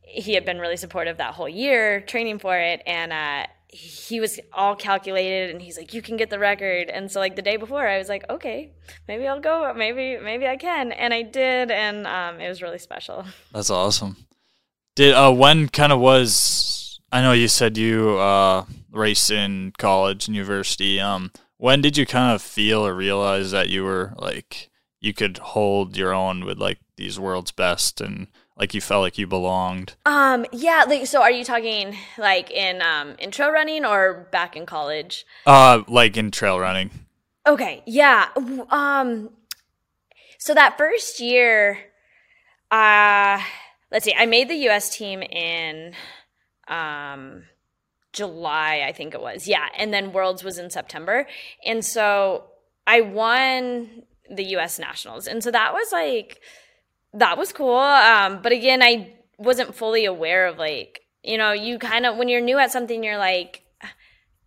he 0.01 0.33
had 0.33 0.45
been 0.45 0.59
really 0.59 0.77
supportive 0.77 1.17
that 1.17 1.33
whole 1.33 1.49
year 1.49 1.99
training 2.01 2.39
for 2.39 2.57
it, 2.57 2.81
and 2.85 3.11
uh, 3.11 3.47
he 3.69 4.19
was 4.19 4.39
all 4.53 4.75
calculated 4.75 5.49
and 5.49 5.61
he's 5.61 5.77
like 5.77 5.93
you 5.93 6.01
can 6.01 6.17
get 6.17 6.29
the 6.29 6.39
record. 6.39 6.89
And 6.89 7.11
so 7.11 7.19
like 7.19 7.35
the 7.35 7.41
day 7.41 7.57
before 7.57 7.87
i 7.87 7.97
was 7.97 8.09
like 8.09 8.23
okay 8.29 8.71
maybe 9.07 9.27
i'll 9.27 9.39
go 9.39 9.73
maybe 9.75 10.17
maybe 10.17 10.47
i 10.47 10.55
can. 10.55 10.91
And 10.91 11.13
i 11.13 11.21
did 11.21 11.71
and 11.71 12.07
um, 12.07 12.39
it 12.39 12.47
was 12.47 12.61
really 12.61 12.79
special. 12.79 13.25
That's 13.51 13.69
awesome. 13.69 14.17
Did 14.95 15.13
uh 15.13 15.33
when 15.33 15.69
kind 15.69 15.91
of 15.91 15.99
was 15.99 16.99
i 17.11 17.21
know 17.21 17.33
you 17.33 17.47
said 17.47 17.77
you 17.77 18.17
uh 18.17 18.65
raced 18.91 19.29
in 19.29 19.73
college 19.77 20.27
and 20.27 20.35
university 20.35 20.99
um 20.99 21.31
when 21.57 21.81
did 21.81 21.97
you 21.97 22.05
kind 22.05 22.33
of 22.33 22.41
feel 22.41 22.85
or 22.85 22.93
realize 22.93 23.51
that 23.51 23.69
you 23.69 23.83
were 23.83 24.13
like 24.17 24.69
you 24.99 25.13
could 25.13 25.37
hold 25.39 25.95
your 25.95 26.13
own 26.13 26.45
with 26.45 26.57
like 26.57 26.79
these 26.95 27.19
world's 27.19 27.51
best 27.51 28.01
and 28.01 28.27
like 28.57 28.73
you 28.73 28.81
felt 28.81 29.01
like 29.01 29.17
you 29.17 29.27
belonged? 29.27 29.95
Um 30.05 30.45
yeah 30.51 30.85
like 30.87 31.07
so 31.07 31.21
are 31.21 31.31
you 31.31 31.43
talking 31.43 31.95
like 32.17 32.51
in 32.51 32.81
um 32.81 33.15
in 33.19 33.31
trail 33.31 33.51
running 33.51 33.85
or 33.85 34.27
back 34.31 34.55
in 34.55 34.65
college? 34.65 35.25
Uh 35.45 35.83
like 35.87 36.17
in 36.17 36.31
trail 36.31 36.59
running. 36.59 36.89
Okay 37.45 37.83
yeah 37.85 38.29
um 38.69 39.29
so 40.37 40.53
that 40.53 40.77
first 40.77 41.19
year 41.19 41.79
uh 42.71 43.41
let's 43.91 44.03
see 44.05 44.13
i 44.17 44.25
made 44.25 44.49
the 44.49 44.55
us 44.55 44.95
team 44.95 45.21
in 45.21 45.93
um 46.67 47.43
july 48.11 48.83
i 48.85 48.91
think 48.91 49.13
it 49.13 49.21
was 49.21 49.47
yeah 49.47 49.67
and 49.77 49.93
then 49.93 50.11
worlds 50.11 50.43
was 50.43 50.57
in 50.57 50.69
september 50.69 51.25
and 51.65 51.85
so 51.85 52.45
i 52.85 52.99
won 52.99 54.03
the 54.29 54.43
us 54.43 54.77
nationals 54.79 55.27
and 55.27 55.43
so 55.43 55.51
that 55.51 55.73
was 55.73 55.91
like 55.91 56.41
that 57.13 57.37
was 57.37 57.53
cool. 57.53 57.77
Um, 57.77 58.41
but 58.41 58.51
again, 58.51 58.81
I 58.81 59.13
wasn't 59.37 59.75
fully 59.75 60.05
aware 60.05 60.47
of 60.47 60.57
like, 60.57 61.01
you 61.23 61.37
know, 61.37 61.51
you 61.51 61.79
kind 61.79 62.05
of, 62.05 62.17
when 62.17 62.29
you're 62.29 62.41
new 62.41 62.57
at 62.57 62.71
something, 62.71 63.03
you're 63.03 63.17
like, 63.17 63.63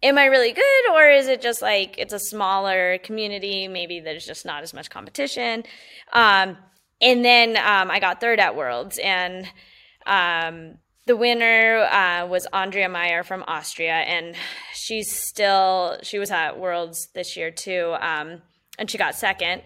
am 0.02 0.18
I 0.18 0.26
really 0.26 0.52
good? 0.52 0.92
Or 0.92 1.08
is 1.10 1.28
it 1.28 1.40
just 1.40 1.62
like 1.62 1.96
it's 1.98 2.12
a 2.12 2.18
smaller 2.18 2.98
community? 2.98 3.68
Maybe 3.68 4.00
there's 4.00 4.26
just 4.26 4.44
not 4.44 4.62
as 4.62 4.74
much 4.74 4.90
competition. 4.90 5.64
Um, 6.12 6.56
and 7.00 7.24
then 7.24 7.56
um, 7.56 7.90
I 7.90 7.98
got 8.00 8.20
third 8.20 8.40
at 8.40 8.56
Worlds, 8.56 8.98
and 9.02 9.46
um, 10.06 10.74
the 11.06 11.16
winner 11.16 11.78
uh, 11.90 12.26
was 12.26 12.46
Andrea 12.52 12.88
Mayr 12.88 13.24
from 13.24 13.42
Austria, 13.46 13.94
and 13.94 14.36
she's 14.74 15.10
still 15.10 15.98
she 16.02 16.18
was 16.18 16.30
at 16.30 16.58
Worlds 16.58 17.08
this 17.14 17.36
year 17.36 17.50
too, 17.50 17.96
um, 18.00 18.42
and 18.78 18.90
she 18.90 18.98
got 18.98 19.14
second 19.14 19.62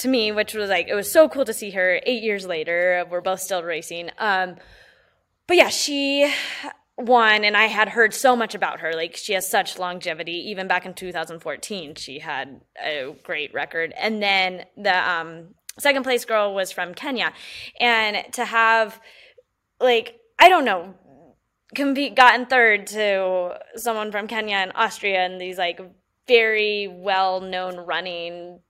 to 0.00 0.08
me, 0.08 0.32
which 0.32 0.54
was 0.54 0.68
like 0.68 0.88
it 0.88 0.94
was 0.94 1.10
so 1.10 1.28
cool 1.28 1.44
to 1.44 1.52
see 1.52 1.70
her 1.70 2.00
eight 2.04 2.22
years 2.22 2.46
later. 2.46 3.04
We're 3.10 3.20
both 3.20 3.40
still 3.40 3.62
racing. 3.62 4.10
Um, 4.18 4.56
but 5.46 5.56
yeah, 5.56 5.68
she 5.68 6.32
won, 6.96 7.44
and 7.44 7.56
I 7.56 7.66
had 7.66 7.88
heard 7.88 8.14
so 8.14 8.36
much 8.36 8.54
about 8.54 8.80
her. 8.80 8.92
Like 8.92 9.16
she 9.16 9.32
has 9.32 9.48
such 9.48 9.78
longevity. 9.78 10.50
Even 10.50 10.68
back 10.68 10.86
in 10.86 10.94
2014, 10.94 11.94
she 11.94 12.18
had 12.18 12.60
a 12.82 13.14
great 13.22 13.52
record. 13.54 13.92
And 13.96 14.22
then 14.22 14.64
the 14.76 15.10
um, 15.10 15.54
second 15.78 16.02
place 16.02 16.24
girl 16.24 16.54
was 16.54 16.72
from 16.72 16.94
Kenya, 16.94 17.32
and 17.78 18.32
to 18.34 18.44
have 18.44 19.00
like 19.80 20.20
I 20.38 20.48
don't 20.48 20.64
know 20.64 20.94
compete 21.74 22.16
gotten 22.16 22.46
third 22.46 22.86
to 22.88 23.56
someone 23.76 24.10
from 24.10 24.26
Kenya 24.26 24.56
and 24.56 24.72
Austria 24.74 25.24
and 25.24 25.40
these 25.40 25.58
like 25.58 25.80
very 26.26 26.88
well 26.88 27.40
known 27.40 27.76
running 27.76 28.60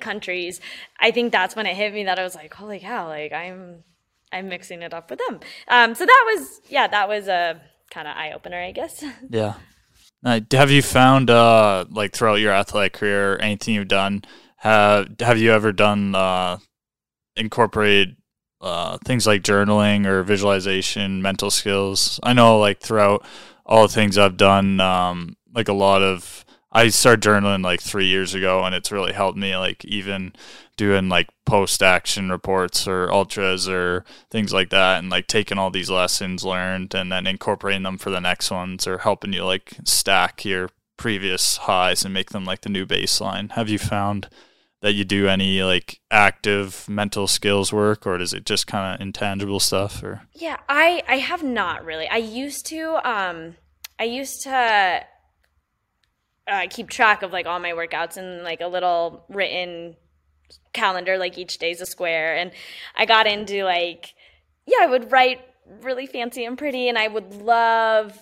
countries, 0.00 0.60
I 0.98 1.10
think 1.10 1.32
that's 1.32 1.56
when 1.56 1.66
it 1.66 1.76
hit 1.76 1.92
me 1.92 2.04
that 2.04 2.18
I 2.18 2.22
was 2.22 2.34
like, 2.34 2.54
holy 2.54 2.80
cow, 2.80 3.08
like 3.08 3.32
I'm 3.32 3.84
I'm 4.32 4.48
mixing 4.48 4.82
it 4.82 4.92
up 4.92 5.10
with 5.10 5.20
them. 5.26 5.40
Um, 5.68 5.94
so 5.94 6.04
that 6.04 6.24
was 6.34 6.60
yeah, 6.68 6.86
that 6.88 7.08
was 7.08 7.28
a 7.28 7.60
kind 7.90 8.08
of 8.08 8.16
eye 8.16 8.32
opener, 8.32 8.60
I 8.60 8.72
guess. 8.72 9.04
Yeah. 9.30 9.54
Uh, 10.24 10.40
have 10.52 10.70
you 10.70 10.80
found 10.80 11.28
uh, 11.28 11.84
like 11.90 12.14
throughout 12.14 12.36
your 12.36 12.52
athletic 12.52 12.94
career, 12.94 13.38
anything 13.40 13.74
you've 13.74 13.88
done, 13.88 14.22
have 14.56 15.08
have 15.20 15.38
you 15.38 15.52
ever 15.52 15.70
done 15.70 16.14
uh, 16.14 16.56
incorporated 17.36 18.16
uh, 18.62 18.96
things 19.04 19.26
like 19.26 19.42
journaling 19.42 20.06
or 20.06 20.22
visualization, 20.22 21.20
mental 21.20 21.50
skills? 21.50 22.18
I 22.22 22.32
know 22.32 22.58
like 22.58 22.80
throughout 22.80 23.26
all 23.66 23.82
the 23.82 23.92
things 23.92 24.16
I've 24.16 24.38
done, 24.38 24.80
um, 24.80 25.36
like 25.54 25.68
a 25.68 25.74
lot 25.74 26.00
of 26.02 26.43
I 26.74 26.88
started 26.88 27.22
journaling 27.22 27.62
like 27.62 27.80
three 27.80 28.06
years 28.06 28.34
ago, 28.34 28.64
and 28.64 28.74
it's 28.74 28.90
really 28.90 29.12
helped 29.12 29.38
me. 29.38 29.56
Like 29.56 29.84
even 29.84 30.32
doing 30.76 31.08
like 31.08 31.28
post 31.46 31.82
action 31.82 32.30
reports 32.30 32.88
or 32.88 33.12
ultras 33.12 33.68
or 33.68 34.04
things 34.30 34.52
like 34.52 34.70
that, 34.70 34.98
and 34.98 35.08
like 35.10 35.28
taking 35.28 35.56
all 35.58 35.70
these 35.70 35.90
lessons 35.90 36.44
learned 36.44 36.94
and 36.94 37.12
then 37.12 37.26
incorporating 37.26 37.84
them 37.84 37.98
for 37.98 38.10
the 38.10 38.20
next 38.20 38.50
ones, 38.50 38.86
or 38.86 38.98
helping 38.98 39.32
you 39.32 39.44
like 39.44 39.74
stack 39.84 40.44
your 40.44 40.70
previous 40.96 41.58
highs 41.58 42.04
and 42.04 42.12
make 42.12 42.30
them 42.30 42.44
like 42.44 42.62
the 42.62 42.68
new 42.68 42.86
baseline. 42.86 43.52
Have 43.52 43.68
you 43.68 43.78
found 43.78 44.28
that 44.80 44.94
you 44.94 45.04
do 45.04 45.28
any 45.28 45.62
like 45.62 46.00
active 46.10 46.88
mental 46.88 47.26
skills 47.26 47.72
work, 47.72 48.04
or 48.06 48.18
is 48.20 48.34
it 48.34 48.44
just 48.44 48.66
kind 48.66 48.94
of 48.94 49.00
intangible 49.00 49.60
stuff? 49.60 50.02
Or 50.02 50.22
yeah, 50.32 50.58
I 50.68 51.02
I 51.08 51.18
have 51.18 51.44
not 51.44 51.84
really. 51.84 52.08
I 52.08 52.16
used 52.16 52.66
to. 52.66 53.00
um 53.08 53.56
I 53.96 54.04
used 54.04 54.42
to 54.42 55.04
uh, 56.46 56.66
keep 56.68 56.90
track 56.90 57.22
of 57.22 57.32
like 57.32 57.46
all 57.46 57.58
my 57.58 57.72
workouts 57.72 58.16
and 58.16 58.42
like 58.42 58.60
a 58.60 58.66
little 58.66 59.24
written 59.28 59.96
calendar 60.72 61.16
like 61.16 61.38
each 61.38 61.58
day's 61.58 61.80
a 61.80 61.86
square. 61.86 62.36
And 62.36 62.52
i 62.94 63.06
got 63.06 63.26
into 63.26 63.64
like 63.64 64.14
yeah 64.66 64.78
i 64.80 64.86
would 64.86 65.10
write 65.10 65.40
really 65.82 66.06
fancy 66.06 66.44
and 66.44 66.58
pretty 66.58 66.88
and 66.88 66.98
i 66.98 67.08
would 67.08 67.34
love 67.34 68.18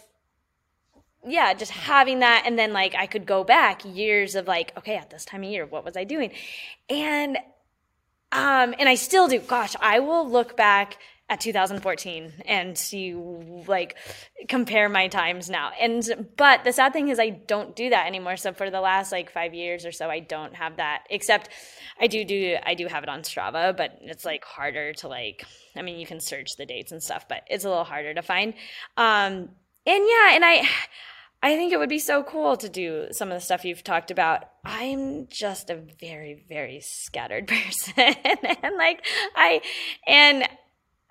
yeah 1.27 1.55
just 1.55 1.73
having 1.73 2.21
that. 2.21 2.45
And 2.47 2.59
then 2.59 2.73
like 2.73 2.95
i 2.95 3.07
could 3.07 3.27
go 3.27 3.43
back 3.43 3.83
years 3.85 4.35
of 4.35 4.47
like 4.47 4.73
okay 4.77 4.97
at 4.97 5.11
this 5.11 5.25
time 5.25 5.43
of 5.43 5.51
year 5.51 5.67
what 5.67 5.85
was 5.85 5.97
i 5.97 6.05
doing? 6.05 6.33
And 6.89 7.37
um 8.31 8.75
and 8.79 8.89
i 8.89 8.95
still 8.95 9.27
do. 9.27 9.41
Gosh 9.41 9.75
i 9.81 9.99
will 9.99 10.29
look 10.29 10.57
back 10.57 10.99
at 11.33 11.41
2014 11.41 12.31
and 12.45 12.77
see 12.77 13.15
like 13.67 13.97
compare 14.51 14.91
my 14.91 15.09
times 15.09 15.49
now 15.49 15.71
and 15.81 16.29
but 16.37 16.63
the 16.63 16.75
sad 16.75 16.93
thing 16.93 17.09
is 17.09 17.19
i 17.19 17.31
don't 17.31 17.75
do 17.75 17.89
that 17.89 18.07
anymore 18.07 18.37
so 18.37 18.53
for 18.53 18.69
the 18.69 18.83
last 18.83 19.11
like 19.11 19.33
five 19.33 19.55
years 19.55 19.87
or 19.87 19.93
so 19.93 20.11
i 20.11 20.21
don't 20.21 20.55
have 20.55 20.77
that 20.77 21.05
except 21.09 21.49
i 21.99 22.07
do 22.07 22.23
do 22.23 22.59
i 22.67 22.75
do 22.75 22.87
have 22.87 23.03
it 23.03 23.09
on 23.09 23.23
strava 23.23 23.75
but 23.75 23.99
it's 24.03 24.27
like 24.27 24.45
harder 24.45 24.93
to 24.93 25.09
like 25.09 25.47
i 25.75 25.81
mean 25.81 25.99
you 25.99 26.05
can 26.05 26.21
search 26.21 26.57
the 26.57 26.67
dates 26.67 26.93
and 26.93 27.03
stuff 27.03 27.25
but 27.27 27.45
it's 27.49 27.65
a 27.65 27.69
little 27.69 27.83
harder 27.83 28.13
to 28.13 28.21
find 28.21 28.53
um 28.99 29.49
and 29.87 30.07
yeah 30.07 30.35
and 30.35 30.45
i 30.45 30.69
I 31.45 31.57
think 31.57 31.73
it 31.73 31.79
would 31.79 31.89
be 31.89 31.99
so 31.99 32.23
cool 32.23 32.57
to 32.59 32.69
do 32.69 33.09
some 33.11 33.33
of 33.33 33.35
the 33.35 33.41
stuff 33.41 33.65
you've 33.65 33.83
talked 33.83 34.13
about. 34.13 34.45
I'm 34.65 35.27
just 35.27 35.71
a 35.71 35.83
very, 36.01 36.45
very 36.49 36.79
scattered 36.81 37.49
person. 37.49 37.95
and 37.97 38.77
like, 38.77 39.05
I, 39.35 39.61
and 40.07 40.47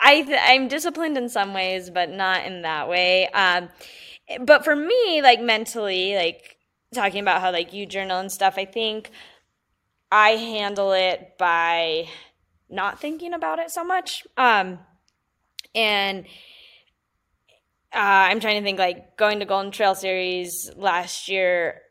I, 0.02 0.26
I'm 0.47 0.68
disciplined 0.68 1.18
in 1.18 1.30
some 1.30 1.54
ways, 1.54 1.91
but 1.91 2.10
not 2.10 2.45
in 2.45 2.64
that 2.64 2.89
way. 2.89 3.28
Um, 3.28 3.70
but 4.41 4.66
for 4.66 4.76
me, 4.76 5.22
like 5.22 5.39
mentally, 5.39 6.16
like 6.16 6.58
talking 6.93 7.22
about 7.22 7.41
how 7.41 7.52
like 7.52 7.72
you 7.72 7.86
journal 7.86 8.20
and 8.20 8.32
stuff, 8.32 8.56
I 8.58 8.66
think 8.66 9.12
I 10.12 10.32
handle 10.32 10.91
it 10.91 11.38
by 11.38 12.08
not 12.70 12.99
thinking 12.99 13.34
about 13.34 13.60
it 13.60 13.70
so 13.70 13.84
much. 13.84 14.26
Um, 14.38 14.80
and 15.76 16.26
uh, 17.93 18.28
I'm 18.30 18.39
trying 18.39 18.62
to 18.62 18.66
think 18.66 18.80
like 18.80 19.18
going 19.18 19.39
to 19.39 19.45
Golden 19.45 19.72
Trail 19.72 19.95
Series 19.95 20.72
last 20.76 21.28
year. 21.28 21.82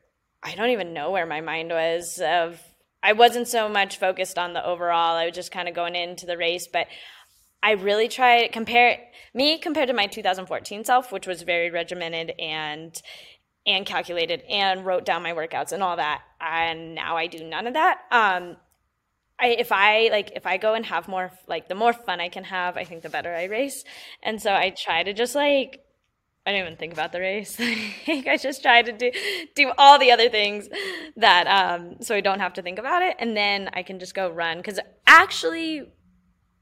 I 0.43 0.55
don't 0.55 0.71
even 0.71 0.95
know 0.95 1.11
where 1.11 1.27
my 1.27 1.43
mind 1.43 1.71
was. 1.71 2.21
Of 2.23 2.61
I 3.03 3.13
wasn't 3.13 3.49
so 3.49 3.69
much 3.69 3.99
focused 3.99 4.39
on 4.39 4.53
the 4.53 4.67
overall. 4.67 5.17
I 5.17 5.27
was 5.27 5.35
just 5.35 5.53
kind 5.53 5.69
of 5.69 5.75
going 5.75 5.95
into 5.95 6.27
the 6.27 6.37
race, 6.37 6.67
but 6.71 6.87
I 7.63 7.73
really 7.73 8.09
tried 8.09 8.53
compare 8.53 8.99
me 9.35 9.59
compared 9.59 9.89
to 9.89 9.95
my 9.95 10.07
2014 10.07 10.85
self, 10.85 11.13
which 11.13 11.27
was 11.27 11.43
very 11.43 11.71
regimented 11.71 12.33
and 12.39 13.01
and 13.67 13.85
calculated 13.85 14.43
and 14.49 14.87
wrote 14.87 15.05
down 15.05 15.23
my 15.23 15.33
workouts 15.33 15.73
and 15.73 15.83
all 15.83 15.97
that. 15.97 16.23
And 16.41 16.95
now 16.95 17.17
I 17.17 17.27
do 17.27 17.45
none 17.45 17.67
of 17.67 17.75
that. 17.75 17.99
Um, 18.11 18.57
I, 19.39 19.49
if 19.49 19.73
I 19.73 20.09
like 20.11 20.33
if 20.37 20.47
I 20.47 20.57
go 20.57 20.75
and 20.75 20.85
have 20.87 21.09
more 21.09 21.33
like 21.47 21.69
the 21.69 21.75
more 21.75 21.93
fun 21.93 22.21
I 22.21 22.29
can 22.29 22.45
have, 22.45 22.77
I 22.77 22.85
think 22.85 23.03
the 23.03 23.09
better 23.09 23.35
I 23.35 23.45
race. 23.45 23.85
And 24.23 24.41
so 24.41 24.55
I 24.55 24.71
try 24.71 25.03
to 25.03 25.13
just 25.13 25.35
like 25.35 25.81
I 26.47 26.53
don't 26.53 26.61
even 26.61 26.77
think 26.77 26.93
about 26.93 27.13
the 27.13 27.21
race. 27.21 27.57
I 27.61 28.39
just 28.41 28.63
try 28.63 28.83
to 28.83 28.93
do 28.93 29.13
do 29.55 29.73
all 29.79 29.99
the 29.99 30.13
other 30.13 30.29
things 30.29 30.69
that 31.17 31.47
um 31.47 31.97
so 32.01 32.15
I 32.15 32.21
don't 32.21 32.41
have 32.41 32.55
to 32.55 32.63
think 32.63 32.79
about 32.79 33.03
it 33.03 33.17
and 33.19 33.37
then 33.37 33.71
I 33.73 33.83
can 33.83 33.99
just 33.99 34.15
go 34.15 34.31
run 34.31 34.63
cuz 34.63 34.79
actually 35.07 35.91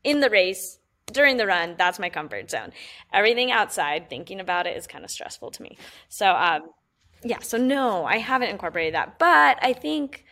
in 0.05 0.20
the 0.20 0.30
race 0.30 0.78
during 1.12 1.36
the 1.36 1.46
run 1.46 1.74
that's 1.78 1.98
my 1.98 2.09
comfort 2.09 2.50
zone. 2.50 2.72
Everything 3.12 3.50
outside 3.50 4.09
thinking 4.09 4.40
about 4.40 4.66
it 4.66 4.76
is 4.76 4.86
kind 4.86 5.04
of 5.04 5.11
stressful 5.11 5.50
to 5.52 5.62
me. 5.62 5.78
So 6.09 6.30
um 6.30 6.62
yeah, 7.24 7.40
so 7.40 7.59
no, 7.59 8.04
I 8.04 8.18
haven't 8.18 8.50
incorporated 8.50 8.94
that, 8.94 9.18
but 9.18 9.59
I 9.61 9.72
think 9.72 10.24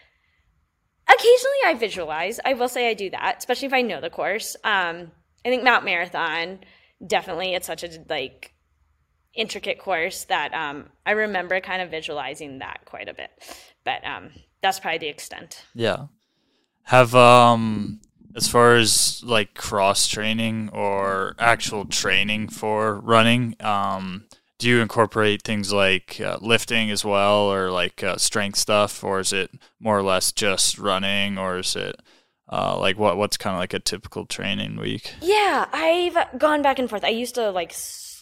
occasionally 1.09 1.63
I 1.67 1.75
visualize. 1.75 2.39
I 2.45 2.55
will 2.55 2.69
say 2.69 2.89
I 2.89 2.95
do 2.95 3.11
that, 3.11 3.37
especially 3.39 3.67
if 3.67 3.75
I 3.75 3.83
know 3.83 4.01
the 4.01 4.11
course. 4.11 4.57
Um 4.65 5.13
I 5.45 5.49
think 5.49 5.65
Mount 5.65 5.85
Marathon 5.85 6.61
definitely 7.05 7.55
it's 7.55 7.67
such 7.67 7.85
a 7.85 7.91
like 8.09 8.55
intricate 9.37 9.79
course 9.79 10.25
that 10.25 10.53
um, 10.55 10.89
I 11.05 11.13
remember 11.13 11.61
kind 11.61 11.83
of 11.83 11.91
visualizing 11.91 12.59
that 12.59 12.81
quite 12.87 13.09
a 13.09 13.15
bit. 13.15 13.31
But 13.85 14.05
um, 14.05 14.31
that's 14.63 14.81
probably 14.81 14.99
the 14.99 15.09
extent. 15.09 15.65
Yeah. 15.75 16.07
Have 16.85 17.15
um 17.15 18.01
as 18.37 18.47
far 18.47 18.77
as 18.77 19.23
like 19.25 19.55
cross 19.55 20.07
training 20.07 20.69
or 20.73 21.35
actual 21.39 21.87
training 21.87 22.49
for 22.49 23.01
running, 23.01 23.57
um, 23.61 24.27
do 24.59 24.69
you 24.69 24.81
incorporate 24.81 25.43
things 25.43 25.73
like 25.73 26.21
uh, 26.21 26.39
lifting 26.41 26.91
as 26.91 27.05
well, 27.05 27.51
or 27.51 27.71
like 27.71 28.03
uh, 28.03 28.17
strength 28.17 28.59
stuff, 28.59 29.03
or 29.03 29.21
is 29.21 29.33
it 29.33 29.51
more 29.81 29.99
or 29.99 30.03
less 30.03 30.33
just 30.33 30.79
running, 30.79 31.39
or 31.39 31.59
is 31.59 31.75
it 31.77 32.01
uh, 32.53 32.79
like 32.79 32.99
what 32.99 33.17
what's 33.17 33.37
kind 33.37 33.55
of 33.55 33.61
like 33.61 33.75
a 33.75 33.79
typical 33.79 34.27
training 34.27 34.77
week? 34.77 35.15
Yeah, 35.21 35.67
I've 35.73 36.39
gone 36.39 36.63
back 36.63 36.79
and 36.79 36.89
forth. 36.89 37.05
I 37.05 37.09
used 37.09 37.35
to 37.37 37.51
like 37.51 37.75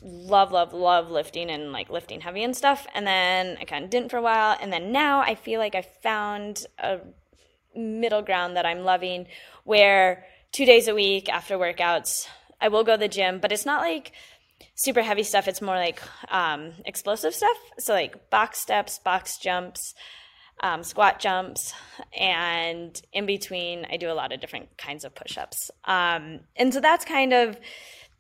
love, 0.03 0.53
love, 0.53 0.73
love 0.73 1.11
lifting 1.11 1.51
and 1.51 1.73
like 1.73 1.91
lifting 1.91 2.21
heavy 2.21 2.43
and 2.43 2.57
stuff. 2.57 2.87
And 2.95 3.07
then 3.07 3.57
I 3.61 3.65
kind 3.65 3.85
of 3.85 3.91
didn't 3.91 4.11
for 4.11 4.19
a 4.19 4.23
while. 4.23 4.57
And 4.61 4.73
then 4.73 4.93
now 4.93 5.21
I 5.21 5.35
feel 5.35 5.61
like 5.61 5.75
I 5.75 5.83
found 5.83 6.67
a 6.79 6.99
middle 7.77 8.23
ground 8.23 8.57
that 8.57 8.67
I'm 8.67 8.85
loving 8.85 9.27
where 9.65 10.25
two 10.53 10.65
days 10.65 10.89
a 10.89 10.95
week 10.95 11.29
after 11.29 11.57
workouts, 11.57 12.27
I 12.61 12.69
will 12.69 12.85
go 12.85 12.93
to 12.93 12.99
the 12.99 13.09
gym, 13.09 13.41
but 13.41 13.53
it's 13.53 13.67
not 13.67 13.81
like 13.81 14.13
super 14.75 15.03
heavy 15.03 15.23
stuff. 15.23 15.49
It's 15.49 15.63
more 15.63 15.77
like 15.77 16.01
um, 16.31 16.73
explosive 16.85 17.35
stuff. 17.35 17.57
So, 17.79 17.93
like 17.93 18.31
box 18.31 18.59
steps, 18.61 18.99
box 18.99 19.39
jumps, 19.39 19.95
um, 20.61 20.83
squat 20.83 21.19
jumps, 21.21 21.75
and 22.19 23.01
in 23.13 23.27
between, 23.27 23.87
I 23.91 23.97
do 23.97 24.11
a 24.11 24.15
lot 24.15 24.33
of 24.33 24.41
different 24.41 24.77
kinds 24.79 25.05
of 25.05 25.15
push 25.15 25.37
ups. 25.37 25.71
Um, 25.85 26.41
and 26.57 26.73
so 26.73 26.81
that's 26.81 27.05
kind 27.05 27.33
of 27.33 27.59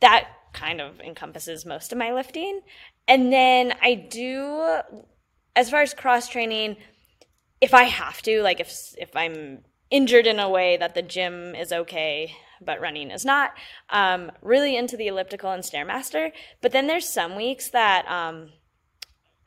that 0.01 0.29
kind 0.53 0.81
of 0.81 1.01
encompasses 1.01 1.65
most 1.67 1.93
of 1.93 1.99
my 1.99 2.13
lifting. 2.13 2.61
And 3.07 3.33
then 3.33 3.75
I 3.83 3.95
do, 3.95 4.81
as 5.55 5.71
far 5.71 5.83
as 5.83 5.95
cross 5.95 6.29
training, 6.29 6.77
if 7.65 7.73
I 7.73 7.85
have 7.85 8.21
to, 8.23 8.43
like 8.43 8.61
if 8.61 8.95
if 8.99 9.17
I'm 9.17 9.65
injured 9.91 10.27
in 10.27 10.39
a 10.39 10.51
way 10.51 10.77
that 10.77 10.95
the 10.95 11.01
gym 11.01 11.55
is 11.55 11.73
okay, 11.73 12.35
but 12.61 12.79
running 12.79 13.11
is 13.11 13.25
not, 13.25 13.53
um, 13.89 14.31
really 14.43 14.77
into 14.77 14.99
the 14.99 15.07
elliptical 15.07 15.51
and 15.51 15.63
stairmaster. 15.63 16.33
But 16.61 16.73
then 16.73 16.87
there's 16.87 17.09
some 17.09 17.37
weeks 17.37 17.71
that 17.71 18.07
um, 18.07 18.51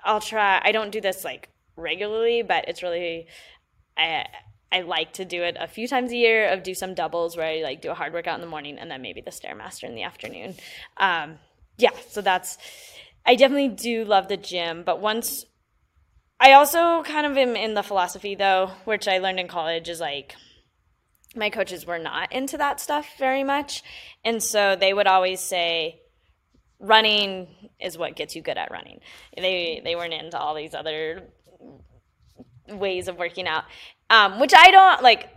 I'll 0.03 0.19
try. 0.19 0.59
I 0.63 0.71
don't 0.71 0.89
do 0.89 0.99
this 0.99 1.23
like 1.23 1.49
regularly, 1.75 2.41
but 2.41 2.67
it's 2.67 2.81
really 2.81 3.27
I 3.95 4.25
I 4.71 4.81
like 4.81 5.13
to 5.13 5.25
do 5.25 5.43
it 5.43 5.55
a 5.59 5.67
few 5.67 5.87
times 5.87 6.11
a 6.11 6.17
year 6.17 6.49
of 6.49 6.63
do 6.63 6.73
some 6.73 6.95
doubles 6.95 7.37
where 7.37 7.47
I 7.47 7.61
like 7.61 7.83
do 7.83 7.91
a 7.91 7.93
hard 7.93 8.13
workout 8.13 8.35
in 8.35 8.41
the 8.41 8.47
morning 8.47 8.79
and 8.79 8.89
then 8.89 9.03
maybe 9.03 9.21
the 9.21 9.31
stairmaster 9.31 9.83
in 9.83 9.93
the 9.93 10.03
afternoon. 10.03 10.55
Um, 10.97 11.37
yeah, 11.77 11.91
so 12.09 12.21
that's 12.21 12.57
I 13.27 13.35
definitely 13.35 13.69
do 13.69 14.05
love 14.05 14.27
the 14.27 14.37
gym, 14.37 14.81
but 14.83 14.99
once 14.99 15.45
I 16.39 16.53
also 16.53 17.03
kind 17.03 17.25
of 17.25 17.37
am 17.37 17.55
in 17.55 17.73
the 17.73 17.83
philosophy 17.83 18.35
though, 18.35 18.71
which 18.85 19.07
I 19.07 19.17
learned 19.17 19.39
in 19.39 19.47
college 19.47 19.89
is 19.89 19.99
like 19.99 20.35
my 21.35 21.49
coaches 21.49 21.85
were 21.85 21.99
not 21.99 22.31
into 22.31 22.57
that 22.57 22.79
stuff 22.79 23.07
very 23.17 23.43
much. 23.43 23.83
And 24.23 24.41
so 24.41 24.75
they 24.75 24.93
would 24.93 25.07
always 25.07 25.39
say 25.39 26.01
running 26.79 27.47
is 27.79 27.97
what 27.97 28.15
gets 28.15 28.35
you 28.35 28.41
good 28.41 28.57
at 28.57 28.71
running. 28.71 28.99
They 29.35 29.81
they 29.83 29.95
weren't 29.95 30.13
into 30.13 30.37
all 30.37 30.55
these 30.55 30.73
other 30.73 31.23
ways 32.67 33.07
of 33.07 33.17
working 33.17 33.47
out 33.47 33.63
um, 34.09 34.39
which 34.39 34.53
I 34.55 34.71
don't 34.71 35.03
like. 35.03 35.29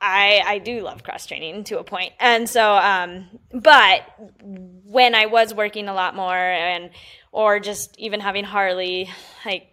I 0.00 0.42
I 0.44 0.58
do 0.58 0.82
love 0.82 1.02
cross 1.02 1.26
training 1.26 1.64
to 1.64 1.78
a 1.78 1.84
point, 1.84 2.12
and 2.20 2.48
so 2.48 2.74
um, 2.74 3.28
but 3.52 4.02
when 4.42 5.14
I 5.14 5.26
was 5.26 5.54
working 5.54 5.88
a 5.88 5.94
lot 5.94 6.14
more 6.14 6.34
and 6.34 6.90
or 7.32 7.60
just 7.60 7.98
even 7.98 8.20
having 8.20 8.44
Harley, 8.44 9.08
like 9.44 9.68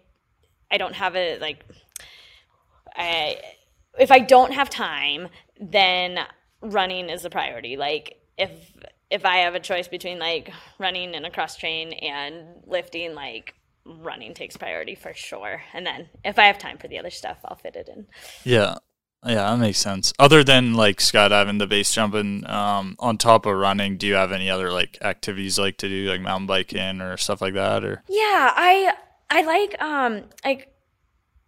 I 0.74 0.76
don't 0.76 0.94
have 0.94 1.14
it 1.14 1.40
like 1.40 1.64
I 2.96 3.38
if 3.96 4.10
I 4.10 4.18
don't 4.18 4.52
have 4.52 4.68
time, 4.68 5.28
then 5.60 6.18
running 6.60 7.08
is 7.08 7.22
the 7.22 7.30
priority. 7.30 7.76
Like 7.76 8.20
if 8.36 8.50
if 9.08 9.24
I 9.24 9.36
have 9.36 9.54
a 9.54 9.60
choice 9.60 9.86
between 9.86 10.18
like 10.18 10.50
running 10.78 11.14
in 11.14 11.24
a 11.24 11.30
cross 11.30 11.56
train 11.56 11.92
and 11.92 12.62
lifting, 12.66 13.14
like 13.14 13.54
running 13.86 14.34
takes 14.34 14.56
priority 14.56 14.96
for 14.96 15.14
sure. 15.14 15.62
And 15.72 15.86
then 15.86 16.08
if 16.24 16.40
I 16.40 16.46
have 16.46 16.58
time 16.58 16.78
for 16.78 16.88
the 16.88 16.98
other 16.98 17.10
stuff, 17.10 17.38
I'll 17.44 17.56
fit 17.56 17.76
it 17.76 17.88
in. 17.88 18.06
Yeah. 18.42 18.74
Yeah, 19.24 19.50
that 19.50 19.58
makes 19.58 19.78
sense. 19.78 20.12
Other 20.18 20.44
than 20.44 20.74
like 20.74 20.98
skydiving, 20.98 21.58
the 21.58 21.66
base 21.66 21.90
jumping, 21.92 22.46
um, 22.46 22.94
on 22.98 23.16
top 23.16 23.46
of 23.46 23.56
running, 23.56 23.96
do 23.96 24.06
you 24.06 24.14
have 24.14 24.32
any 24.32 24.50
other 24.50 24.70
like 24.70 24.98
activities 25.00 25.58
like 25.58 25.78
to 25.78 25.88
do, 25.88 26.10
like 26.10 26.20
mountain 26.20 26.46
biking 26.46 27.00
or 27.00 27.16
stuff 27.16 27.40
like 27.40 27.54
that? 27.54 27.84
Or 27.84 28.02
yeah, 28.06 28.52
I 28.54 28.92
I 29.34 29.42
like 29.42 29.82
um 29.82 30.22
like 30.44 30.70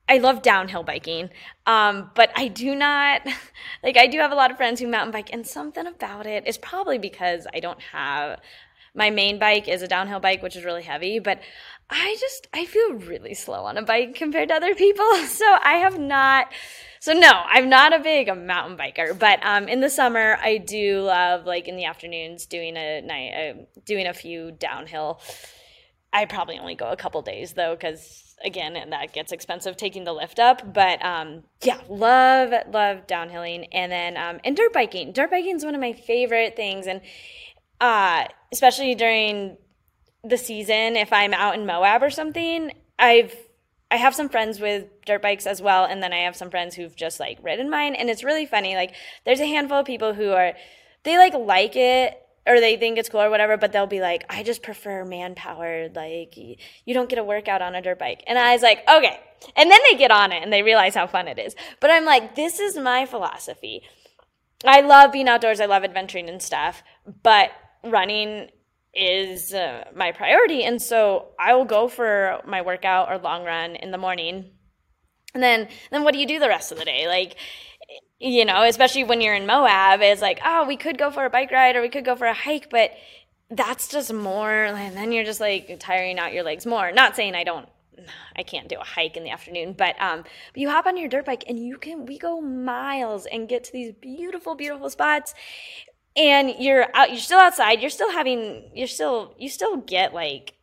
I 0.09 0.19
love 0.19 0.43
downhill 0.43 0.83
biking, 0.83 1.31
um, 1.67 2.11
but 2.15 2.31
I 2.37 2.49
do 2.49 2.75
not 2.75 3.23
like. 3.83 3.97
I 3.97 4.07
do 4.07 4.19
have 4.19 4.33
a 4.33 4.37
lot 4.37 4.51
of 4.51 4.57
friends 4.57 4.81
who 4.81 4.89
mountain 4.89 5.13
bike, 5.13 5.31
and 5.33 5.47
something 5.47 5.87
about 5.87 6.27
it 6.27 6.47
is 6.47 6.59
probably 6.59 6.99
because 6.99 7.47
I 7.55 7.61
don't 7.61 7.81
have 7.93 8.41
my 8.95 9.11
main 9.11 9.39
bike 9.39 9.69
is 9.69 9.83
a 9.83 9.89
downhill 9.89 10.21
bike, 10.21 10.43
which 10.43 10.57
is 10.57 10.65
really 10.65 10.83
heavy, 10.83 11.21
but 11.21 11.41
I 11.89 12.17
just 12.19 12.49
I 12.53 12.65
feel 12.65 12.95
really 12.95 13.35
slow 13.35 13.65
on 13.65 13.77
a 13.77 13.83
bike 13.83 14.17
compared 14.17 14.49
to 14.49 14.55
other 14.55 14.75
people. 14.75 15.07
So 15.27 15.45
I 15.45 15.75
have 15.75 15.99
not 15.99 16.53
so 16.99 17.13
no, 17.13 17.31
I'm 17.31 17.69
not 17.69 17.93
a 17.95 18.01
big 18.01 18.35
mountain 18.37 18.77
biker, 18.77 19.17
but 19.17 19.39
um, 19.45 19.69
in 19.69 19.81
the 19.81 19.91
summer 19.91 20.39
I 20.43 20.59
do 20.59 21.03
love 21.03 21.47
like 21.47 21.69
in 21.69 21.77
the 21.77 21.85
afternoons 21.85 22.47
doing 22.47 22.77
a 22.77 23.01
night 23.03 23.33
uh, 23.33 23.81
doing 23.85 24.07
a 24.07 24.15
few 24.15 24.51
downhill. 24.51 25.21
I 26.13 26.25
probably 26.25 26.59
only 26.59 26.75
go 26.75 26.91
a 26.91 26.97
couple 26.97 27.21
days 27.23 27.53
though 27.53 27.75
because 27.75 28.35
again 28.45 28.91
that 28.91 29.13
gets 29.13 29.33
expensive 29.33 29.77
taking 29.77 30.05
the 30.05 30.13
lift 30.13 30.39
up. 30.39 30.73
But 30.73 31.05
um, 31.05 31.45
yeah 31.63 31.81
love 31.89 32.53
love 32.73 33.07
downhilling 33.07 33.69
and 33.73 33.93
then 33.93 34.17
um, 34.17 34.41
and 34.45 34.57
dirt 34.57 34.73
biking. 34.73 35.13
Dirt 35.13 35.31
biking 35.31 35.57
is 35.57 35.65
one 35.65 35.75
of 35.75 35.81
my 35.81 35.93
favorite 35.93 36.57
things. 36.57 36.87
And 36.87 37.01
uh, 37.81 38.25
especially 38.53 38.95
during 38.95 39.59
the 40.25 40.39
season, 40.39 40.97
if 40.97 41.13
I'm 41.13 41.35
out 41.35 41.55
in 41.55 41.67
Moab 41.67 42.03
or 42.03 42.11
something, 42.11 42.73
I've 42.99 43.35
I 43.91 43.97
have 43.97 44.15
some 44.15 44.29
friends 44.29 44.59
with 44.59 44.87
dirt 45.05 45.23
bikes 45.23 45.47
as 45.47 45.63
well, 45.63 45.85
and 45.85 46.03
then 46.03 46.13
I 46.13 46.21
have 46.21 46.35
some 46.35 46.51
friends 46.51 46.75
who've 46.75 46.95
just 46.97 47.21
like 47.21 47.39
ridden 47.43 47.71
mine, 47.71 47.95
and 47.95 48.11
it's 48.11 48.25
really 48.25 48.47
funny. 48.47 48.75
Like, 48.75 48.95
there's 49.25 49.41
a 49.41 49.47
handful 49.47 49.79
of 49.79 49.87
people 49.87 50.13
who 50.13 50.31
are 50.31 50.55
they 51.05 51.17
like 51.17 51.35
like 51.35 51.77
it, 51.77 52.21
or 52.47 52.61
they 52.61 52.77
think 52.77 52.99
it's 52.99 53.09
cool 53.09 53.23
or 53.23 53.31
whatever, 53.31 53.57
but 53.57 53.73
they'll 53.73 53.87
be 53.87 54.01
like, 54.01 54.25
I 54.29 54.43
just 54.43 54.63
prefer 54.63 55.05
man 55.05 55.35
powered. 55.35 55.97
Like, 55.97 56.37
you 56.37 56.95
don't 56.95 57.09
get 57.09 57.19
a 57.19 57.25
workout 57.25 57.63
on 57.63 57.75
a 57.75 57.83
dirt 57.83 57.99
bike. 57.99 58.23
And 58.27 58.39
I 58.39 58.53
was 58.53 58.63
like, 58.63 58.89
okay. 58.89 59.21
And 59.57 59.71
then 59.71 59.81
they 59.91 59.99
get 59.99 60.11
on 60.11 60.33
it 60.33 60.43
and 60.43 60.53
they 60.53 60.63
realize 60.63 60.95
how 60.95 61.07
fun 61.07 61.29
it 61.29 61.39
is. 61.39 61.55
But 61.81 61.91
I'm 61.91 62.05
like, 62.05 62.37
this 62.37 62.61
is 62.61 62.77
my 62.77 63.05
philosophy. 63.07 63.83
I 64.65 64.81
love 64.81 65.13
being 65.13 65.29
outdoors. 65.29 65.61
I 65.61 65.67
love 65.67 65.85
adventuring 65.85 66.29
and 66.29 66.41
stuff, 66.41 66.83
but 67.23 67.51
running 67.85 68.49
is 68.95 69.53
uh, 69.53 69.85
my 69.95 70.13
priority. 70.13 70.65
And 70.65 70.81
so 70.81 71.29
I 71.39 71.55
will 71.55 71.67
go 71.67 71.89
for 71.89 72.41
my 72.47 72.63
workout 72.63 73.11
or 73.11 73.19
long 73.19 73.45
run 73.45 73.77
in 73.77 73.91
the 73.91 73.99
morning. 73.99 74.53
And 75.35 75.43
then, 75.43 75.69
then 75.91 76.03
what 76.03 76.15
do 76.15 76.19
you 76.19 76.27
do 76.27 76.39
the 76.39 76.49
rest 76.49 76.73
of 76.73 76.79
the 76.79 76.85
day? 76.85 77.07
Like, 77.07 77.37
you 78.19 78.45
know, 78.45 78.63
especially 78.63 79.05
when 79.05 79.21
you're 79.21 79.35
in 79.35 79.47
Moab, 79.47 80.01
it's 80.01 80.23
like, 80.23 80.41
oh, 80.45 80.67
we 80.67 80.77
could 80.77 80.99
go 80.99 81.11
for 81.11 81.25
a 81.25 81.31
bike 81.31 81.51
ride 81.51 81.77
or 81.77 81.83
we 81.83 81.89
could 81.89 82.05
go 82.05 82.17
for 82.17 82.27
a 82.27 82.35
hike, 82.35 82.71
but 82.71 82.93
that's 83.51 83.89
just 83.89 84.13
more, 84.13 84.65
and 84.65 84.97
then 84.97 85.13
you're 85.13 85.25
just 85.25 85.41
like 85.41 85.79
tiring 85.79 86.19
out 86.19 86.33
your 86.33 86.43
legs 86.43 86.67
more. 86.67 86.91
Not 86.91 87.15
saying 87.15 87.35
I 87.35 87.45
don't, 87.45 87.69
I 88.35 88.43
can't 88.43 88.69
do 88.69 88.77
a 88.77 88.85
hike 88.85 89.17
in 89.17 89.23
the 89.23 89.31
afternoon, 89.31 89.75
but 89.75 90.01
um, 90.01 90.25
you 90.55 90.69
hop 90.69 90.87
on 90.87 90.97
your 90.97 91.09
dirt 91.09 91.27
bike 91.27 91.45
and 91.47 91.59
you 91.59 91.79
can, 91.79 92.07
we 92.07 92.19
go 92.19 92.41
miles 92.41 93.27
and 93.27 93.49
get 93.49 93.65
to 93.65 93.73
these 93.73 93.93
beautiful, 93.93 94.55
beautiful 94.55 94.91
spots, 94.91 95.35
and 96.17 96.55
you're 96.59 96.87
out, 96.95 97.11
you're 97.11 97.19
still 97.19 97.39
outside, 97.39 97.81
you're 97.81 97.91
still 97.91 98.11
having, 98.11 98.71
you're 98.75 98.89
still, 98.89 99.35
you 99.39 99.49
still 99.49 99.77
get 99.77 100.13
like 100.13 100.56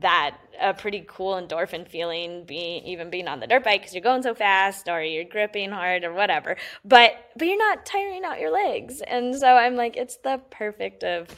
that 0.00 0.36
a 0.60 0.74
pretty 0.74 1.04
cool 1.06 1.34
endorphin 1.34 1.88
feeling 1.88 2.44
being 2.44 2.84
even 2.84 3.10
being 3.10 3.28
on 3.28 3.40
the 3.40 3.46
dirt 3.46 3.64
bike 3.64 3.80
because 3.80 3.94
you're 3.94 4.02
going 4.02 4.22
so 4.22 4.34
fast 4.34 4.88
or 4.88 5.02
you're 5.02 5.24
gripping 5.24 5.70
hard 5.70 6.04
or 6.04 6.12
whatever. 6.12 6.56
But 6.84 7.12
but 7.36 7.46
you're 7.46 7.58
not 7.58 7.86
tiring 7.86 8.24
out 8.24 8.40
your 8.40 8.52
legs. 8.52 9.00
And 9.00 9.34
so 9.36 9.54
i'm 9.54 9.76
like 9.76 9.96
it's 9.96 10.16
the 10.18 10.40
perfect 10.50 11.04
of 11.04 11.28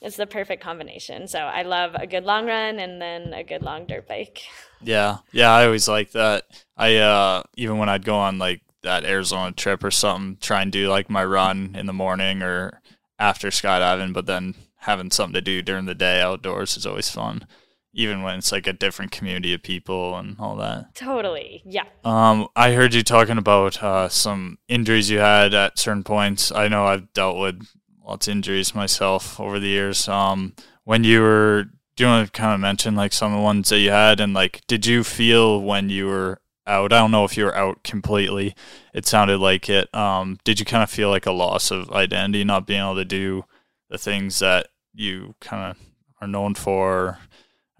it's 0.00 0.16
the 0.16 0.26
perfect 0.26 0.62
combination. 0.62 1.28
So 1.28 1.38
i 1.38 1.62
love 1.62 1.94
a 1.94 2.06
good 2.06 2.24
long 2.24 2.46
run 2.46 2.78
and 2.78 3.00
then 3.00 3.32
a 3.32 3.44
good 3.44 3.62
long 3.62 3.86
dirt 3.86 4.08
bike. 4.08 4.42
Yeah. 4.82 5.18
Yeah 5.32 5.52
i 5.52 5.64
always 5.64 5.88
like 5.88 6.12
that. 6.12 6.44
I 6.76 6.96
uh 6.96 7.42
even 7.56 7.78
when 7.78 7.88
i'd 7.88 8.04
go 8.04 8.16
on 8.16 8.38
like 8.38 8.62
that 8.82 9.04
arizona 9.04 9.50
trip 9.52 9.82
or 9.82 9.90
something 9.90 10.36
try 10.40 10.60
and 10.60 10.70
do 10.70 10.88
like 10.88 11.08
my 11.08 11.24
run 11.24 11.74
in 11.74 11.86
the 11.86 11.92
morning 11.92 12.42
or 12.42 12.82
after 13.18 13.48
skydiving 13.48 14.12
but 14.12 14.26
then 14.26 14.54
having 14.78 15.10
something 15.10 15.32
to 15.32 15.40
do 15.40 15.62
during 15.62 15.86
the 15.86 15.94
day 15.94 16.20
outdoors 16.20 16.76
is 16.76 16.84
always 16.84 17.08
fun 17.08 17.46
even 17.94 18.22
when 18.22 18.38
it's 18.38 18.50
like 18.50 18.66
a 18.66 18.72
different 18.72 19.12
community 19.12 19.54
of 19.54 19.62
people 19.62 20.16
and 20.16 20.36
all 20.40 20.56
that. 20.56 20.94
Totally. 20.94 21.62
Yeah. 21.64 21.84
Um, 22.04 22.48
I 22.56 22.72
heard 22.72 22.92
you 22.92 23.02
talking 23.02 23.38
about 23.38 23.82
uh, 23.82 24.08
some 24.08 24.58
injuries 24.68 25.10
you 25.10 25.18
had 25.18 25.54
at 25.54 25.78
certain 25.78 26.02
points. 26.02 26.50
I 26.50 26.68
know 26.68 26.86
I've 26.86 27.12
dealt 27.12 27.38
with 27.38 27.66
lots 28.04 28.26
of 28.26 28.32
injuries 28.32 28.74
myself 28.74 29.38
over 29.38 29.60
the 29.60 29.68
years. 29.68 30.08
Um, 30.08 30.54
when 30.82 31.04
you 31.04 31.20
were, 31.20 31.66
do 31.96 32.04
you 32.04 32.10
want 32.10 32.26
to 32.26 32.32
kind 32.32 32.52
of 32.52 32.60
mention 32.60 32.96
like 32.96 33.12
some 33.12 33.32
of 33.32 33.38
the 33.38 33.44
ones 33.44 33.68
that 33.68 33.78
you 33.78 33.90
had 33.90 34.18
and 34.18 34.34
like, 34.34 34.62
did 34.66 34.84
you 34.86 35.04
feel 35.04 35.62
when 35.62 35.88
you 35.88 36.06
were 36.06 36.40
out? 36.66 36.92
I 36.92 36.98
don't 36.98 37.12
know 37.12 37.24
if 37.24 37.36
you 37.36 37.44
were 37.44 37.56
out 37.56 37.84
completely. 37.84 38.56
It 38.92 39.06
sounded 39.06 39.38
like 39.38 39.68
it. 39.68 39.94
Um, 39.94 40.38
did 40.42 40.58
you 40.58 40.66
kind 40.66 40.82
of 40.82 40.90
feel 40.90 41.10
like 41.10 41.26
a 41.26 41.32
loss 41.32 41.70
of 41.70 41.90
identity, 41.92 42.42
not 42.42 42.66
being 42.66 42.80
able 42.80 42.96
to 42.96 43.04
do 43.04 43.44
the 43.88 43.98
things 43.98 44.40
that 44.40 44.66
you 44.92 45.36
kind 45.40 45.70
of 45.70 45.78
are 46.20 46.26
known 46.26 46.56
for? 46.56 47.18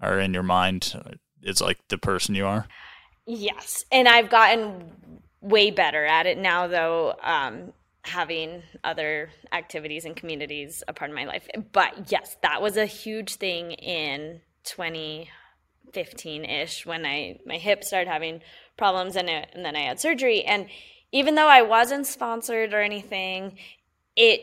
Or 0.05 0.19
in 0.19 0.33
your 0.33 0.43
mind 0.43 0.93
is 1.41 1.61
like 1.61 1.79
the 1.89 1.97
person 1.97 2.35
you 2.35 2.45
are? 2.45 2.67
Yes. 3.25 3.83
And 3.91 4.07
I've 4.07 4.29
gotten 4.29 5.21
way 5.41 5.71
better 5.71 6.05
at 6.05 6.25
it 6.25 6.37
now, 6.37 6.67
though, 6.67 7.15
um, 7.23 7.73
having 8.03 8.61
other 8.83 9.29
activities 9.51 10.05
and 10.05 10.15
communities 10.15 10.83
a 10.87 10.93
part 10.93 11.09
of 11.09 11.15
my 11.15 11.25
life. 11.25 11.47
But 11.71 12.11
yes, 12.11 12.37
that 12.41 12.61
was 12.61 12.77
a 12.77 12.85
huge 12.85 13.35
thing 13.35 13.71
in 13.71 14.41
2015 14.63 16.45
ish 16.45 16.85
when 16.85 17.05
I 17.05 17.39
my 17.45 17.57
hip 17.57 17.83
started 17.83 18.09
having 18.09 18.41
problems 18.77 19.15
it, 19.15 19.49
and 19.53 19.65
then 19.65 19.75
I 19.75 19.81
had 19.81 19.99
surgery. 19.99 20.43
And 20.43 20.67
even 21.11 21.35
though 21.35 21.47
I 21.47 21.61
wasn't 21.63 22.05
sponsored 22.05 22.73
or 22.73 22.81
anything, 22.81 23.57
it 24.15 24.41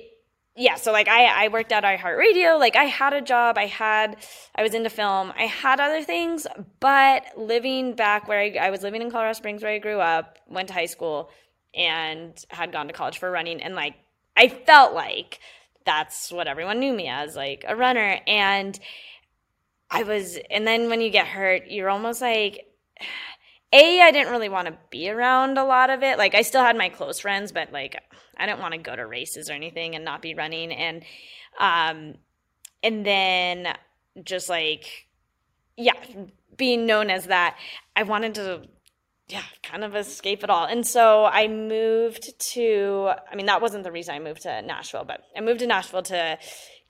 yeah, 0.55 0.75
so 0.75 0.93
like 0.93 1.09
I, 1.09 1.45
I 1.45 1.49
worked 1.49 1.73
at 1.73 1.83
iHeartRadio, 1.83 2.59
like 2.59 2.77
I 2.77 2.85
had 2.85 3.15
a 3.15 3.23
job, 3.23 3.57
I 3.57 3.67
had, 3.67 4.17
I 4.55 4.63
was 4.63 4.75
into 4.75 4.91
film, 4.91 5.33
I 5.37 5.45
had 5.45 5.81
other 5.81 6.03
things, 6.03 6.47
but 6.79 7.25
living 7.37 7.95
back 7.95 8.29
where 8.29 8.39
I, 8.39 8.57
I 8.61 8.71
was 8.71 8.83
living 8.83 9.01
in 9.01 9.11
Colorado 9.11 9.33
Springs 9.33 9.63
where 9.63 9.73
I 9.73 9.79
grew 9.79 9.99
up, 9.99 10.39
went 10.49 10.69
to 10.69 10.75
high 10.75 10.87
school, 10.87 11.31
and 11.75 12.37
had 12.49 12.71
gone 12.71 12.87
to 12.89 12.93
college 12.93 13.19
for 13.19 13.31
running, 13.31 13.63
and 13.63 13.75
like 13.75 13.95
I 14.37 14.49
felt 14.49 14.95
like 14.95 15.41
that's 15.87 16.31
what 16.31 16.47
everyone 16.47 16.81
knew 16.81 16.93
me 16.93 17.09
as, 17.09 17.35
like 17.35 17.65
a 17.67 17.75
runner, 17.75 18.21
and 18.27 18.79
I 19.91 20.03
was, 20.03 20.39
and 20.51 20.67
then 20.67 20.91
when 20.91 21.01
you 21.01 21.11
get 21.11 21.27
hurt, 21.27 21.69
you're 21.69 21.91
almost 21.91 22.21
like, 22.21 22.67
a, 23.73 24.01
I 24.01 24.11
didn't 24.11 24.31
really 24.31 24.49
want 24.49 24.69
to 24.69 24.79
be 24.91 25.09
around 25.09 25.57
a 25.59 25.65
lot 25.65 25.91
of 25.91 26.03
it. 26.03 26.19
Like 26.19 26.35
I 26.35 26.43
still 26.43 26.63
had 26.63 26.77
my 26.77 26.89
close 26.89 27.21
friends, 27.21 27.53
but 27.53 27.73
like 27.73 28.01
I 28.37 28.47
didn't 28.47 28.61
want 28.61 28.75
to 28.75 28.79
go 28.79 28.95
to 28.95 29.07
races 29.07 29.49
or 29.49 29.55
anything 29.55 29.95
and 29.95 30.05
not 30.05 30.23
be 30.23 30.35
running. 30.35 30.73
And 30.73 31.05
um 31.59 32.15
and 32.83 33.07
then 33.07 33.75
just 34.23 34.49
like 34.49 35.07
yeah, 35.77 35.95
being 36.57 36.85
known 36.87 37.09
as 37.09 37.27
that, 37.27 37.57
I 37.97 38.03
wanted 38.03 38.35
to 38.35 38.63
yeah, 39.29 39.43
kind 39.63 39.85
of 39.85 39.97
escape 39.97 40.45
it 40.45 40.51
all. 40.51 40.67
And 40.67 40.87
so 40.87 41.25
I 41.25 41.49
moved 41.49 42.39
to 42.53 43.13
I 43.31 43.35
mean 43.35 43.47
that 43.47 43.63
wasn't 43.63 43.85
the 43.85 43.93
reason 43.93 44.15
I 44.15 44.19
moved 44.19 44.43
to 44.43 44.61
Nashville, 44.63 45.05
but 45.05 45.23
I 45.37 45.41
moved 45.41 45.61
to 45.61 45.67
Nashville 45.67 46.03
to 46.03 46.39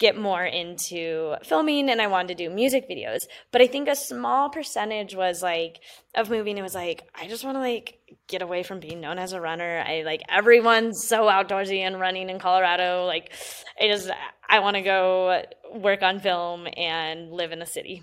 get 0.03 0.19
more 0.19 0.45
into 0.45 1.37
filming 1.45 1.89
and 1.89 2.03
I 2.03 2.09
wanted 2.09 2.37
to 2.37 2.49
do 2.49 2.53
music 2.53 2.91
videos. 2.91 3.21
But 3.53 3.63
I 3.63 3.69
think 3.69 3.89
a 3.89 3.95
small 3.95 4.51
percentage 4.51 5.15
was 5.15 5.45
like 5.45 5.79
of 6.17 6.29
moving 6.29 6.59
it 6.59 6.63
was 6.63 6.75
like 6.75 7.05
I 7.15 7.29
just 7.29 7.45
want 7.45 7.55
to 7.55 7.61
like 7.61 8.01
get 8.27 8.43
away 8.43 8.65
from 8.65 8.81
being 8.81 9.01
known 9.01 9.21
as 9.21 9.33
a 9.33 9.41
runner. 9.41 9.85
I 9.87 10.03
like 10.03 10.23
everyone's 10.29 11.07
so 11.07 11.27
outdoorsy 11.27 11.79
and 11.79 12.01
running 12.01 12.31
in 12.31 12.41
Colorado. 12.41 13.07
Like 13.07 13.33
I 13.81 13.87
just 13.87 14.11
I 14.49 14.59
want 14.59 14.75
to 14.75 14.83
go 14.83 15.45
work 15.73 16.03
on 16.03 16.19
film 16.19 16.67
and 16.77 17.31
live 17.31 17.53
in 17.53 17.61
the 17.61 17.67
city. 17.67 18.03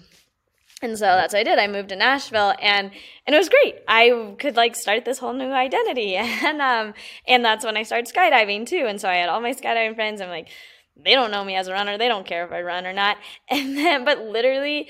And 0.81 0.97
so 0.97 1.03
that's 1.03 1.33
what 1.33 1.41
I 1.41 1.43
did. 1.43 1.59
I 1.59 1.67
moved 1.67 1.89
to 1.89 1.97
Nashville 1.97 2.53
and 2.61 2.91
and 3.27 3.35
it 3.35 3.37
was 3.37 3.49
great. 3.49 3.75
I 3.89 4.35
could 4.39 4.55
like 4.55 4.77
start 4.77 5.03
this 5.03 5.19
whole 5.19 5.33
new 5.33 5.51
identity. 5.51 6.15
And 6.45 6.61
um 6.61 6.93
and 7.27 7.43
that's 7.43 7.65
when 7.65 7.75
I 7.75 7.83
started 7.83 8.07
skydiving 8.07 8.65
too. 8.65 8.85
And 8.87 9.01
so 9.01 9.09
I 9.09 9.15
had 9.15 9.27
all 9.27 9.41
my 9.41 9.53
skydiving 9.53 9.95
friends. 9.95 10.21
I'm 10.21 10.29
like, 10.29 10.47
they 11.03 11.13
don't 11.13 11.31
know 11.31 11.43
me 11.43 11.55
as 11.55 11.67
a 11.67 11.73
runner. 11.73 11.97
They 11.97 12.07
don't 12.07 12.25
care 12.25 12.45
if 12.45 12.51
I 12.51 12.61
run 12.61 12.85
or 12.85 12.93
not. 12.93 13.17
And 13.49 13.77
then, 13.77 14.05
but 14.05 14.19
literally, 14.19 14.89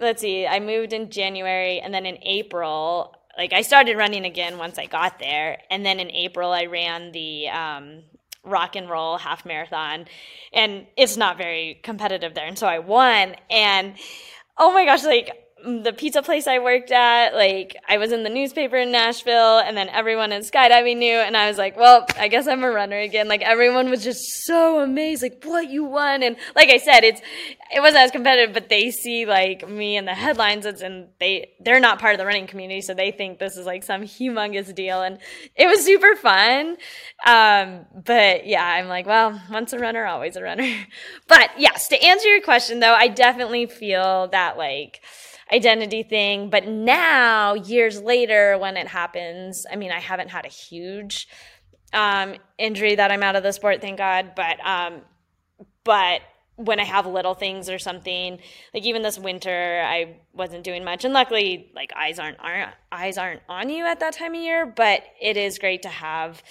let's 0.00 0.20
see, 0.20 0.46
I 0.46 0.60
moved 0.60 0.92
in 0.92 1.10
January 1.10 1.80
and 1.80 1.92
then 1.92 2.06
in 2.06 2.18
April, 2.22 3.14
like 3.38 3.52
I 3.52 3.62
started 3.62 3.96
running 3.96 4.24
again 4.24 4.58
once 4.58 4.78
I 4.78 4.86
got 4.86 5.18
there. 5.18 5.58
And 5.70 5.84
then 5.84 6.00
in 6.00 6.10
April, 6.10 6.52
I 6.52 6.66
ran 6.66 7.12
the, 7.12 7.48
um, 7.48 8.02
rock 8.42 8.74
and 8.74 8.88
roll 8.88 9.18
half 9.18 9.44
marathon 9.44 10.06
and 10.52 10.86
it's 10.96 11.16
not 11.18 11.36
very 11.36 11.78
competitive 11.82 12.32
there 12.34 12.46
and 12.46 12.58
so 12.58 12.66
i 12.66 12.78
won 12.78 13.36
and 13.50 13.94
oh 14.56 14.72
my 14.72 14.86
gosh 14.86 15.04
like 15.04 15.30
the 15.64 15.92
pizza 15.92 16.22
place 16.22 16.46
I 16.46 16.58
worked 16.58 16.90
at, 16.90 17.34
like 17.34 17.76
I 17.88 17.98
was 17.98 18.12
in 18.12 18.22
the 18.22 18.30
newspaper 18.30 18.76
in 18.76 18.90
Nashville 18.90 19.58
and 19.58 19.76
then 19.76 19.88
everyone 19.88 20.32
in 20.32 20.42
skydiving 20.42 20.98
knew 20.98 21.16
and 21.16 21.36
I 21.36 21.48
was 21.48 21.58
like, 21.58 21.76
well, 21.76 22.06
I 22.18 22.28
guess 22.28 22.46
I'm 22.46 22.64
a 22.64 22.70
runner 22.70 22.98
again. 22.98 23.28
Like 23.28 23.42
everyone 23.42 23.90
was 23.90 24.02
just 24.02 24.44
so 24.44 24.80
amazed, 24.80 25.22
like 25.22 25.42
what 25.44 25.68
you 25.68 25.84
won. 25.84 26.22
And 26.22 26.36
like 26.54 26.70
I 26.70 26.78
said, 26.78 27.04
it's, 27.04 27.20
it 27.74 27.80
wasn't 27.80 28.02
as 28.02 28.10
competitive, 28.10 28.54
but 28.54 28.68
they 28.68 28.90
see 28.90 29.26
like 29.26 29.68
me 29.68 29.96
in 29.96 30.04
the 30.04 30.14
headlines 30.14 30.66
and 30.66 31.08
they, 31.18 31.52
they're 31.60 31.80
not 31.80 31.98
part 31.98 32.14
of 32.14 32.18
the 32.18 32.26
running 32.26 32.46
community. 32.46 32.80
So 32.80 32.94
they 32.94 33.10
think 33.10 33.38
this 33.38 33.56
is 33.56 33.66
like 33.66 33.82
some 33.82 34.02
humongous 34.02 34.74
deal. 34.74 35.02
And 35.02 35.18
it 35.56 35.66
was 35.66 35.84
super 35.84 36.16
fun. 36.16 36.76
Um, 37.26 37.86
but 38.04 38.46
yeah, 38.46 38.64
I'm 38.64 38.88
like, 38.88 39.06
well, 39.06 39.40
once 39.50 39.72
a 39.72 39.78
runner, 39.78 40.06
always 40.06 40.36
a 40.36 40.42
runner. 40.42 40.70
but 41.28 41.50
yes, 41.58 41.88
to 41.88 42.02
answer 42.02 42.28
your 42.28 42.40
question 42.40 42.80
though, 42.80 42.94
I 42.94 43.08
definitely 43.08 43.66
feel 43.66 44.28
that 44.28 44.56
like, 44.56 45.00
identity 45.52 46.02
thing. 46.02 46.50
But 46.50 46.66
now, 46.66 47.54
years 47.54 48.00
later, 48.00 48.58
when 48.58 48.76
it 48.76 48.86
happens, 48.86 49.66
I 49.70 49.76
mean, 49.76 49.90
I 49.92 50.00
haven't 50.00 50.28
had 50.28 50.44
a 50.44 50.48
huge 50.48 51.28
um, 51.92 52.34
injury 52.58 52.94
that 52.94 53.10
I'm 53.10 53.22
out 53.22 53.36
of 53.36 53.42
the 53.42 53.52
sport, 53.52 53.80
thank 53.80 53.98
God. 53.98 54.32
But 54.36 54.64
um, 54.64 55.02
but 55.84 56.20
when 56.56 56.78
I 56.78 56.84
have 56.84 57.06
little 57.06 57.34
things 57.34 57.70
or 57.70 57.78
something, 57.78 58.38
like 58.74 58.84
even 58.84 59.02
this 59.02 59.18
winter, 59.18 59.82
I 59.84 60.16
wasn't 60.32 60.62
doing 60.62 60.84
much, 60.84 61.04
and 61.04 61.14
luckily, 61.14 61.70
like 61.74 61.92
eyes 61.96 62.18
aren't, 62.18 62.38
aren't 62.40 62.70
eyes 62.92 63.18
aren't 63.18 63.42
on 63.48 63.70
you 63.70 63.86
at 63.86 64.00
that 64.00 64.14
time 64.14 64.34
of 64.34 64.40
year. 64.40 64.66
But 64.66 65.02
it 65.20 65.36
is 65.36 65.58
great 65.58 65.82
to 65.82 65.88
have 65.88 66.42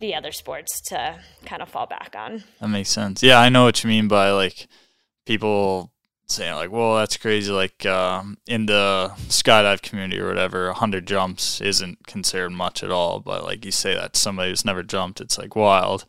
the 0.00 0.14
other 0.14 0.32
sports 0.32 0.80
to 0.88 1.18
kind 1.44 1.62
of 1.62 1.68
fall 1.68 1.86
back 1.86 2.14
on. 2.16 2.44
That 2.60 2.68
makes 2.68 2.90
sense. 2.90 3.22
Yeah, 3.22 3.40
I 3.40 3.48
know 3.48 3.64
what 3.64 3.82
you 3.82 3.88
mean 3.88 4.08
by 4.08 4.30
like 4.30 4.68
people 5.26 5.92
saying 6.28 6.54
like, 6.54 6.70
well, 6.70 6.96
that's 6.96 7.16
crazy. 7.16 7.50
Like 7.50 7.84
um, 7.86 8.38
in 8.46 8.66
the 8.66 9.12
skydive 9.28 9.82
community 9.82 10.20
or 10.20 10.28
whatever, 10.28 10.72
hundred 10.72 11.06
jumps 11.06 11.60
isn't 11.60 12.06
considered 12.06 12.50
much 12.50 12.82
at 12.82 12.90
all. 12.90 13.20
But 13.20 13.44
like 13.44 13.64
you 13.64 13.72
say 13.72 13.94
that 13.94 14.16
somebody 14.16 14.50
who's 14.50 14.64
never 14.64 14.82
jumped, 14.82 15.20
it's 15.20 15.38
like 15.38 15.56
wild. 15.56 16.04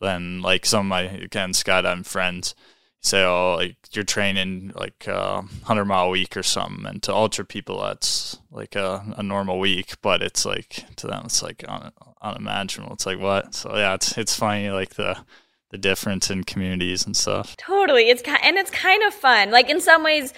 then 0.00 0.42
like 0.42 0.66
some 0.66 0.80
of 0.80 0.86
my 0.86 1.02
again 1.02 1.52
skydiving 1.52 2.06
friends 2.06 2.54
say, 3.00 3.24
oh, 3.24 3.54
like 3.56 3.76
you're 3.92 4.04
training 4.04 4.72
like 4.74 5.06
a 5.06 5.42
hundred 5.64 5.86
mile 5.86 6.06
a 6.06 6.10
week 6.10 6.36
or 6.36 6.42
something, 6.42 6.86
and 6.86 7.02
to 7.04 7.14
ultra 7.14 7.44
people 7.44 7.80
that's 7.82 8.38
like 8.50 8.76
a, 8.76 9.04
a 9.16 9.22
normal 9.22 9.58
week, 9.58 9.94
but 10.02 10.22
it's 10.22 10.44
like 10.44 10.84
to 10.96 11.06
them 11.06 11.22
it's 11.26 11.42
like 11.42 11.64
un, 11.68 11.92
unimaginable. 12.20 12.94
It's 12.94 13.06
like 13.06 13.20
what? 13.20 13.54
So 13.54 13.74
yeah, 13.76 13.94
it's 13.94 14.18
it's 14.18 14.36
funny 14.36 14.70
like 14.70 14.94
the 14.94 15.18
the 15.70 15.78
difference 15.78 16.30
in 16.30 16.44
communities 16.44 17.06
and 17.06 17.16
stuff. 17.16 17.56
Totally, 17.56 18.08
it's 18.08 18.22
and 18.42 18.56
it's 18.56 18.70
kind 18.70 19.02
of 19.02 19.14
fun. 19.14 19.50
Like 19.50 19.68
in 19.70 19.80
some 19.80 20.02
ways, 20.02 20.32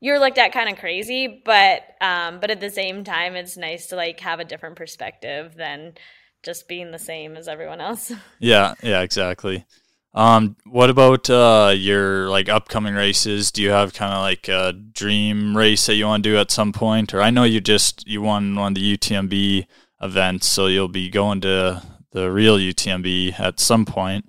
you're 0.00 0.18
looked 0.18 0.38
at 0.38 0.52
kind 0.52 0.70
of 0.70 0.78
crazy, 0.78 1.42
but 1.44 1.82
um, 2.00 2.40
but 2.40 2.50
at 2.50 2.60
the 2.60 2.70
same 2.70 3.04
time, 3.04 3.36
it's 3.36 3.56
nice 3.56 3.86
to 3.88 3.96
like 3.96 4.20
have 4.20 4.40
a 4.40 4.44
different 4.44 4.76
perspective 4.76 5.54
than 5.56 5.94
just 6.42 6.66
being 6.68 6.90
the 6.90 6.98
same 6.98 7.36
as 7.36 7.48
everyone 7.48 7.80
else. 7.80 8.12
Yeah, 8.40 8.74
yeah, 8.82 9.02
exactly. 9.02 9.64
Um, 10.14 10.56
what 10.66 10.90
about 10.90 11.30
uh, 11.30 11.72
your 11.74 12.28
like 12.28 12.48
upcoming 12.48 12.94
races? 12.94 13.50
Do 13.50 13.62
you 13.62 13.70
have 13.70 13.94
kind 13.94 14.12
of 14.12 14.20
like 14.20 14.48
a 14.48 14.72
dream 14.72 15.56
race 15.56 15.86
that 15.86 15.94
you 15.94 16.06
want 16.06 16.24
to 16.24 16.30
do 16.30 16.36
at 16.36 16.50
some 16.50 16.72
point? 16.72 17.14
Or 17.14 17.22
I 17.22 17.30
know 17.30 17.44
you 17.44 17.60
just 17.60 18.06
you 18.06 18.20
won 18.20 18.56
one 18.56 18.72
of 18.72 18.74
the 18.74 18.96
UTMB 18.96 19.66
events, 20.02 20.48
so 20.48 20.66
you'll 20.66 20.88
be 20.88 21.08
going 21.08 21.40
to 21.42 21.82
the 22.10 22.30
real 22.30 22.58
UTMB 22.58 23.38
at 23.40 23.58
some 23.58 23.84
point, 23.86 24.28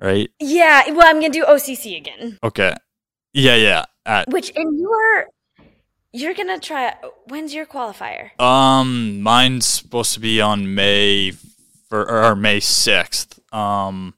right? 0.00 0.30
Yeah. 0.40 0.90
Well, 0.90 1.06
I'm 1.06 1.16
gonna 1.20 1.30
do 1.30 1.44
OCC 1.44 1.96
again. 1.96 2.38
Okay. 2.42 2.74
Yeah, 3.32 3.56
yeah. 3.56 4.24
Which 4.28 4.52
and 4.56 4.78
you're 4.78 5.26
you're 6.12 6.34
gonna 6.34 6.58
try. 6.58 6.94
When's 7.26 7.54
your 7.54 7.66
qualifier? 7.66 8.38
um, 8.40 9.20
mine's 9.20 9.66
supposed 9.66 10.14
to 10.14 10.20
be 10.20 10.40
on 10.40 10.74
May 10.74 11.32
for 11.88 12.10
or 12.10 12.34
May 12.36 12.60
sixth. 12.60 13.38
Um. 13.54 14.14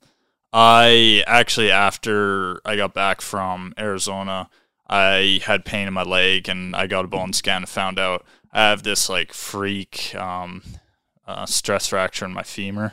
I 0.54 1.24
actually, 1.26 1.70
after 1.70 2.60
I 2.66 2.76
got 2.76 2.92
back 2.92 3.22
from 3.22 3.72
Arizona, 3.78 4.50
I 4.86 5.40
had 5.44 5.64
pain 5.64 5.88
in 5.88 5.94
my 5.94 6.02
leg 6.02 6.46
and 6.46 6.76
I 6.76 6.86
got 6.86 7.06
a 7.06 7.08
bone 7.08 7.32
scan 7.32 7.62
and 7.62 7.68
found 7.70 7.98
out 7.98 8.26
I 8.52 8.68
have 8.68 8.82
this 8.82 9.08
like 9.08 9.32
freak 9.32 10.14
um, 10.14 10.62
uh, 11.26 11.46
stress 11.46 11.86
fracture 11.86 12.26
in 12.26 12.34
my 12.34 12.42
femur. 12.42 12.92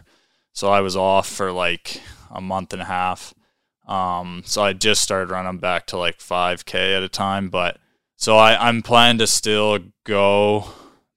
So 0.59 0.69
I 0.69 0.81
was 0.81 0.97
off 0.97 1.25
for 1.25 1.53
like 1.53 2.01
a 2.29 2.41
month 2.41 2.73
and 2.73 2.81
a 2.81 2.85
half. 2.85 3.33
Um, 3.87 4.43
so 4.45 4.61
I 4.61 4.73
just 4.73 5.01
started 5.01 5.31
running 5.31 5.57
back 5.57 5.85
to 5.85 5.97
like 5.97 6.19
5K 6.19 6.97
at 6.97 7.01
a 7.01 7.07
time. 7.07 7.47
But 7.47 7.77
so 8.17 8.35
I, 8.35 8.67
I'm 8.67 8.81
planning 8.81 9.19
to 9.19 9.27
still 9.27 9.79
go, 10.03 10.65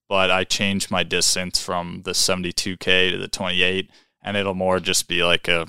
but 0.08 0.30
I 0.30 0.44
changed 0.44 0.92
my 0.92 1.02
distance 1.02 1.60
from 1.60 2.02
the 2.04 2.12
72K 2.12 3.10
to 3.10 3.18
the 3.18 3.26
28, 3.26 3.90
and 4.22 4.36
it'll 4.36 4.54
more 4.54 4.78
just 4.78 5.08
be 5.08 5.24
like 5.24 5.48
a 5.48 5.66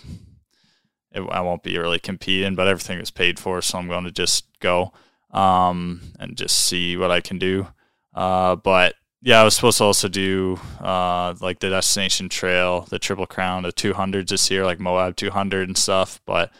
it, 1.12 1.22
I 1.32 1.42
won't 1.42 1.64
be 1.64 1.80
really 1.80 1.98
competing, 1.98 2.54
but 2.54 2.68
everything 2.68 3.00
is 3.00 3.10
paid 3.10 3.40
for, 3.40 3.60
so 3.64 3.80
I'm 3.80 3.88
going 3.88 4.04
to 4.04 4.12
just 4.12 4.46
go 4.60 4.94
um, 5.32 6.14
and 6.20 6.38
just 6.38 6.64
see 6.64 6.96
what 6.96 7.10
I 7.10 7.22
can 7.22 7.40
do. 7.40 7.70
Uh, 8.14 8.56
but 8.56 8.94
yeah, 9.24 9.40
I 9.40 9.44
was 9.46 9.56
supposed 9.56 9.78
to 9.78 9.86
also 9.86 10.10
do 10.10 10.60
uh, 10.82 11.34
like 11.40 11.60
the 11.60 11.70
destination 11.70 12.28
trail, 12.28 12.82
the 12.90 13.00
Triple 13.00 13.26
Crown, 13.26 13.64
the 13.64 13.72
200s 13.72 14.28
this 14.28 14.52
year, 14.52 14.66
like 14.66 14.82
Moab 14.82 15.16
200 15.16 15.70
and 15.70 15.78
stuff. 15.78 16.20
But 16.26 16.52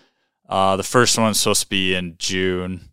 uh, 0.48 0.78
the 0.78 0.84
first 0.84 1.18
one's 1.18 1.40
supposed 1.40 1.64
to 1.64 1.70
be 1.70 1.94
in 1.94 2.16
June 2.18 2.90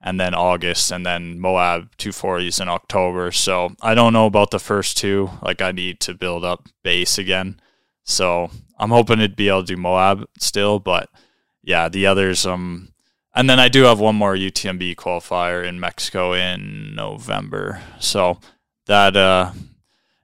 and 0.00 0.20
then 0.20 0.32
August, 0.32 0.92
and 0.92 1.04
then 1.04 1.40
Moab 1.40 1.96
240s 1.96 2.60
in 2.60 2.68
October. 2.68 3.32
So 3.32 3.74
I 3.82 3.96
don't 3.96 4.12
know 4.12 4.26
about 4.26 4.52
the 4.52 4.60
first 4.60 4.96
two. 4.96 5.30
Like 5.42 5.60
I 5.60 5.72
need 5.72 5.98
to 6.00 6.14
build 6.14 6.44
up 6.44 6.68
base 6.84 7.18
again. 7.18 7.58
So 8.04 8.50
I'm 8.78 8.90
hoping 8.90 9.18
to 9.18 9.28
be 9.28 9.48
able 9.48 9.64
to 9.64 9.74
do 9.74 9.80
Moab 9.80 10.28
still, 10.38 10.78
but 10.78 11.10
yeah, 11.64 11.88
the 11.88 12.06
others. 12.06 12.46
Um, 12.46 12.92
and 13.34 13.50
then 13.50 13.58
I 13.58 13.68
do 13.68 13.82
have 13.82 13.98
one 13.98 14.14
more 14.14 14.36
UTMB 14.36 14.94
qualifier 14.94 15.66
in 15.66 15.80
Mexico 15.80 16.32
in 16.32 16.94
November. 16.94 17.82
So 17.98 18.38
that, 18.88 19.16
uh, 19.16 19.52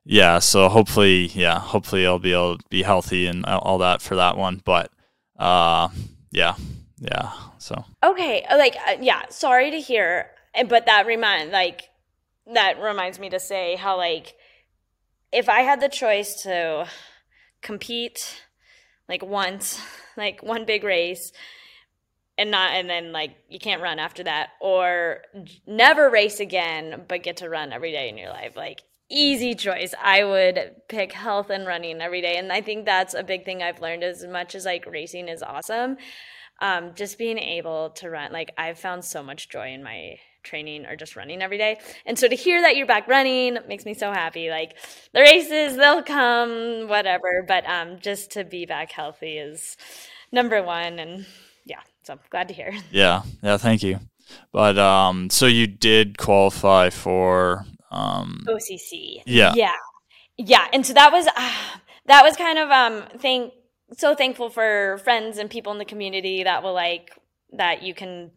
yeah. 0.05 0.41
So 0.41 0.69
hopefully, 0.69 1.27
yeah, 1.29 1.59
hopefully 1.61 2.07
I'll 2.07 2.19
be 2.19 2.33
able 2.33 2.59
to 2.59 2.65
be 2.69 2.83
healthy 2.83 3.27
and 3.27 3.47
all 3.47 3.79
that 3.79 4.03
for 4.03 4.17
that 4.17 4.37
one. 4.37 4.61
But, 4.65 4.91
uh, 5.39 5.89
yeah, 6.31 6.57
yeah. 6.99 7.33
So 7.59 7.85
okay, 8.03 8.43
uh, 8.43 8.59
like 8.59 8.77
uh, 8.87 8.97
yeah. 9.01 9.23
Sorry 9.31 9.71
to 9.71 9.81
hear, 9.81 10.31
but 10.69 10.87
that 10.87 11.07
remind 11.07 11.51
like 11.51 11.89
that 12.53 12.81
reminds 12.81 13.19
me 13.19 13.31
to 13.31 13.41
say 13.41 13.77
how 13.77 13.97
like 13.97 14.35
if 15.33 15.49
I 15.49 15.61
had 15.61 15.81
the 15.81 15.89
choice 15.89 16.43
to 16.43 16.87
compete 17.63 18.43
like 19.09 19.25
once, 19.25 19.81
like 20.17 20.43
one 20.43 20.65
big 20.65 20.85
race 20.85 21.33
and 22.39 22.51
not 22.51 22.73
and 22.73 22.89
then 22.89 23.13
like 23.13 23.37
you 23.49 23.59
can't 23.59 23.83
run 23.83 23.99
after 23.99 24.25
that 24.25 24.51
or 24.61 25.19
never 25.67 26.11
race 26.11 26.41
again 26.41 27.05
but 27.09 27.23
get 27.23 27.39
to 27.39 27.49
run 27.49 27.73
every 27.73 27.93
day 27.93 28.09
in 28.09 28.19
your 28.19 28.31
life 28.31 28.57
like 28.57 28.83
easy 29.11 29.55
choice 29.55 29.95
i 30.03 30.25
would 30.25 30.75
pick 30.89 31.13
health 31.13 31.51
and 31.51 31.67
running 31.67 32.01
every 32.01 32.21
day 32.21 32.37
and 32.37 32.53
i 32.53 32.61
think 32.61 32.85
that's 32.85 33.15
a 33.15 33.23
big 33.23 33.45
thing 33.45 33.63
i've 33.63 33.81
learned 33.81 34.03
as 34.03 34.25
much 34.27 34.55
as 34.55 34.65
like 34.65 34.87
racing 34.87 35.29
is 35.29 35.43
awesome 35.43 35.97
um, 36.61 36.93
just 36.95 37.19
being 37.19 37.39
able 37.39 37.91
to 37.91 38.09
run 38.09 38.33
like 38.33 38.53
i've 38.57 38.79
found 38.79 39.05
so 39.05 39.23
much 39.23 39.49
joy 39.49 39.73
in 39.73 39.83
my 39.83 40.17
training 40.45 40.87
or 40.87 40.95
just 40.95 41.17
running 41.17 41.43
every 41.43 41.59
day. 41.59 41.79
And 42.07 42.19
so 42.19 42.29
to 42.29 42.37
hear 42.37 42.61
that 42.63 42.77
you're 42.77 42.87
back 42.87 43.09
running 43.09 43.59
makes 43.67 43.85
me 43.85 43.95
so 43.95 44.13
happy. 44.13 44.51
Like 44.51 44.77
the 45.13 45.21
races, 45.21 45.77
they'll 45.77 46.03
come, 46.03 46.87
whatever. 46.87 47.45
But 47.47 47.67
um, 47.67 47.99
just 47.99 48.31
to 48.33 48.45
be 48.45 48.67
back 48.67 48.93
healthy 48.93 49.39
is 49.39 49.77
number 50.31 50.63
one. 50.63 50.99
And 50.99 51.27
yeah, 51.65 51.81
so 52.03 52.19
glad 52.31 52.49
to 52.49 52.55
hear. 52.55 52.73
Yeah, 52.91 53.23
yeah, 53.43 53.57
thank 53.57 53.83
you. 53.83 54.01
But 54.53 54.79
um, 54.79 55.31
so 55.31 55.47
you 55.47 55.67
did 55.67 56.19
qualify 56.19 56.91
for 56.91 57.67
um, 57.91 58.45
OCC. 58.47 59.23
Yeah, 59.27 59.53
yeah, 59.55 59.73
yeah. 60.37 60.67
And 60.73 60.85
so 60.87 60.93
that 60.95 61.13
was 61.13 61.27
uh, 61.27 61.53
that 62.07 62.23
was 62.25 62.37
kind 62.37 62.59
of 62.59 62.71
um, 62.71 63.05
thank 63.19 63.53
so 63.97 64.15
thankful 64.15 64.51
for 64.51 64.99
friends 65.05 65.39
and 65.39 65.51
people 65.51 65.73
in 65.73 65.79
the 65.79 65.85
community 65.85 66.43
that 66.43 66.63
will 66.63 66.73
like 66.73 67.11
that 67.53 67.83
you 67.83 67.95
can 67.95 68.31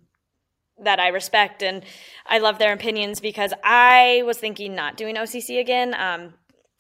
that 0.84 1.00
I 1.00 1.08
respect 1.08 1.64
and 1.64 1.84
I 2.26 2.38
love 2.38 2.60
their 2.60 2.74
opinions 2.74 3.20
because 3.20 3.54
I 3.64 4.24
was 4.26 4.38
thinking 4.38 4.76
not 4.76 4.96
doing 4.96 5.16
OCC 5.16 5.60
again. 5.60 5.96
Um, 5.96 6.34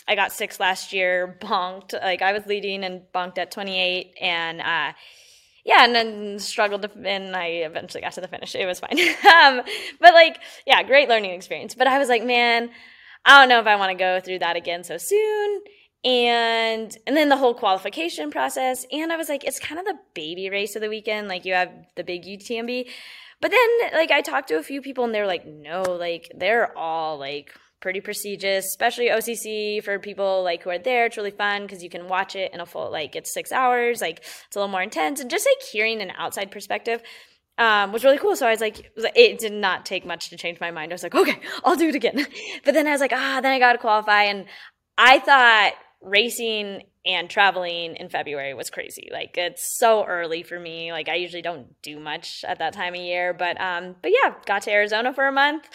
I 0.08 0.16
got 0.16 0.32
six 0.32 0.60
last 0.60 0.94
year, 0.94 1.38
bonked. 1.42 1.94
Like 1.94 2.22
I 2.22 2.32
was 2.32 2.46
leading 2.46 2.84
and 2.84 3.02
bonked 3.14 3.38
at 3.38 3.52
28, 3.52 4.14
and 4.22 4.62
uh, 4.62 4.94
yeah, 5.68 5.84
and 5.84 5.94
then 5.94 6.40
struggled 6.40 6.84
to, 6.84 6.92
and 7.04 7.36
I 7.36 7.48
eventually 7.48 8.00
got 8.00 8.14
to 8.14 8.22
the 8.22 8.30
finish. 8.30 8.56
It 8.56 8.66
was 8.66 8.80
fine. 8.80 8.98
um, 9.36 9.62
but 10.00 10.14
like, 10.14 10.40
yeah, 10.66 10.82
great 10.82 11.10
learning 11.10 11.32
experience. 11.32 11.76
But 11.76 11.88
I 11.88 12.00
was 12.00 12.08
like, 12.08 12.24
man, 12.24 12.70
I 13.26 13.40
don't 13.40 13.50
know 13.50 13.60
if 13.60 13.68
I 13.68 13.76
want 13.76 13.92
to 13.92 13.98
go 13.98 14.22
through 14.22 14.40
that 14.40 14.56
again 14.56 14.86
so 14.86 14.98
soon. 14.98 15.62
And 16.06 16.98
and 17.06 17.18
then 17.18 17.28
the 17.28 17.36
whole 17.36 17.54
qualification 17.54 18.32
process. 18.32 18.86
And 18.94 19.12
I 19.12 19.18
was 19.18 19.28
like, 19.28 19.44
it's 19.44 19.60
kind 19.60 19.78
of 19.78 19.86
the 19.86 20.00
baby 20.14 20.50
race 20.50 20.78
of 20.78 20.82
the 20.82 20.88
weekend. 20.88 21.28
Like 21.28 21.44
you 21.44 21.54
have 21.54 21.72
the 21.98 22.04
big 22.06 22.24
UTMB. 22.24 22.88
But 23.42 23.52
then, 23.52 23.92
like, 23.94 24.10
I 24.10 24.22
talked 24.22 24.48
to 24.48 24.58
a 24.58 24.64
few 24.64 24.82
people 24.82 25.04
and 25.04 25.14
they're 25.14 25.28
like, 25.28 25.46
no, 25.46 25.84
like, 25.84 26.32
they're 26.36 26.76
all 26.76 27.20
like 27.20 27.54
pretty 27.80 28.02
prestigious, 28.02 28.66
especially 28.66 29.10
OCC 29.10 29.84
for 29.84 30.00
people 30.00 30.44
like 30.44 30.64
who 30.64 30.70
are 30.70 30.80
there. 30.80 31.06
It's 31.06 31.18
really 31.18 31.32
fun 31.32 31.64
because 31.64 31.84
you 31.84 31.90
can 31.90 32.08
watch 32.08 32.36
it 32.36 32.54
in 32.54 32.60
a 32.60 32.66
full, 32.66 32.92
like, 32.92 33.16
it's 33.16 33.34
six 33.34 33.52
hours, 33.52 34.02
like, 34.02 34.20
it's 34.20 34.56
a 34.56 34.60
little 34.60 34.72
more 34.72 34.82
intense. 34.82 35.20
And 35.20 35.30
just 35.30 35.46
like 35.46 35.68
hearing 35.68 36.02
an 36.02 36.12
outside 36.18 36.52
perspective 36.52 37.02
um, 37.58 37.92
was 37.92 38.04
really 38.04 38.18
cool. 38.18 38.36
So 38.36 38.48
I 38.48 38.52
was 38.52 38.62
like, 38.62 38.92
it 38.96 39.40
did 39.40 39.54
not 39.54 39.86
take 39.86 40.06
much 40.06 40.30
to 40.30 40.38
change 40.38 40.60
my 40.60 40.72
mind. 40.72 40.92
I 40.92 40.96
was 40.96 41.04
like, 41.04 41.16
okay, 41.16 41.40
I'll 41.64 41.76
do 41.76 41.90
it 41.90 41.96
again. 41.96 42.26
But 42.66 42.74
then 42.74 42.88
I 42.88 42.92
was 42.92 43.02
like, 43.02 43.14
ah, 43.14 43.40
then 43.42 43.52
I 43.52 43.60
got 43.60 43.74
to 43.74 43.78
qualify. 43.78 44.24
And 44.24 44.46
I 44.98 45.20
thought 45.20 45.74
racing 46.02 46.84
and 47.06 47.30
traveling 47.30 47.96
in 47.96 48.10
February 48.10 48.54
was 48.54 48.70
crazy. 48.70 49.10
Like 49.12 49.38
it's 49.38 49.78
so 49.78 50.06
early 50.06 50.44
for 50.44 50.60
me. 50.60 50.92
Like 50.92 51.10
I 51.10 51.16
usually 51.16 51.42
don't 51.42 51.82
do 51.82 52.00
much 52.00 52.44
at 52.48 52.60
that 52.60 52.74
time 52.74 52.94
of 52.94 53.00
year, 53.00 53.34
but 53.34 53.60
um 53.60 53.96
but 54.02 54.12
yeah, 54.12 54.34
got 54.46 54.64
to 54.64 54.72
Arizona 54.72 55.14
for 55.14 55.26
a 55.26 55.32
month, 55.32 55.68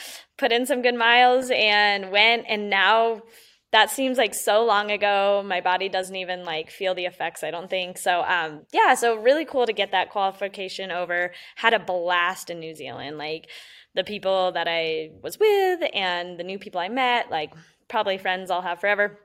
put 0.42 0.50
in 0.50 0.66
some 0.66 0.82
good 0.82 0.96
miles 0.96 1.52
and 1.54 2.10
went 2.10 2.44
and 2.48 2.68
now 2.68 3.22
that 3.70 3.90
seems 3.90 4.18
like 4.18 4.34
so 4.34 4.64
long 4.64 4.90
ago. 4.90 5.42
My 5.46 5.60
body 5.60 5.88
doesn't 5.88 6.16
even 6.16 6.44
like 6.44 6.68
feel 6.68 6.94
the 6.94 7.06
effects, 7.06 7.44
I 7.44 7.52
don't 7.52 7.70
think. 7.70 7.96
So 7.96 8.22
um 8.22 8.66
yeah, 8.72 8.94
so 8.94 9.14
really 9.14 9.44
cool 9.44 9.66
to 9.66 9.72
get 9.72 9.92
that 9.92 10.10
qualification 10.10 10.90
over. 10.90 11.32
Had 11.54 11.74
a 11.74 11.78
blast 11.78 12.50
in 12.50 12.58
New 12.58 12.74
Zealand. 12.74 13.18
Like 13.18 13.48
the 13.94 14.02
people 14.02 14.50
that 14.50 14.66
I 14.68 15.10
was 15.22 15.38
with 15.38 15.80
and 15.94 16.40
the 16.40 16.44
new 16.44 16.58
people 16.58 16.80
I 16.80 16.88
met, 16.88 17.30
like 17.30 17.52
probably 17.88 18.18
friends 18.18 18.50
I'll 18.50 18.62
have 18.62 18.80
forever. 18.80 19.20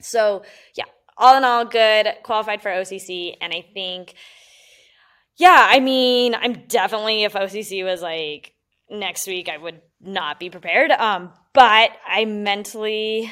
So 0.00 0.42
yeah, 0.76 0.86
all 1.16 1.36
in 1.36 1.44
all, 1.44 1.64
good, 1.64 2.08
qualified 2.24 2.60
for 2.60 2.72
OCC. 2.72 3.36
And 3.40 3.52
I 3.52 3.64
think, 3.72 4.14
yeah, 5.38 5.68
I 5.70 5.78
mean, 5.78 6.34
I'm 6.34 6.64
definitely, 6.66 7.22
if 7.22 7.34
OCC 7.34 7.84
was 7.84 8.02
like 8.02 8.54
next 8.90 9.26
week, 9.26 9.48
I 9.48 9.56
would 9.56 9.80
not 10.00 10.40
be 10.40 10.50
prepared. 10.50 10.90
Um, 10.90 11.32
but 11.52 11.90
I 12.06 12.24
mentally, 12.24 13.30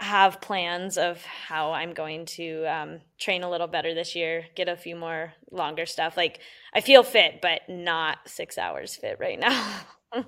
have 0.00 0.40
plans 0.40 0.98
of 0.98 1.22
how 1.24 1.72
I'm 1.72 1.94
going 1.94 2.26
to 2.26 2.64
um, 2.66 3.00
train 3.18 3.42
a 3.42 3.50
little 3.50 3.66
better 3.66 3.94
this 3.94 4.14
year, 4.14 4.44
get 4.54 4.68
a 4.68 4.76
few 4.76 4.94
more 4.94 5.32
longer 5.50 5.86
stuff. 5.86 6.16
Like 6.16 6.40
I 6.74 6.80
feel 6.80 7.02
fit, 7.02 7.40
but 7.40 7.62
not 7.68 8.18
six 8.26 8.58
hours 8.58 8.94
fit 8.94 9.16
right 9.18 9.38
now. 9.38 9.80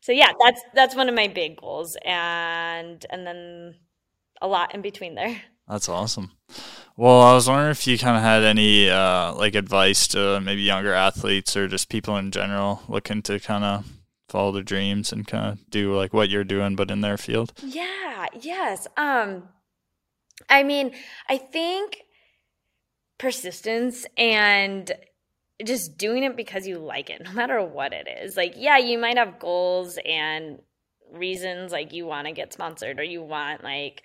so 0.00 0.12
yeah, 0.12 0.32
that's 0.42 0.62
that's 0.74 0.96
one 0.96 1.08
of 1.08 1.14
my 1.14 1.28
big 1.28 1.60
goals, 1.60 1.96
and 2.04 3.04
and 3.10 3.26
then 3.26 3.74
a 4.40 4.48
lot 4.48 4.74
in 4.74 4.80
between 4.80 5.14
there. 5.14 5.42
That's 5.68 5.88
awesome. 5.88 6.32
Well, 7.00 7.22
I 7.22 7.32
was 7.32 7.48
wondering 7.48 7.70
if 7.70 7.86
you 7.86 7.96
kind 7.96 8.14
of 8.14 8.22
had 8.22 8.42
any 8.42 8.90
uh, 8.90 9.32
like 9.32 9.54
advice 9.54 10.06
to 10.08 10.38
maybe 10.38 10.60
younger 10.60 10.92
athletes 10.92 11.56
or 11.56 11.66
just 11.66 11.88
people 11.88 12.14
in 12.18 12.30
general 12.30 12.82
looking 12.88 13.22
to 13.22 13.40
kind 13.40 13.64
of 13.64 13.86
follow 14.28 14.52
their 14.52 14.62
dreams 14.62 15.10
and 15.10 15.26
kind 15.26 15.52
of 15.52 15.70
do 15.70 15.96
like 15.96 16.12
what 16.12 16.28
you're 16.28 16.44
doing, 16.44 16.76
but 16.76 16.90
in 16.90 17.00
their 17.00 17.16
field. 17.16 17.54
Yeah. 17.64 18.26
Yes. 18.38 18.86
Um, 18.98 19.44
I 20.50 20.62
mean, 20.62 20.92
I 21.26 21.38
think 21.38 22.02
persistence 23.16 24.04
and 24.18 24.92
just 25.64 25.96
doing 25.96 26.22
it 26.22 26.36
because 26.36 26.66
you 26.66 26.76
like 26.76 27.08
it, 27.08 27.22
no 27.24 27.32
matter 27.32 27.64
what 27.64 27.94
it 27.94 28.08
is. 28.22 28.36
Like, 28.36 28.56
yeah, 28.58 28.76
you 28.76 28.98
might 28.98 29.16
have 29.16 29.38
goals 29.38 29.98
and 30.04 30.58
reasons, 31.10 31.72
like 31.72 31.94
you 31.94 32.04
want 32.04 32.26
to 32.26 32.34
get 32.34 32.52
sponsored 32.52 33.00
or 33.00 33.04
you 33.04 33.22
want 33.22 33.64
like 33.64 34.02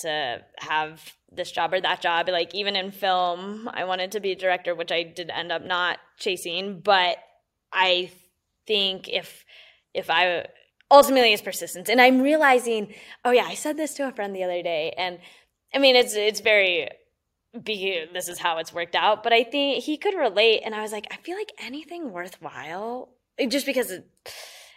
to 0.00 0.40
have 0.58 1.00
this 1.30 1.50
job 1.50 1.72
or 1.72 1.80
that 1.80 2.00
job. 2.00 2.28
Like 2.28 2.54
even 2.54 2.76
in 2.76 2.90
film, 2.90 3.68
I 3.72 3.84
wanted 3.84 4.12
to 4.12 4.20
be 4.20 4.32
a 4.32 4.36
director, 4.36 4.74
which 4.74 4.92
I 4.92 5.02
did 5.02 5.30
end 5.30 5.52
up 5.52 5.62
not 5.62 5.98
chasing. 6.18 6.80
But 6.80 7.18
I 7.72 8.10
think 8.66 9.08
if 9.08 9.44
if 9.94 10.10
I 10.10 10.46
ultimately 10.90 11.32
it's 11.32 11.42
persistence, 11.42 11.88
and 11.88 12.00
I'm 12.00 12.20
realizing, 12.20 12.94
oh 13.24 13.30
yeah, 13.30 13.44
I 13.44 13.54
said 13.54 13.76
this 13.76 13.94
to 13.94 14.08
a 14.08 14.12
friend 14.12 14.34
the 14.34 14.44
other 14.44 14.62
day, 14.62 14.94
and 14.96 15.18
I 15.74 15.78
mean 15.78 15.96
it's 15.96 16.14
it's 16.14 16.40
very 16.40 16.88
be 17.64 18.04
this 18.12 18.28
is 18.28 18.38
how 18.38 18.58
it's 18.58 18.72
worked 18.72 18.94
out 18.94 19.24
but 19.24 19.32
i 19.32 19.42
think 19.42 19.82
he 19.82 19.96
could 19.96 20.14
relate 20.14 20.60
and 20.64 20.72
i 20.72 20.82
was 20.82 20.92
like 20.92 21.06
i 21.10 21.16
feel 21.16 21.36
like 21.36 21.50
anything 21.58 22.12
worthwhile 22.12 23.08
just 23.48 23.66
because 23.66 23.90
it, 23.90 24.06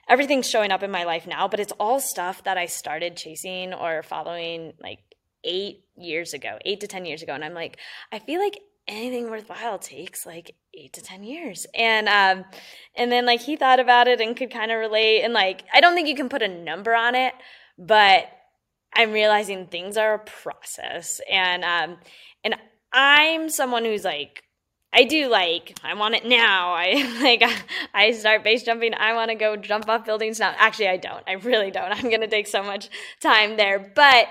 everything's 0.07 0.49
showing 0.49 0.71
up 0.71 0.83
in 0.83 0.91
my 0.91 1.03
life 1.03 1.27
now 1.27 1.47
but 1.47 1.59
it's 1.59 1.73
all 1.79 1.99
stuff 1.99 2.43
that 2.43 2.57
i 2.57 2.65
started 2.65 3.15
chasing 3.15 3.73
or 3.73 4.03
following 4.03 4.73
like 4.81 4.99
eight 5.43 5.83
years 5.95 6.33
ago 6.33 6.57
eight 6.65 6.79
to 6.79 6.87
ten 6.87 7.05
years 7.05 7.21
ago 7.21 7.33
and 7.33 7.43
i'm 7.43 7.53
like 7.53 7.77
i 8.11 8.19
feel 8.19 8.39
like 8.39 8.59
anything 8.87 9.29
worthwhile 9.29 9.79
takes 9.79 10.25
like 10.25 10.55
eight 10.73 10.91
to 10.91 11.01
ten 11.01 11.23
years. 11.23 11.65
And 11.73 12.09
um 12.09 12.43
and 12.95 13.09
then 13.09 13.25
like 13.25 13.39
he 13.39 13.55
thought 13.55 13.79
about 13.79 14.09
it 14.09 14.19
and 14.19 14.35
could 14.35 14.51
kind 14.51 14.73
of 14.73 14.79
relate 14.79 15.21
and 15.21 15.33
like 15.33 15.63
i 15.73 15.79
don't 15.79 15.95
think 15.95 16.09
you 16.09 16.15
can 16.15 16.27
put 16.27 16.41
a 16.41 16.49
number 16.49 16.93
on 16.93 17.15
it 17.15 17.33
but 17.77 18.25
i'm 18.93 19.13
realizing 19.13 19.67
things 19.67 19.95
are 19.95 20.15
a 20.15 20.19
process 20.19 21.21
and 21.31 21.63
um 21.63 21.97
and 22.43 22.55
I'm 22.93 23.49
someone 23.49 23.85
who's 23.85 24.03
like, 24.03 24.43
I 24.93 25.05
do 25.05 25.27
like, 25.27 25.75
I 25.83 25.95
want 25.95 26.13
it 26.13 26.23
now. 26.25 26.73
I 26.73 27.17
like, 27.21 27.41
I 27.93 28.11
start 28.11 28.43
base 28.43 28.63
jumping. 28.63 28.93
I 28.93 29.13
want 29.13 29.29
to 29.29 29.35
go 29.35 29.55
jump 29.55 29.87
off 29.89 30.05
buildings 30.05 30.39
now. 30.39 30.53
Actually, 30.57 30.89
I 30.89 30.97
don't. 30.97 31.23
I 31.27 31.33
really 31.33 31.71
don't. 31.71 31.91
I'm 31.91 32.11
to 32.11 32.27
take 32.27 32.45
so 32.47 32.61
much 32.61 32.89
time 33.19 33.57
there. 33.57 33.91
But, 33.95 34.27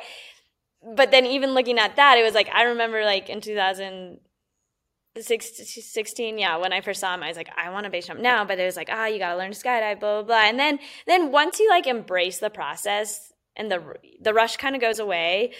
but 0.94 1.10
then 1.10 1.26
even 1.26 1.54
looking 1.54 1.78
at 1.78 1.96
that, 1.96 2.16
it 2.16 2.22
was 2.22 2.34
like, 2.34 2.48
I 2.54 2.62
remember 2.64 3.04
like 3.04 3.28
in 3.28 3.40
2016, 3.40 6.38
yeah, 6.38 6.56
when 6.58 6.72
I 6.72 6.80
first 6.80 7.00
saw 7.00 7.12
him, 7.12 7.24
I 7.24 7.28
was 7.28 7.36
like, 7.36 7.50
I 7.56 7.70
want 7.70 7.84
to 7.84 7.90
base 7.90 8.06
jump 8.06 8.20
now. 8.20 8.44
But 8.44 8.60
it 8.60 8.64
was 8.64 8.76
like, 8.76 8.88
ah, 8.90 9.06
you 9.06 9.18
got 9.18 9.32
to 9.32 9.38
learn 9.38 9.50
to 9.50 9.58
skydive, 9.58 9.98
blah, 9.98 10.22
blah, 10.22 10.26
blah. 10.26 10.48
And 10.48 10.60
then, 10.60 10.78
then 11.08 11.32
once 11.32 11.58
you 11.58 11.68
like 11.68 11.88
embrace 11.88 12.38
the 12.38 12.50
process 12.50 13.32
and 13.56 13.68
the, 13.70 13.82
the 14.20 14.32
rush 14.32 14.56
kind 14.58 14.76
of 14.76 14.80
goes 14.80 15.00
away, 15.00 15.54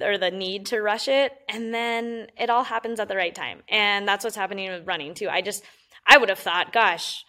or 0.00 0.18
the 0.18 0.30
need 0.30 0.66
to 0.66 0.80
rush 0.80 1.08
it 1.08 1.32
and 1.48 1.72
then 1.72 2.26
it 2.38 2.50
all 2.50 2.64
happens 2.64 3.00
at 3.00 3.08
the 3.08 3.16
right 3.16 3.34
time. 3.34 3.62
And 3.68 4.06
that's 4.06 4.24
what's 4.24 4.36
happening 4.36 4.70
with 4.70 4.86
running 4.86 5.14
too. 5.14 5.28
I 5.28 5.40
just 5.40 5.64
i 6.06 6.16
would 6.16 6.28
have 6.28 6.38
thought 6.38 6.72
gosh 6.72 7.24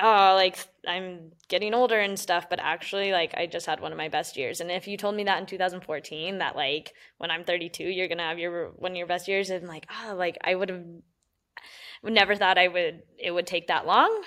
oh 0.00 0.32
like 0.34 0.56
i'm 0.86 1.32
getting 1.48 1.74
older 1.74 1.98
and 1.98 2.18
stuff 2.18 2.48
but 2.48 2.60
actually 2.60 3.12
like 3.12 3.34
i 3.36 3.44
just 3.46 3.66
had 3.66 3.80
one 3.80 3.92
of 3.92 3.98
my 3.98 4.08
best 4.08 4.36
years. 4.36 4.60
And 4.60 4.70
if 4.70 4.86
you 4.86 4.96
told 4.96 5.14
me 5.14 5.24
that 5.24 5.40
in 5.40 5.46
2014 5.46 6.38
that 6.38 6.56
like 6.56 6.92
when 7.18 7.30
i'm 7.30 7.44
32 7.44 7.84
you're 7.84 8.08
gonna 8.08 8.22
have 8.22 8.38
your 8.38 8.70
one 8.76 8.92
of 8.92 8.96
your 8.96 9.06
best 9.06 9.28
years 9.28 9.50
i'm 9.50 9.66
like 9.66 9.86
oh 9.90 10.14
like 10.14 10.38
i 10.44 10.54
would 10.54 10.68
have 10.68 10.84
never 12.02 12.36
thought 12.36 12.58
i 12.58 12.68
would 12.68 13.02
it 13.18 13.30
would 13.30 13.46
take 13.46 13.68
that 13.68 13.86
long. 13.86 14.22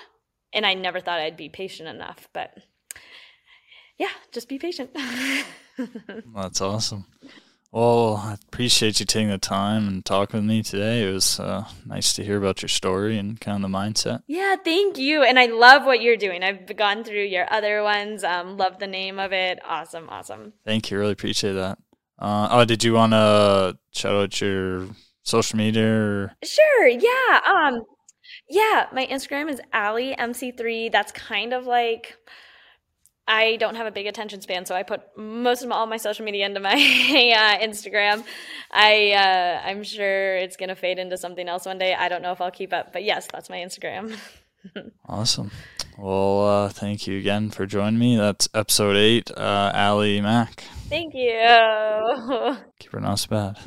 And 0.52 0.64
i 0.64 0.74
never 0.74 1.00
thought 1.00 1.20
i'd 1.20 1.36
be 1.36 1.48
patient 1.48 1.88
enough 1.88 2.28
but 2.32 2.54
yeah 3.98 4.10
just 4.32 4.48
be 4.48 4.58
patient. 4.58 4.90
That's 6.34 6.60
awesome 6.60 7.06
well, 7.74 8.18
I 8.18 8.34
appreciate 8.34 9.00
you 9.00 9.06
taking 9.06 9.30
the 9.30 9.38
time 9.38 9.88
and 9.88 10.04
talking 10.04 10.38
with 10.38 10.48
me 10.48 10.62
today. 10.62 11.08
It 11.08 11.12
was 11.12 11.40
uh, 11.40 11.64
nice 11.84 12.12
to 12.12 12.24
hear 12.24 12.36
about 12.36 12.62
your 12.62 12.68
story 12.68 13.18
and 13.18 13.40
kind 13.40 13.64
of 13.64 13.68
the 13.68 13.76
mindset. 13.76 14.22
Yeah, 14.28 14.54
thank 14.54 14.96
you. 14.96 15.24
And 15.24 15.40
I 15.40 15.46
love 15.46 15.84
what 15.84 16.00
you're 16.00 16.16
doing. 16.16 16.44
I've 16.44 16.76
gone 16.76 17.02
through 17.02 17.24
your 17.24 17.52
other 17.52 17.82
ones. 17.82 18.22
Um, 18.22 18.56
love 18.56 18.78
the 18.78 18.86
name 18.86 19.18
of 19.18 19.32
it. 19.32 19.58
Awesome, 19.64 20.08
awesome. 20.08 20.52
Thank 20.64 20.92
you. 20.92 21.00
Really 21.00 21.10
appreciate 21.10 21.54
that. 21.54 21.78
Uh, 22.16 22.46
oh, 22.52 22.64
did 22.64 22.84
you 22.84 22.92
want 22.92 23.10
to 23.10 23.76
shout 23.90 24.14
out 24.14 24.40
your 24.40 24.86
social 25.24 25.56
media? 25.56 25.84
Or? 25.84 26.32
Sure. 26.44 26.86
Yeah. 26.86 27.40
Um, 27.44 27.82
yeah. 28.48 28.86
My 28.92 29.04
Instagram 29.08 29.50
is 29.50 29.60
Allie 29.72 30.14
MC3. 30.16 30.92
That's 30.92 31.10
kind 31.10 31.52
of 31.52 31.66
like 31.66 32.18
I 33.26 33.56
don't 33.56 33.76
have 33.76 33.86
a 33.86 33.90
big 33.90 34.06
attention 34.06 34.40
span, 34.42 34.66
so 34.66 34.74
I 34.74 34.82
put 34.82 35.00
most 35.16 35.62
of 35.62 35.70
all 35.70 35.86
my 35.86 35.96
social 35.96 36.24
media 36.24 36.44
into 36.44 36.60
my 36.60 36.72
uh, 36.74 37.64
Instagram. 37.64 38.24
I 38.70 39.12
uh, 39.12 39.68
I'm 39.68 39.82
sure 39.82 40.36
it's 40.36 40.56
gonna 40.56 40.76
fade 40.76 40.98
into 40.98 41.16
something 41.16 41.48
else 41.48 41.64
one 41.64 41.78
day. 41.78 41.94
I 41.94 42.08
don't 42.08 42.22
know 42.22 42.32
if 42.32 42.40
I'll 42.40 42.50
keep 42.50 42.72
up, 42.72 42.92
but 42.92 43.02
yes, 43.02 43.26
that's 43.32 43.48
my 43.48 43.58
Instagram. 43.58 44.16
awesome. 45.08 45.50
Well, 45.96 46.46
uh, 46.46 46.68
thank 46.68 47.06
you 47.06 47.18
again 47.18 47.50
for 47.50 47.66
joining 47.66 47.98
me. 47.98 48.16
That's 48.16 48.48
episode 48.52 48.96
eight, 48.96 49.30
uh, 49.30 49.70
Allie 49.72 50.20
Mac. 50.20 50.64
Thank 50.88 51.14
you. 51.14 52.56
Keep 52.78 52.92
her 52.92 53.00
not 53.00 53.26
bad. 53.30 53.58